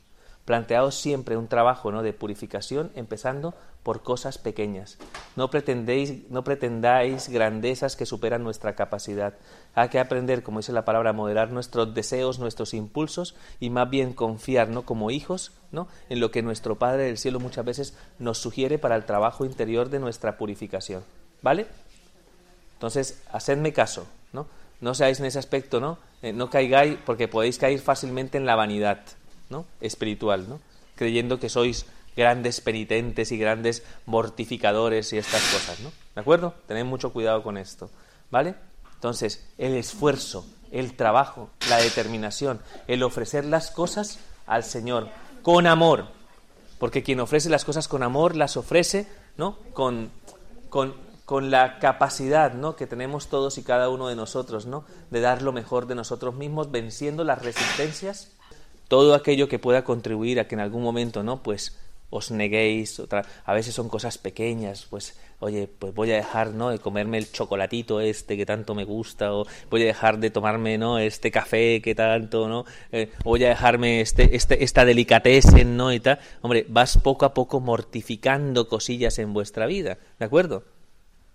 Planteaos 0.44 0.94
siempre 0.94 1.38
un 1.38 1.48
trabajo 1.48 1.90
¿no? 1.90 2.02
de 2.02 2.12
purificación, 2.12 2.90
empezando 2.94 3.54
por 3.82 4.02
cosas 4.02 4.36
pequeñas. 4.36 4.98
No, 5.34 5.48
pretendéis, 5.48 6.28
no 6.28 6.44
pretendáis 6.44 7.30
grandezas 7.30 7.96
que 7.96 8.04
superan 8.04 8.44
nuestra 8.44 8.74
capacidad. 8.74 9.32
Hay 9.74 9.88
que 9.88 9.98
aprender, 9.98 10.42
como 10.42 10.58
dice 10.58 10.72
la 10.72 10.84
palabra, 10.84 11.10
a 11.10 11.14
moderar 11.14 11.52
nuestros 11.52 11.94
deseos, 11.94 12.38
nuestros 12.38 12.74
impulsos 12.74 13.34
y 13.60 13.70
más 13.70 13.88
bien 13.88 14.12
confiar, 14.12 14.68
¿no? 14.68 14.82
como 14.82 15.10
hijos, 15.10 15.52
¿no? 15.72 15.88
en 16.10 16.20
lo 16.20 16.30
que 16.30 16.42
nuestro 16.42 16.76
Padre 16.76 17.04
del 17.04 17.16
Cielo 17.16 17.40
muchas 17.40 17.64
veces 17.64 17.96
nos 18.18 18.36
sugiere 18.36 18.78
para 18.78 18.96
el 18.96 19.06
trabajo 19.06 19.46
interior 19.46 19.88
de 19.88 20.00
nuestra 20.00 20.36
purificación. 20.36 21.02
¿Vale? 21.42 21.66
Entonces, 22.74 23.22
hacedme 23.32 23.72
caso, 23.72 24.06
¿no? 24.32 24.46
No 24.80 24.94
seáis 24.94 25.20
en 25.20 25.26
ese 25.26 25.38
aspecto, 25.38 25.80
¿no? 25.80 25.98
Eh, 26.22 26.32
no 26.32 26.50
caigáis, 26.50 26.98
porque 27.04 27.28
podéis 27.28 27.58
caer 27.58 27.80
fácilmente 27.80 28.38
en 28.38 28.46
la 28.46 28.56
vanidad. 28.56 29.00
¿no? 29.50 29.66
espiritual, 29.80 30.48
¿no? 30.48 30.60
creyendo 30.96 31.38
que 31.38 31.48
sois 31.48 31.86
grandes 32.16 32.60
penitentes 32.60 33.30
y 33.30 33.38
grandes 33.38 33.84
mortificadores 34.06 35.12
y 35.12 35.18
estas 35.18 35.42
cosas, 35.52 35.78
¿no? 35.80 35.92
¿De 36.14 36.20
acuerdo? 36.20 36.54
Tened 36.66 36.84
mucho 36.84 37.12
cuidado 37.12 37.44
con 37.44 37.56
esto, 37.56 37.88
¿vale? 38.32 38.56
Entonces, 38.94 39.46
el 39.56 39.76
esfuerzo, 39.76 40.44
el 40.72 40.96
trabajo, 40.96 41.50
la 41.70 41.76
determinación, 41.76 42.60
el 42.88 43.04
ofrecer 43.04 43.44
las 43.44 43.70
cosas 43.70 44.18
al 44.48 44.64
Señor 44.64 45.08
con 45.42 45.68
amor, 45.68 46.08
porque 46.80 47.04
quien 47.04 47.20
ofrece 47.20 47.48
las 47.48 47.64
cosas 47.64 47.86
con 47.86 48.02
amor 48.02 48.34
las 48.34 48.56
ofrece, 48.56 49.06
¿no? 49.36 49.56
Con, 49.72 50.10
con, 50.68 50.94
con 51.28 51.50
la 51.50 51.78
capacidad, 51.78 52.54
¿no? 52.54 52.74
Que 52.74 52.86
tenemos 52.86 53.26
todos 53.26 53.58
y 53.58 53.62
cada 53.62 53.90
uno 53.90 54.08
de 54.08 54.16
nosotros, 54.16 54.64
¿no? 54.64 54.86
De 55.10 55.20
dar 55.20 55.42
lo 55.42 55.52
mejor 55.52 55.86
de 55.86 55.94
nosotros 55.94 56.34
mismos, 56.34 56.70
venciendo 56.70 57.22
las 57.22 57.42
resistencias 57.42 58.32
todo 58.88 59.14
aquello 59.14 59.46
que 59.46 59.58
pueda 59.58 59.84
contribuir 59.84 60.40
a 60.40 60.48
que 60.48 60.54
en 60.54 60.62
algún 60.62 60.82
momento, 60.82 61.22
¿no? 61.22 61.42
Pues 61.42 61.76
os 62.08 62.30
neguéis, 62.30 63.02
a 63.44 63.52
veces 63.52 63.74
son 63.74 63.90
cosas 63.90 64.16
pequeñas, 64.16 64.86
pues 64.88 65.20
oye, 65.40 65.68
pues 65.78 65.94
voy 65.94 66.10
a 66.12 66.16
dejar, 66.16 66.54
¿no? 66.54 66.70
de 66.70 66.78
comerme 66.78 67.18
el 67.18 67.30
chocolatito 67.30 68.00
este 68.00 68.38
que 68.38 68.46
tanto 68.46 68.74
me 68.74 68.84
gusta 68.84 69.34
o 69.34 69.46
voy 69.68 69.82
a 69.82 69.86
dejar 69.86 70.18
de 70.18 70.30
tomarme, 70.30 70.78
¿no? 70.78 70.98
este 70.98 71.30
café 71.30 71.82
que 71.82 71.94
tanto, 71.94 72.48
¿no? 72.48 72.64
Eh, 72.92 73.12
voy 73.24 73.44
a 73.44 73.50
dejarme 73.50 74.00
este, 74.00 74.34
este 74.34 74.64
esta 74.64 74.86
delicatessen, 74.86 75.76
¿no? 75.76 75.92
y 75.92 76.00
tal. 76.00 76.18
Hombre, 76.40 76.64
vas 76.70 76.96
poco 76.96 77.26
a 77.26 77.34
poco 77.34 77.60
mortificando 77.60 78.68
cosillas 78.68 79.18
en 79.18 79.34
vuestra 79.34 79.66
vida, 79.66 79.98
¿de 80.18 80.24
acuerdo? 80.24 80.77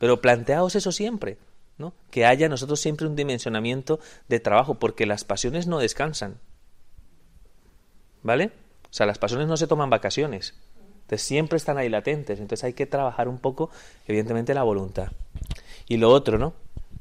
Pero 0.04 0.20
planteaos 0.20 0.76
eso 0.76 0.92
siempre, 0.92 1.38
¿no? 1.78 1.94
Que 2.12 2.26
haya 2.26 2.50
nosotros 2.50 2.82
siempre 2.82 3.08
un 3.08 3.16
dimensionamiento 3.16 4.02
de 4.28 4.42
trabajo 4.42 4.76
porque 4.76 5.06
las 5.06 5.24
pasiones 5.24 5.66
no 5.66 5.80
descansan. 5.80 6.42
¿Vale? 8.22 8.48
O 8.84 8.88
sea, 8.94 9.06
las 9.06 9.18
pasiones 9.18 9.48
no 9.48 9.56
se 9.56 9.66
toman 9.66 9.90
vacaciones. 9.90 10.56
Entonces 11.04 11.22
siempre 11.22 11.56
están 11.56 11.78
ahí 11.78 11.88
latentes. 11.88 12.42
Entonces 12.42 12.66
hay 12.66 12.74
que 12.74 12.86
trabajar 12.86 13.30
un 13.30 13.38
poco, 13.38 13.70
evidentemente, 14.06 14.54
la 14.54 14.64
voluntad. 14.64 15.14
Y 15.88 15.96
lo 15.96 16.10
otro, 16.10 16.38
¿no? 16.38 16.54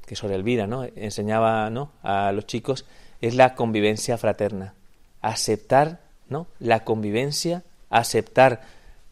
Que 0.06 0.14
sobre 0.14 0.36
Elvira, 0.36 0.68
¿no? 0.68 0.84
Enseñaba, 0.84 1.70
¿no? 1.70 1.90
A 2.04 2.30
los 2.30 2.46
chicos, 2.46 2.86
es 3.20 3.34
la 3.34 3.56
convivencia 3.56 4.16
fraterna. 4.16 4.74
Aceptar, 5.22 6.02
¿no? 6.28 6.46
La 6.60 6.84
convivencia, 6.84 7.64
aceptar 7.90 8.62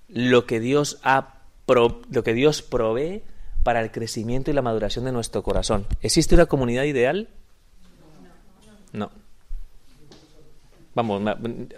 lo 0.07 0.47
que 0.47 0.61
Dios 0.61 1.01
ha 1.03 1.39
lo 1.67 2.25
que 2.25 2.35
Dios 2.35 2.63
provee 2.63 3.23
para 3.63 3.81
el 3.81 3.91
crecimiento 3.91 4.51
y 4.51 4.55
la 4.55 4.63
maduración 4.63 5.05
de 5.05 5.13
nuestro 5.13 5.43
corazón. 5.43 5.87
¿Existe 6.03 6.35
una 6.35 6.47
comunidad 6.47 6.85
ideal? 6.85 7.29
No 8.93 9.11
vamos, 10.95 11.23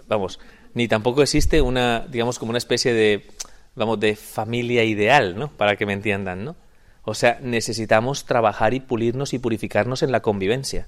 vamos, 0.07 0.39
ni 0.73 0.87
tampoco 0.87 1.21
existe 1.21 1.61
una, 1.61 2.05
digamos, 2.09 2.39
como 2.39 2.49
una 2.49 2.57
especie 2.57 2.93
de, 2.93 3.27
vamos, 3.75 3.99
de 3.99 4.15
familia 4.15 4.83
ideal, 4.83 5.37
¿no? 5.37 5.49
Para 5.49 5.75
que 5.75 5.85
me 5.85 5.93
entiendan, 5.93 6.43
¿no? 6.43 6.55
O 7.03 7.13
sea, 7.13 7.39
necesitamos 7.41 8.25
trabajar 8.25 8.73
y 8.73 8.79
pulirnos 8.79 9.33
y 9.33 9.39
purificarnos 9.39 10.03
en 10.03 10.11
la 10.11 10.21
convivencia. 10.21 10.87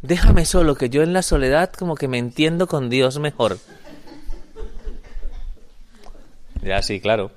Déjame 0.00 0.46
solo, 0.46 0.74
que 0.74 0.88
yo 0.88 1.02
en 1.02 1.12
la 1.12 1.22
soledad 1.22 1.72
como 1.72 1.96
que 1.96 2.08
me 2.08 2.18
entiendo 2.18 2.66
con 2.66 2.88
Dios 2.88 3.18
mejor. 3.18 3.58
Ya 6.62 6.80
sí, 6.82 7.00
claro. 7.00 7.30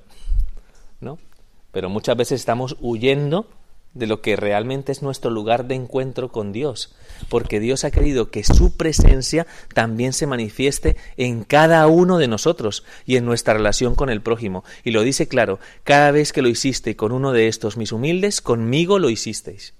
Pero 1.76 1.90
muchas 1.90 2.16
veces 2.16 2.40
estamos 2.40 2.78
huyendo 2.80 3.50
de 3.92 4.06
lo 4.06 4.22
que 4.22 4.34
realmente 4.34 4.92
es 4.92 5.02
nuestro 5.02 5.30
lugar 5.30 5.66
de 5.66 5.74
encuentro 5.74 6.32
con 6.32 6.50
Dios, 6.50 6.94
porque 7.28 7.60
Dios 7.60 7.84
ha 7.84 7.90
querido 7.90 8.30
que 8.30 8.44
su 8.44 8.78
presencia 8.78 9.46
también 9.74 10.14
se 10.14 10.26
manifieste 10.26 10.96
en 11.18 11.44
cada 11.44 11.86
uno 11.86 12.16
de 12.16 12.28
nosotros 12.28 12.82
y 13.04 13.16
en 13.16 13.26
nuestra 13.26 13.52
relación 13.52 13.94
con 13.94 14.08
el 14.08 14.22
prójimo. 14.22 14.64
Y 14.84 14.92
lo 14.92 15.02
dice 15.02 15.28
claro, 15.28 15.58
cada 15.84 16.12
vez 16.12 16.32
que 16.32 16.40
lo 16.40 16.48
hiciste 16.48 16.96
con 16.96 17.12
uno 17.12 17.32
de 17.32 17.46
estos 17.46 17.76
mis 17.76 17.92
humildes, 17.92 18.40
conmigo 18.40 18.98
lo 18.98 19.10
hicisteis. 19.10 19.74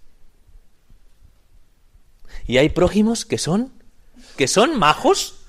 Y 2.46 2.58
hay 2.58 2.68
prójimos 2.68 3.24
que 3.24 3.38
son, 3.38 3.72
que 4.36 4.48
son 4.48 4.78
majos, 4.78 5.46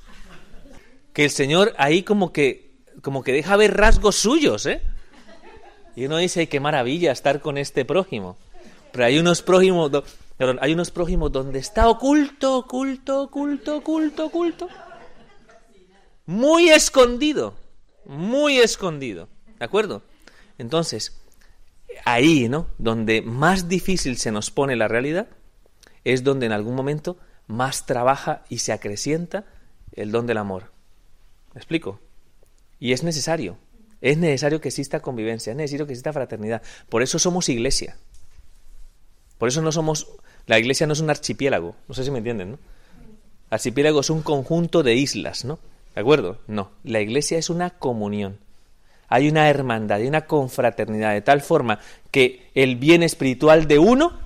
que 1.11 1.25
el 1.25 1.29
Señor 1.29 1.73
ahí 1.77 2.03
como 2.03 2.31
que, 2.31 2.71
como 3.01 3.21
que 3.21 3.33
deja 3.33 3.57
ver 3.57 3.75
rasgos 3.75 4.15
suyos, 4.15 4.65
¿eh? 4.65 4.81
Y 5.97 6.05
uno 6.05 6.17
dice, 6.17 6.47
qué 6.47 6.59
maravilla 6.59 7.11
estar 7.11 7.41
con 7.41 7.57
este 7.57 7.83
prójimo. 7.83 8.37
Pero 8.91 9.05
hay 9.05 9.17
unos 9.17 9.41
prójimos, 9.41 9.91
hay 10.61 10.73
unos 10.73 10.91
prójimos 10.91 11.31
donde 11.31 11.57
está 11.57 11.89
oculto, 11.89 12.55
oculto, 12.55 13.23
oculto, 13.23 13.77
oculto, 13.77 14.25
oculto. 14.27 14.69
Muy 16.27 16.69
escondido, 16.69 17.55
muy 18.05 18.59
escondido. 18.59 19.27
¿De 19.57 19.65
acuerdo? 19.65 20.03
Entonces, 20.59 21.19
ahí, 22.05 22.47
¿no? 22.47 22.67
Donde 22.77 23.23
más 23.23 23.67
difícil 23.67 24.17
se 24.17 24.31
nos 24.31 24.51
pone 24.51 24.75
la 24.75 24.87
realidad, 24.87 25.25
es 26.03 26.23
donde 26.23 26.45
en 26.45 26.51
algún 26.51 26.75
momento 26.75 27.17
más 27.47 27.87
trabaja 27.87 28.43
y 28.49 28.59
se 28.59 28.71
acrecienta 28.71 29.45
el 29.93 30.11
don 30.11 30.27
del 30.27 30.37
amor. 30.37 30.71
¿Me 31.55 31.59
explico? 31.59 31.99
Y 32.79 32.93
es 32.93 33.01
necesario. 33.01 33.57
Es 34.01 34.17
necesario 34.17 34.61
que 34.61 34.69
exista 34.69 34.99
convivencia, 34.99 35.51
es 35.51 35.57
necesario 35.57 35.87
que 35.87 35.93
exista 35.93 36.13
fraternidad. 36.13 36.61
Por 36.89 37.01
eso 37.01 37.19
somos 37.19 37.49
iglesia. 37.49 37.97
Por 39.37 39.49
eso 39.49 39.61
no 39.61 39.71
somos, 39.71 40.07
la 40.45 40.59
iglesia 40.59 40.87
no 40.87 40.93
es 40.93 40.99
un 40.99 41.09
archipiélago, 41.09 41.75
no 41.87 41.93
sé 41.93 42.03
si 42.03 42.11
me 42.11 42.19
entienden, 42.19 42.51
¿no? 42.51 42.59
Archipiélago 43.49 44.01
es 44.01 44.09
un 44.09 44.21
conjunto 44.21 44.83
de 44.83 44.95
islas, 44.95 45.45
¿no? 45.45 45.59
¿De 45.95 46.01
acuerdo? 46.01 46.39
No, 46.47 46.71
la 46.83 46.99
iglesia 47.01 47.37
es 47.37 47.49
una 47.49 47.71
comunión. 47.71 48.39
Hay 49.07 49.29
una 49.29 49.49
hermandad, 49.49 49.99
hay 49.99 50.07
una 50.07 50.25
confraternidad, 50.25 51.13
de 51.13 51.21
tal 51.21 51.41
forma 51.41 51.79
que 52.11 52.49
el 52.55 52.75
bien 52.75 53.03
espiritual 53.03 53.67
de 53.67 53.79
uno 53.79 54.19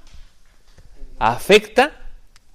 afecta 1.20 1.92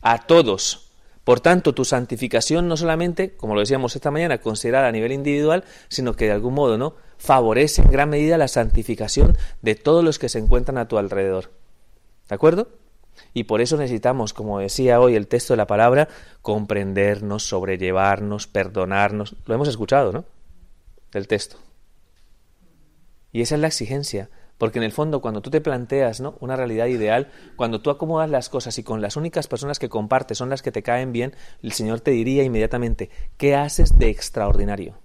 a 0.02 0.26
todos. 0.26 0.90
Por 1.22 1.40
tanto, 1.40 1.72
tu 1.72 1.84
santificación 1.84 2.68
no 2.68 2.76
solamente, 2.76 3.36
como 3.36 3.54
lo 3.54 3.60
decíamos 3.60 3.94
esta 3.94 4.10
mañana, 4.10 4.38
considerada 4.38 4.88
a 4.88 4.92
nivel 4.92 5.12
individual, 5.12 5.64
sino 5.88 6.14
que 6.14 6.26
de 6.26 6.32
algún 6.32 6.54
modo, 6.54 6.76
¿no? 6.78 6.94
Favorece 7.18 7.82
en 7.82 7.90
gran 7.90 8.10
medida 8.10 8.38
la 8.38 8.48
santificación 8.48 9.36
de 9.62 9.74
todos 9.74 10.04
los 10.04 10.18
que 10.18 10.28
se 10.28 10.38
encuentran 10.38 10.78
a 10.78 10.88
tu 10.88 10.98
alrededor. 10.98 11.50
¿De 12.28 12.34
acuerdo? 12.34 12.68
Y 13.32 13.44
por 13.44 13.60
eso 13.60 13.76
necesitamos, 13.76 14.32
como 14.32 14.58
decía 14.58 15.00
hoy 15.00 15.14
el 15.14 15.26
texto 15.26 15.52
de 15.52 15.58
la 15.58 15.66
palabra, 15.66 16.08
comprendernos, 16.42 17.44
sobrellevarnos, 17.44 18.46
perdonarnos. 18.46 19.36
Lo 19.46 19.54
hemos 19.54 19.68
escuchado, 19.68 20.12
¿no? 20.12 20.24
Del 21.12 21.28
texto. 21.28 21.56
Y 23.32 23.42
esa 23.42 23.54
es 23.54 23.60
la 23.60 23.66
exigencia, 23.66 24.30
porque 24.58 24.78
en 24.78 24.84
el 24.84 24.92
fondo 24.92 25.20
cuando 25.20 25.42
tú 25.42 25.50
te 25.50 25.60
planteas 25.60 26.20
¿no? 26.20 26.36
una 26.40 26.56
realidad 26.56 26.86
ideal, 26.86 27.30
cuando 27.56 27.80
tú 27.80 27.90
acomodas 27.90 28.30
las 28.30 28.48
cosas 28.48 28.78
y 28.78 28.82
con 28.82 29.02
las 29.02 29.16
únicas 29.16 29.48
personas 29.48 29.78
que 29.78 29.88
compartes 29.88 30.38
son 30.38 30.50
las 30.50 30.62
que 30.62 30.72
te 30.72 30.82
caen 30.82 31.12
bien, 31.12 31.34
el 31.62 31.72
Señor 31.72 32.00
te 32.00 32.12
diría 32.12 32.44
inmediatamente, 32.44 33.10
¿qué 33.36 33.54
haces 33.54 33.98
de 33.98 34.08
extraordinario? 34.08 34.98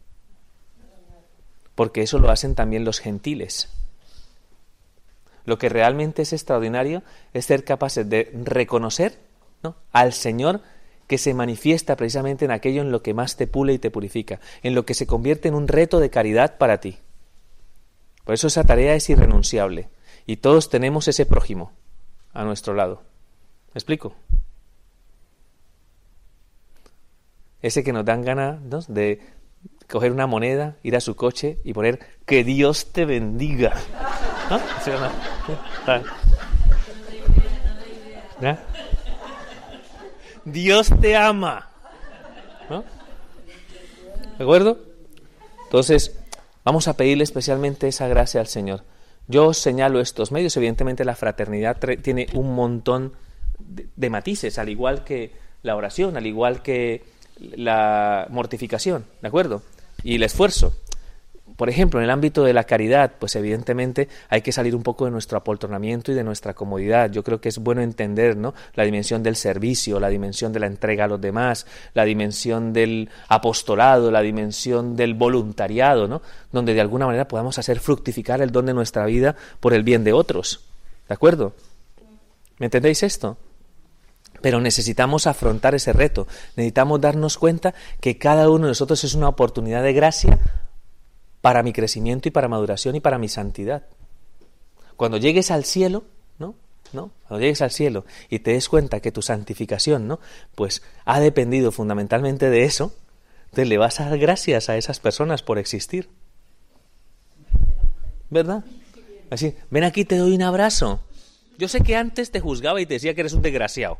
Porque 1.82 2.04
eso 2.04 2.20
lo 2.20 2.30
hacen 2.30 2.54
también 2.54 2.86
los 2.86 3.00
gentiles. 3.00 3.68
Lo 5.46 5.58
que 5.58 5.68
realmente 5.68 6.22
es 6.22 6.32
extraordinario 6.32 7.02
es 7.34 7.46
ser 7.46 7.64
capaces 7.64 8.08
de 8.08 8.30
reconocer 8.36 9.18
al 9.92 10.14
Señor 10.14 10.62
que 11.08 11.18
se 11.18 11.34
manifiesta 11.34 11.96
precisamente 11.96 12.46
en 12.46 12.52
aquello 12.52 12.84
en 12.84 12.92
lo 12.92 13.02
que 13.02 13.16
más 13.16 13.36
te 13.36 13.48
pule 13.48 13.74
y 13.74 13.80
te 13.80 13.90
purifica, 13.90 14.40
en 14.62 14.76
lo 14.76 14.86
que 14.86 14.94
se 14.94 15.08
convierte 15.08 15.48
en 15.48 15.56
un 15.56 15.68
reto 15.68 16.00
de 16.00 16.12
caridad 16.12 16.60
para 16.60 16.80
ti. 16.82 17.00
Por 18.26 18.36
eso 18.36 18.46
esa 18.46 18.64
tarea 18.64 18.94
es 18.94 19.10
irrenunciable 19.10 19.90
y 20.28 20.38
todos 20.38 20.70
tenemos 20.70 21.08
ese 21.08 21.26
prójimo 21.26 21.72
a 22.32 22.44
nuestro 22.44 22.76
lado. 22.76 23.02
¿Me 23.74 23.80
explico? 23.80 24.14
Ese 27.64 27.84
que 27.84 27.92
nos 27.92 28.06
dan 28.06 28.22
ganas 28.22 28.86
de 28.88 29.41
coger 29.92 30.12
una 30.12 30.26
moneda, 30.26 30.78
ir 30.84 30.96
a 30.96 31.02
su 31.02 31.16
coche 31.16 31.60
y 31.64 31.74
poner 31.74 32.00
que 32.26 32.44
Dios 32.44 32.92
te 32.94 33.06
bendiga. 33.06 33.74
Dios 40.46 40.90
te 41.00 41.16
ama. 41.16 41.70
¿De 44.38 44.44
acuerdo? 44.44 44.80
Entonces, 45.66 46.18
vamos 46.64 46.88
a 46.88 46.98
pedirle 46.98 47.24
especialmente 47.24 47.88
esa 47.88 48.08
gracia 48.08 48.40
al 48.40 48.48
Señor. 48.48 48.84
Yo 49.28 49.48
os 49.48 49.58
señalo 49.58 50.00
estos 50.00 50.32
medios. 50.32 50.58
Evidentemente, 50.58 51.06
la 51.06 51.16
fraternidad 51.16 51.78
tiene 52.02 52.28
un 52.34 52.56
montón 52.56 53.14
de, 53.60 54.10
matices, 54.10 54.58
al 54.58 54.70
igual 54.70 55.04
que 55.04 55.34
la 55.62 55.76
oración, 55.76 56.18
al 56.18 56.26
igual 56.26 56.64
que 56.64 57.04
la 57.40 58.28
mortificación, 58.30 59.06
¿de 59.22 59.28
acuerdo? 59.28 59.62
Y 60.04 60.16
el 60.16 60.24
esfuerzo. 60.24 60.74
Por 61.62 61.70
ejemplo, 61.70 62.00
en 62.00 62.06
el 62.06 62.10
ámbito 62.10 62.44
de 62.44 62.54
la 62.54 62.64
caridad, 62.64 63.12
pues 63.20 63.36
evidentemente 63.36 64.08
hay 64.30 64.42
que 64.42 64.52
salir 64.52 64.76
un 64.76 64.82
poco 64.82 65.06
de 65.06 65.12
nuestro 65.12 65.38
apoltronamiento 65.38 66.12
y 66.12 66.16
de 66.16 66.24
nuestra 66.24 66.56
comodidad. 66.56 67.12
Yo 67.12 67.24
creo 67.24 67.40
que 67.40 67.50
es 67.50 67.60
bueno 67.60 67.82
entender 67.82 68.36
¿no? 68.36 68.56
la 68.74 68.84
dimensión 68.84 69.22
del 69.22 69.36
servicio, 69.36 70.00
la 70.00 70.10
dimensión 70.10 70.54
de 70.54 70.60
la 70.60 70.66
entrega 70.66 71.06
a 71.06 71.08
los 71.08 71.22
demás, 71.22 71.68
la 71.94 72.04
dimensión 72.04 72.74
del 72.74 73.10
apostolado, 73.28 74.10
la 74.10 74.22
dimensión 74.22 74.96
del 74.96 75.14
voluntariado, 75.14 76.08
¿no? 76.08 76.24
donde 76.52 76.74
de 76.74 76.82
alguna 76.82 77.06
manera 77.06 77.28
podamos 77.28 77.60
hacer 77.60 77.80
fructificar 77.80 78.42
el 78.42 78.52
don 78.52 78.66
de 78.66 78.74
nuestra 78.74 79.06
vida 79.06 79.36
por 79.60 79.76
el 79.76 79.84
bien 79.84 80.04
de 80.04 80.14
otros. 80.14 80.62
¿De 81.08 81.14
acuerdo? 81.14 81.54
¿Me 82.58 82.66
entendéis 82.66 83.04
esto? 83.04 83.38
Pero 84.42 84.60
necesitamos 84.60 85.28
afrontar 85.28 85.76
ese 85.76 85.94
reto, 85.94 86.28
necesitamos 86.56 87.00
darnos 87.00 87.38
cuenta 87.38 87.74
que 88.00 88.18
cada 88.18 88.50
uno 88.50 88.66
de 88.66 88.72
nosotros 88.72 89.04
es 89.04 89.14
una 89.14 89.30
oportunidad 89.30 89.84
de 89.84 89.94
gracia 89.94 90.40
para 91.42 91.64
mi 91.64 91.74
crecimiento 91.74 92.28
y 92.28 92.32
para 92.32 92.48
maduración 92.48 92.96
y 92.96 93.00
para 93.00 93.18
mi 93.18 93.30
santidad. 93.30 93.84
Cuando 94.96 95.18
llegues 95.18 95.52
al 95.52 95.66
cielo, 95.66 96.04
¿no? 96.38 96.56
¿No? 96.94 97.12
Cuando 97.28 97.42
llegues 97.42 97.62
al 97.62 97.72
cielo 97.72 98.06
y 98.30 98.40
te 98.40 98.52
des 98.52 98.70
cuenta 98.70 99.00
que 99.00 99.12
tu 99.12 99.22
santificación, 99.22 100.08
¿no? 100.08 100.20
Pues 100.56 100.84
ha 101.06 101.20
dependido 101.20 101.72
fundamentalmente 101.72 102.50
de 102.50 102.64
eso, 102.64 102.94
entonces 103.46 103.68
le 103.68 103.78
vas 103.78 104.00
a 104.00 104.10
dar 104.10 104.18
gracias 104.18 104.70
a 104.70 104.78
esas 104.78 105.00
personas 105.00 105.42
por 105.42 105.58
existir. 105.58 106.10
¿Verdad? 108.30 108.64
Así, 109.30 109.56
ven 109.70 109.84
aquí, 109.84 110.06
te 110.06 110.18
doy 110.18 110.36
un 110.36 110.42
abrazo. 110.42 111.02
Yo 111.58 111.68
sé 111.68 111.82
que 111.82 111.96
antes 111.96 112.32
te 112.32 112.40
juzgaba 112.40 112.82
y 112.82 112.86
te 112.86 112.96
decía 112.96 113.14
que 113.14 113.22
eres 113.22 113.34
un 113.34 113.42
desgraciado. 113.42 113.98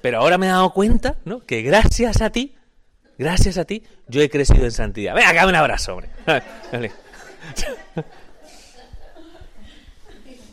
Pero 0.00 0.18
ahora 0.18 0.38
me 0.38 0.46
he 0.46 0.50
dado 0.50 0.72
cuenta, 0.72 1.16
¿no? 1.24 1.40
Que 1.40 1.62
gracias 1.62 2.20
a 2.20 2.30
ti, 2.30 2.54
gracias 3.18 3.58
a 3.58 3.64
ti, 3.64 3.82
yo 4.06 4.22
he 4.22 4.30
crecido 4.30 4.64
en 4.64 4.72
santidad. 4.72 5.14
Ven 5.14 5.26
acá, 5.26 5.46
un 5.46 5.54
abrazo, 5.54 5.94
hombre. 5.94 6.10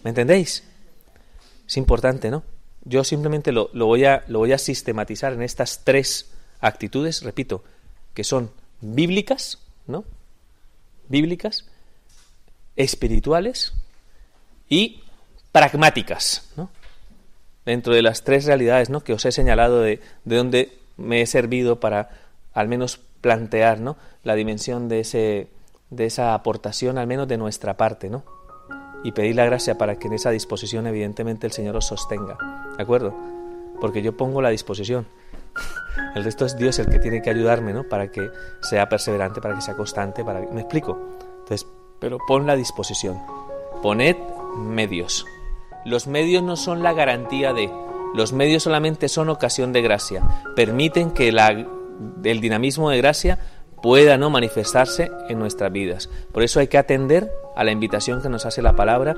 ¿Me 0.03 0.09
entendéis? 0.09 0.63
Es 1.67 1.77
importante, 1.77 2.29
¿no? 2.29 2.43
Yo 2.83 3.03
simplemente 3.03 3.51
lo, 3.51 3.69
voy 3.73 4.05
a, 4.05 4.23
lo 4.27 4.39
voy 4.39 4.51
a 4.51 4.59
sistematizar 4.59 5.33
en 5.33 5.41
estas 5.41 5.83
tres 5.83 6.31
actitudes, 6.59 7.23
repito, 7.23 7.63
que 8.13 8.23
son 8.23 8.51
bíblicas, 8.81 9.59
¿no? 9.87 10.05
Bíblicas, 11.09 11.65
espirituales 12.75 13.73
y 14.69 15.01
pragmáticas, 15.51 16.51
¿no? 16.55 16.69
Dentro 17.65 17.93
de 17.93 18.01
las 18.01 18.23
tres 18.23 18.45
realidades 18.45 18.89
¿no? 18.89 19.01
que 19.01 19.13
os 19.13 19.25
he 19.25 19.31
señalado 19.31 19.81
de, 19.81 19.99
de 20.23 20.35
dónde 20.35 20.77
me 20.97 21.21
he 21.21 21.25
servido 21.25 21.79
para 21.79 22.09
al 22.53 22.67
menos 22.67 22.99
plantear 23.21 23.79
¿no? 23.79 23.97
la 24.23 24.35
dimensión 24.35 24.87
de, 24.87 24.99
ese, 25.01 25.47
de 25.89 26.05
esa 26.05 26.33
aportación, 26.33 26.97
al 26.97 27.07
menos 27.07 27.27
de 27.27 27.37
nuestra 27.37 27.75
parte, 27.75 28.09
¿no? 28.09 28.23
y 29.03 29.11
pedir 29.11 29.35
la 29.35 29.45
gracia 29.45 29.77
para 29.77 29.97
que 29.97 30.07
en 30.07 30.13
esa 30.13 30.31
disposición 30.31 30.87
evidentemente 30.87 31.45
el 31.45 31.53
Señor 31.53 31.75
os 31.75 31.85
sostenga, 31.85 32.37
¿de 32.75 32.81
acuerdo? 32.81 33.13
Porque 33.79 34.01
yo 34.01 34.17
pongo 34.17 34.41
la 34.41 34.49
disposición. 34.49 35.05
El 36.15 36.23
resto 36.23 36.45
es 36.45 36.57
Dios 36.57 36.79
el 36.79 36.87
que 36.87 36.99
tiene 36.99 37.21
que 37.21 37.29
ayudarme, 37.29 37.71
¿no? 37.71 37.83
Para 37.83 38.11
que 38.11 38.29
sea 38.61 38.89
perseverante, 38.89 39.41
para 39.41 39.55
que 39.55 39.61
sea 39.61 39.75
constante, 39.75 40.23
para 40.23 40.41
¿Me 40.41 40.61
explico? 40.61 40.97
Entonces, 41.39 41.67
pero 41.99 42.17
pon 42.27 42.47
la 42.47 42.55
disposición. 42.55 43.21
Poned 43.81 44.15
medios. 44.57 45.25
Los 45.85 46.07
medios 46.07 46.43
no 46.43 46.55
son 46.55 46.83
la 46.83 46.93
garantía 46.93 47.53
de, 47.53 47.71
los 48.15 48.33
medios 48.33 48.63
solamente 48.63 49.07
son 49.07 49.29
ocasión 49.29 49.71
de 49.71 49.81
gracia, 49.81 50.23
permiten 50.55 51.11
que 51.11 51.29
el 51.29 52.41
dinamismo 52.41 52.89
de 52.89 52.97
gracia 52.97 53.39
pueda 53.83 54.17
no 54.17 54.29
manifestarse 54.29 55.11
en 55.29 55.37
nuestras 55.37 55.71
vidas. 55.71 56.09
Por 56.31 56.41
eso 56.41 56.59
hay 56.59 56.67
que 56.67 56.79
atender 56.79 57.31
a 57.55 57.63
la 57.63 57.71
invitación 57.71 58.21
que 58.21 58.29
nos 58.29 58.45
hace 58.45 58.61
la 58.61 58.75
palabra 58.75 59.15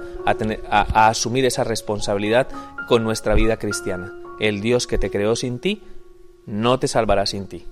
a 0.69 1.07
asumir 1.07 1.45
esa 1.45 1.63
responsabilidad 1.63 2.47
con 2.87 3.03
nuestra 3.03 3.33
vida 3.33 3.57
cristiana. 3.57 4.11
El 4.39 4.59
Dios 4.59 4.85
que 4.87 4.97
te 4.97 5.09
creó 5.09 5.35
sin 5.35 5.59
ti, 5.59 5.83
no 6.45 6.79
te 6.79 6.87
salvará 6.87 7.25
sin 7.25 7.47
ti. 7.47 7.65